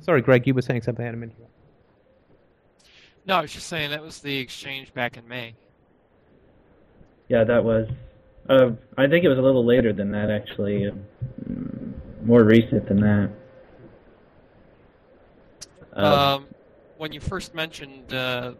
[0.00, 1.04] Sorry, Greg, you were saying something.
[1.04, 1.36] I had a minute.
[3.24, 5.54] No, I was just saying that was the exchange back in May.
[7.28, 7.88] Yeah, that was.
[8.48, 10.90] Uh, I think it was a little later than that, actually.
[11.48, 11.92] Mm,
[12.24, 13.30] More recent than that.
[15.96, 16.46] Uh, Um,
[16.98, 18.54] when you first mentioned uh,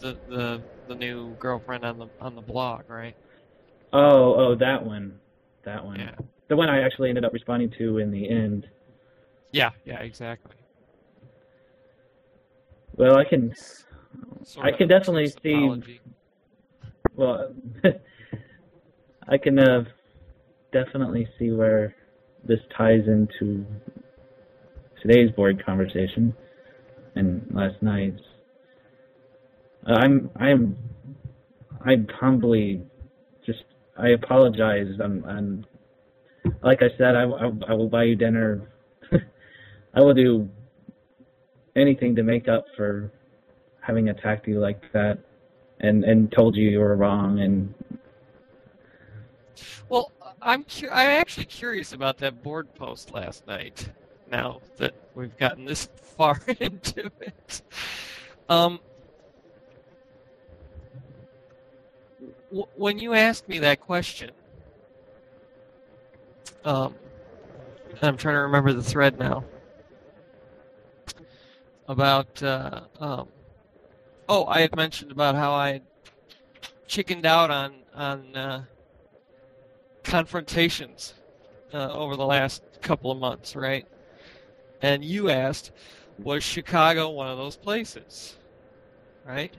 [0.00, 3.14] the the the new girlfriend on the on the blog, right?
[3.92, 5.18] oh, oh, that one,
[5.64, 6.00] that one.
[6.00, 6.14] Yeah.
[6.48, 8.66] The one I actually ended up responding to in the end.
[9.52, 10.52] Yeah, yeah, exactly.
[12.96, 13.52] Well, I can.
[14.44, 16.00] Sort I can definitely see-
[17.14, 17.52] Well,
[19.28, 19.84] I can uh,
[20.72, 21.94] definitely see where
[22.44, 23.66] this ties into
[25.02, 26.34] today's board conversation
[27.14, 28.20] and last night's.
[29.86, 30.76] I'm I'm
[31.84, 32.82] I'm humbly
[33.44, 33.64] just
[33.96, 34.88] I apologize.
[35.02, 35.66] I'm, I'm
[36.62, 38.68] like I said I, I, I will buy you dinner.
[39.94, 40.48] I will do
[41.76, 43.12] anything to make up for
[43.80, 45.18] having attacked you like that
[45.80, 47.72] and and told you you were wrong and
[49.88, 50.10] Well,
[50.42, 53.90] I'm cu- I'm actually curious about that board post last night.
[54.28, 57.62] Now that we've gotten this far into it,
[58.48, 58.80] um,
[62.76, 64.30] when you asked me that question,
[66.64, 66.94] um,
[68.02, 69.44] I'm trying to remember the thread now
[71.88, 73.28] about uh, um,
[74.28, 75.80] oh, I had mentioned about how I
[76.86, 78.36] chickened out on on.
[78.36, 78.64] Uh,
[80.06, 81.14] confrontations
[81.74, 83.86] uh, over the last couple of months, right?
[84.80, 85.72] And you asked,
[86.18, 88.36] was Chicago one of those places,
[89.26, 89.52] right?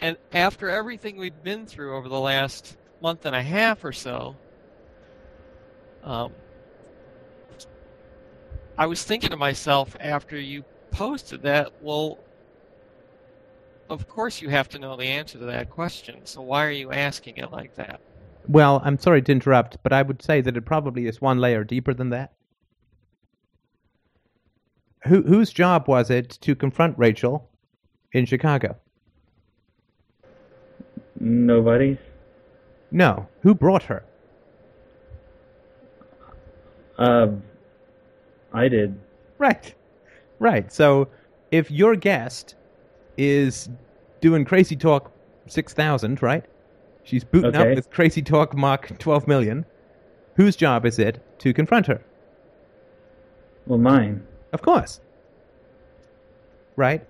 [0.00, 4.34] And after everything we've been through over the last month and a half or so,
[6.02, 6.32] um,
[8.78, 12.18] I was thinking to myself after you posted that, well,
[13.90, 16.90] of course you have to know the answer to that question, so why are you
[16.90, 18.00] asking it like that?
[18.48, 21.62] Well, I'm sorry to interrupt, but I would say that it probably is one layer
[21.62, 22.32] deeper than that.
[25.06, 27.50] Who, whose job was it to confront Rachel
[28.12, 28.76] in Chicago?
[31.20, 31.98] Nobody's.
[32.90, 33.28] No.
[33.42, 34.02] Who brought her?
[36.98, 37.28] Uh,
[38.52, 38.98] I did.
[39.38, 39.74] Right.
[40.38, 40.70] Right.
[40.72, 41.08] So
[41.50, 42.54] if your guest
[43.16, 43.68] is
[44.20, 45.12] doing Crazy Talk
[45.46, 46.44] 6000, right?
[47.04, 47.70] She's booting Okay.
[47.70, 49.64] up with Crazy Talk Mark 12 million.
[50.36, 52.02] Whose job is it to confront her?
[53.66, 54.22] Well, mine.
[54.52, 55.00] Of course.
[56.76, 57.06] Right?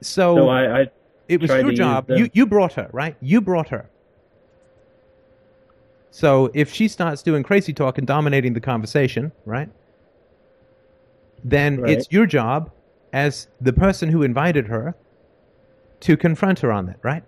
[0.00, 0.86] So, So I, I
[1.30, 2.10] it was your job.
[2.10, 3.16] You you brought her, right?
[3.20, 3.88] You brought her.
[6.10, 9.68] So if she starts doing crazy talk and dominating the conversation, right?
[11.44, 11.92] Then Right.
[11.92, 12.70] it's your job
[13.12, 14.94] as the person who invited her
[16.00, 17.22] to confront her on that, right?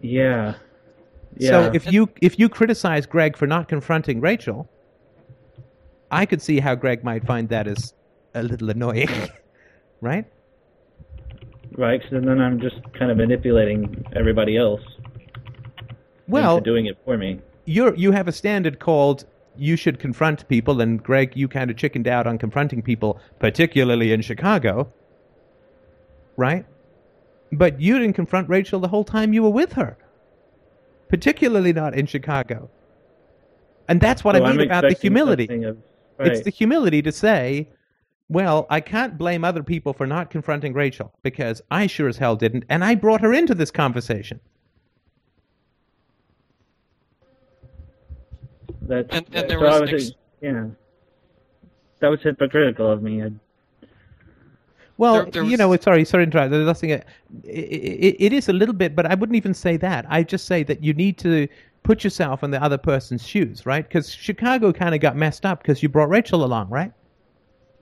[0.00, 0.54] yeah.
[1.38, 1.50] Yeah.
[1.50, 4.68] So if you if you criticize Greg for not confronting Rachel,
[6.10, 7.94] I could see how Greg might find that as
[8.34, 9.08] a little annoying,
[10.00, 10.24] right?
[11.76, 14.80] right, so then I'm just kind of manipulating everybody else
[16.28, 17.40] Well, into doing it for me.
[17.64, 19.24] you're you have a standard called
[19.58, 24.12] you should confront people, and Greg, you kind of chickened out on confronting people, particularly
[24.12, 24.92] in Chicago,
[26.36, 26.66] right?
[27.52, 29.96] But you didn't confront Rachel the whole time you were with her,
[31.08, 32.68] particularly not in Chicago.
[33.88, 35.64] And that's what So I mean I'm about the humility.
[35.64, 35.78] Of,
[36.18, 37.68] It's the humility to say,
[38.28, 42.36] well, I can't blame other people for not confronting Rachel because I sure as hell
[42.36, 44.40] didn't, and I brought her into this conversation.
[48.82, 50.66] That's, And- and uh, there so was was, ex- yeah.
[52.00, 53.22] That was hypocritical of me.
[53.22, 53.30] I,
[54.98, 56.50] Well, There- there you was- know, sorry, sorry to interrupt.
[56.50, 56.92] There's nothing.
[56.92, 57.00] Uh,
[57.44, 60.06] it, it, it is a little bit, but I wouldn't even say that.
[60.08, 61.48] I just say that you need to
[61.82, 63.86] put yourself in the other person's shoes, right?
[63.88, 66.92] Because Chicago kind of got messed up because you brought Rachel along, right?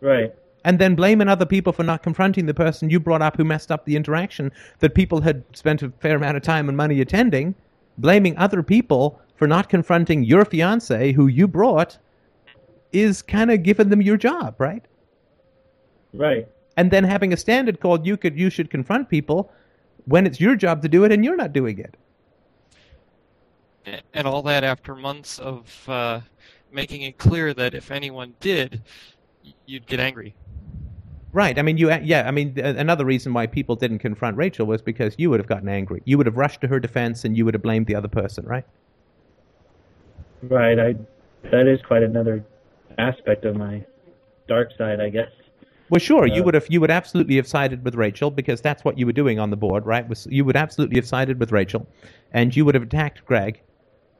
[0.05, 0.35] Right.
[0.67, 3.71] And then blaming other people for not confronting the person you brought up who messed
[3.71, 7.55] up the interaction that people had spent a fair amount of time and money attending,
[7.99, 11.99] blaming other people for not confronting your fiance who you brought
[12.93, 14.85] is kind of giving them your job, right?
[16.15, 16.49] Right.
[16.77, 19.53] and then having a standard called you could you should confront people
[20.07, 21.97] when it's your job to do it and you're not doing it.
[24.15, 26.21] and all that after months of uh,
[26.73, 29.14] making it clear that if anyone did, y-
[29.67, 30.35] you'd get angry.
[31.33, 31.59] Right.
[31.59, 31.93] I mean, you.
[31.93, 32.29] Yeah.
[32.29, 35.69] I mean, another reason why people didn't confront Rachel was because you would have gotten
[35.69, 36.01] angry.
[36.05, 38.47] You would have rushed to her defense, and you would have blamed the other person.
[38.47, 38.65] Right.
[40.43, 40.79] Right.
[40.79, 40.95] I.
[41.51, 42.45] That is quite another
[42.97, 43.85] aspect of my
[44.49, 45.29] dark side, I guess.
[45.91, 46.27] Well, sure.
[46.27, 46.67] you uh, would have.
[46.71, 49.57] You would absolutely have sided with Rachel because that's what you were doing on the
[49.57, 50.09] board, right?
[50.09, 51.87] Was you would absolutely have sided with Rachel,
[52.33, 53.61] and you would have attacked Greg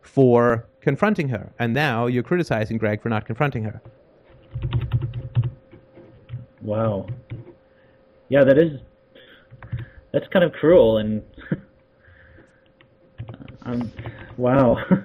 [0.03, 3.81] for confronting her, and now you're criticizing Greg for not confronting her.
[6.65, 7.07] Wow.
[8.31, 8.81] Yeah, that is.
[10.13, 11.23] That's kind of cruel and.
[13.63, 13.91] um,
[14.37, 14.79] wow.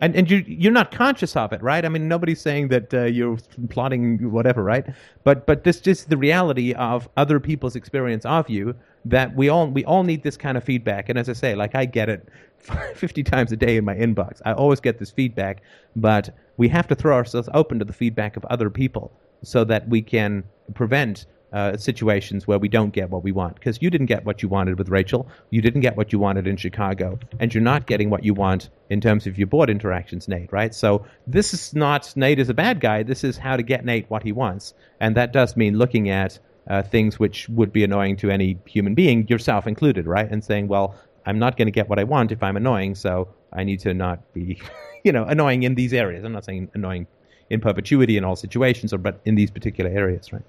[0.00, 1.82] And and you you're not conscious of it, right?
[1.82, 3.38] I mean, nobody's saying that uh, you're
[3.70, 4.84] plotting whatever, right?
[5.22, 8.74] But but this is the reality of other people's experience of you.
[9.06, 11.08] That we all we all need this kind of feedback.
[11.08, 12.28] And as I say, like I get it
[12.94, 14.42] fifty times a day in my inbox.
[14.44, 15.62] I always get this feedback,
[15.96, 19.10] but we have to throw ourselves open to the feedback of other people
[19.44, 23.54] so that we can prevent uh, situations where we don't get what we want.
[23.54, 26.48] Because you didn't get what you wanted with Rachel, you didn't get what you wanted
[26.48, 30.26] in Chicago, and you're not getting what you want in terms of your board interactions,
[30.26, 30.52] Nate.
[30.52, 30.74] Right?
[30.74, 33.04] So this is not Nate is a bad guy.
[33.04, 36.40] This is how to get Nate what he wants, and that does mean looking at
[36.68, 40.30] uh, things which would be annoying to any human being, yourself included, right?
[40.30, 43.28] And saying, well, I'm not going to get what I want if I'm annoying, so
[43.52, 44.60] I need to not be,
[45.04, 46.24] you know, annoying in these areas.
[46.24, 47.06] I'm not saying annoying
[47.50, 50.42] in perpetuity in all situations, or but in these particular areas, right?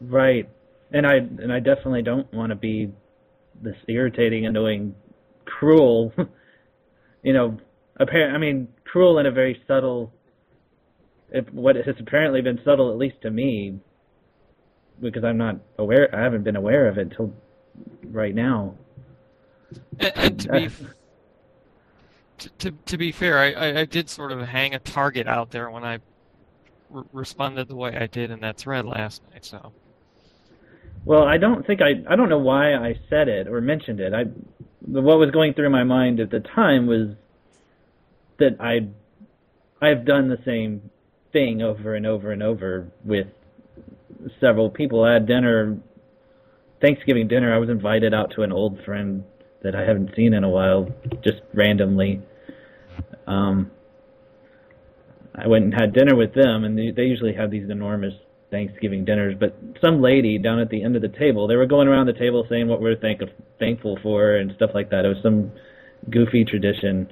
[0.00, 0.48] right.
[0.92, 2.92] And I and I definitely don't want to be
[3.60, 4.94] this irritating, annoying,
[5.44, 6.12] cruel.
[7.22, 7.58] you know,
[8.00, 10.12] appar- I mean, cruel in a very subtle.
[11.30, 13.80] If what has apparently been subtle, at least to me,
[15.00, 16.08] because I'm not aware.
[16.14, 17.32] I haven't been aware of it until
[18.04, 18.74] right now.
[19.98, 20.82] And, and to be f-
[22.38, 25.70] to, to, be fair, I, I, I did sort of hang a target out there
[25.70, 26.00] when I
[26.90, 29.44] re- responded the way I did in that thread last night.
[29.44, 29.72] So
[31.04, 34.12] Well, I don't think I I don't know why I said it or mentioned it.
[34.12, 34.24] I
[34.86, 37.08] what was going through my mind at the time was
[38.38, 38.88] that I
[39.80, 40.90] I've done the same
[41.32, 43.26] thing over and over and over with
[44.40, 45.04] several people.
[45.04, 45.78] I had dinner
[46.80, 47.54] Thanksgiving dinner.
[47.54, 49.24] I was invited out to an old friend
[49.62, 50.88] that I haven't seen in a while,
[51.22, 52.22] just randomly.
[53.26, 53.70] Um,
[55.34, 58.14] I went and had dinner with them, and they, they usually have these enormous
[58.50, 59.34] Thanksgiving dinners.
[59.38, 62.12] But some lady down at the end of the table, they were going around the
[62.12, 63.22] table saying what we're thank-
[63.58, 65.04] thankful for and stuff like that.
[65.04, 65.52] It was some
[66.10, 67.10] goofy tradition,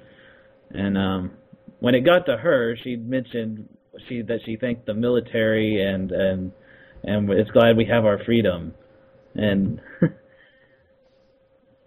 [0.70, 1.32] and um,
[1.80, 3.68] when it got to her, she mentioned
[4.08, 6.52] she that she thanked the military and and
[7.02, 8.74] and is glad we have our freedom,
[9.34, 9.80] and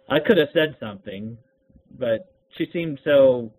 [0.10, 1.38] I could have said something,
[1.98, 3.52] but she seemed so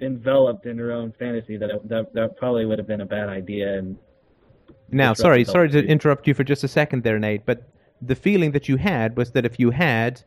[0.00, 3.28] enveloped in her own fantasy that it, that that probably would have been a bad
[3.28, 3.78] idea.
[3.78, 3.96] And
[4.90, 7.68] Now, sorry, sorry to interrupt you for just a second there, Nate, but
[8.00, 10.22] the feeling that you had was that if you had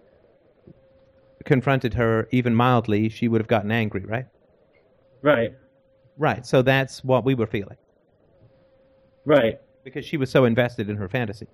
[1.45, 4.25] confronted her even mildly, she would have gotten angry, right?
[5.21, 5.53] right,
[6.17, 6.45] Right.
[6.45, 7.77] So that's what we were feeling
[9.25, 11.47] right, because she was so invested in her fantasy.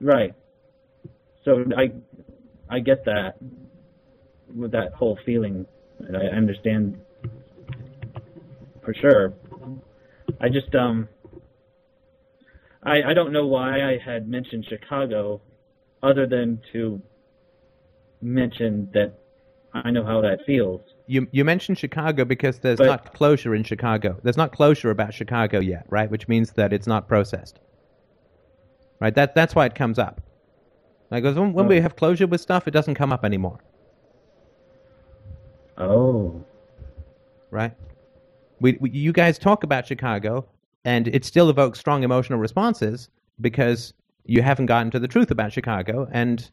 [0.00, 0.34] right.
[1.44, 1.92] So I
[2.68, 3.36] I get that
[4.54, 5.66] with that whole feeling.
[6.06, 6.98] and I understand
[8.82, 9.34] for sure.
[10.40, 11.08] I just um
[12.82, 15.40] I I don't know why I had mentioned Chicago
[16.02, 17.00] other than to
[18.22, 19.14] mention that
[19.72, 20.80] I know how that feels.
[21.06, 24.18] You you mentioned Chicago because there's But- not closure in Chicago.
[24.22, 26.10] There's not closure about Chicago yet, right?
[26.10, 27.60] Which means that it's not processed.
[29.00, 29.14] Right.
[29.14, 30.20] That that's why it comes up.
[31.10, 31.82] Like when, when we Oh.
[31.82, 33.58] have closure with stuff, it doesn't come up anymore,
[35.78, 36.42] Oh.
[37.50, 37.72] right?
[38.60, 40.46] We, we you guys talk about Chicago,
[40.84, 43.08] and it still evokes strong emotional responses
[43.40, 43.92] because
[44.26, 46.48] you haven't gotten to the truth about Chicago, and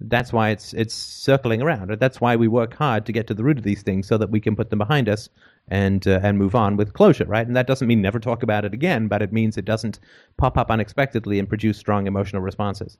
[0.00, 1.90] that's why it's it's circling around.
[2.00, 4.30] That's why we work hard to get to the root of these things so that
[4.30, 5.28] we can put them behind us
[5.68, 7.46] and uh, and move on with closure, right?
[7.46, 10.00] And that doesn't mean never talk about it again, but it means it doesn't
[10.38, 12.98] pop up unexpectedly and produce strong emotional responses.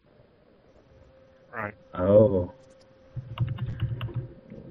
[1.52, 1.74] Right.
[1.94, 2.52] Oh.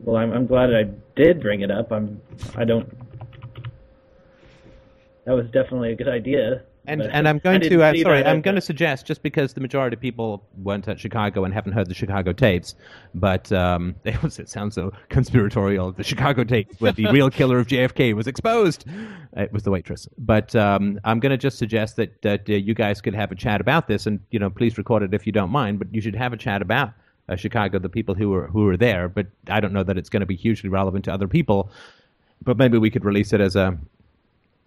[0.04, 0.84] Well, I'm I'm glad I
[1.16, 1.92] did bring it up.
[1.92, 2.22] I'm
[2.56, 2.90] I don't.
[5.26, 6.64] That was definitely a good idea.
[6.88, 9.96] And and I'm going to uh, sorry, I'm going to suggest just because the majority
[9.96, 12.74] of people weren't at Chicago and haven't heard the Chicago tapes,
[13.14, 15.92] but um, it, was, it sounds so conspiratorial.
[15.92, 18.86] The Chicago tapes where the real killer of JFK was exposed.
[19.38, 20.08] It was the waitress.
[20.18, 23.36] But um, I'm going to just suggest that that uh, you guys could have a
[23.36, 25.78] chat about this, and you know, please record it if you don't mind.
[25.78, 26.94] But you should have a chat about.
[27.30, 30.10] Uh, Chicago, the people who were who were there, but I don't know that it's
[30.10, 31.72] going to be hugely relevant to other people.
[32.42, 33.78] But maybe we could release it as a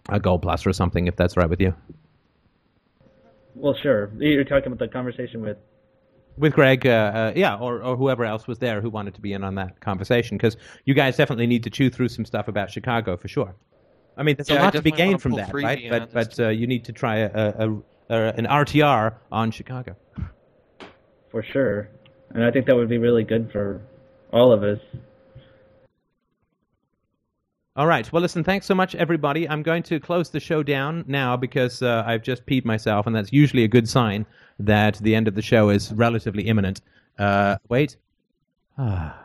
[0.09, 1.75] a gold plus or something, if that's right with you.
[3.55, 4.11] Well, sure.
[4.17, 5.57] You're talking about the conversation with.
[6.37, 9.33] with Greg, uh, uh, yeah, or, or whoever else was there who wanted to be
[9.33, 12.69] in on that conversation, because you guys definitely need to chew through some stuff about
[12.69, 13.55] Chicago for sure.
[14.17, 15.89] I mean, there's Yeah, a I lot to be definitely wanna gained from that, right?
[15.89, 19.95] But but uh, you need to try a, a, a, a an RTR on Chicago.
[21.31, 21.89] For sure,
[22.31, 23.81] and I think that would be really good for
[24.31, 24.79] all of us.
[27.77, 28.09] All right.
[28.13, 28.43] Well, listen.
[28.43, 29.49] Thanks so much, everybody.
[29.49, 33.13] I'm going to close the show down now because uh, I've just peed myself, and
[33.13, 34.25] that's usually a good sign
[34.59, 36.79] that the end of the show is relatively imminent.
[37.19, 37.97] Uh, wait.
[38.77, 39.21] Ah.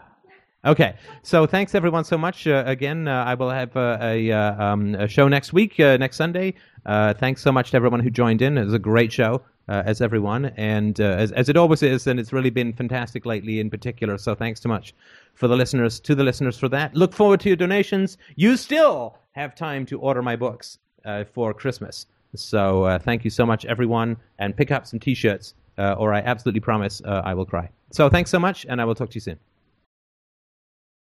[0.64, 2.46] Okay, so thanks everyone so much.
[2.46, 5.96] Uh, again, uh, I will have uh, a, uh, um, a show next week, uh,
[5.96, 6.54] next Sunday.
[6.84, 8.58] Uh, thanks so much to everyone who joined in.
[8.58, 12.06] It was a great show, uh, as everyone, and uh, as, as it always is,
[12.06, 14.18] and it's really been fantastic lately in particular.
[14.18, 14.94] So thanks so much
[15.34, 16.94] for the listeners, to the listeners for that.
[16.94, 18.18] Look forward to your donations.
[18.36, 22.06] You still have time to order my books uh, for Christmas.
[22.34, 26.20] So uh, thank you so much, everyone, and pick up some T-shirts, uh, or I
[26.20, 27.68] absolutely promise uh, I will cry.
[27.90, 29.38] So thanks so much, and I will talk to you soon.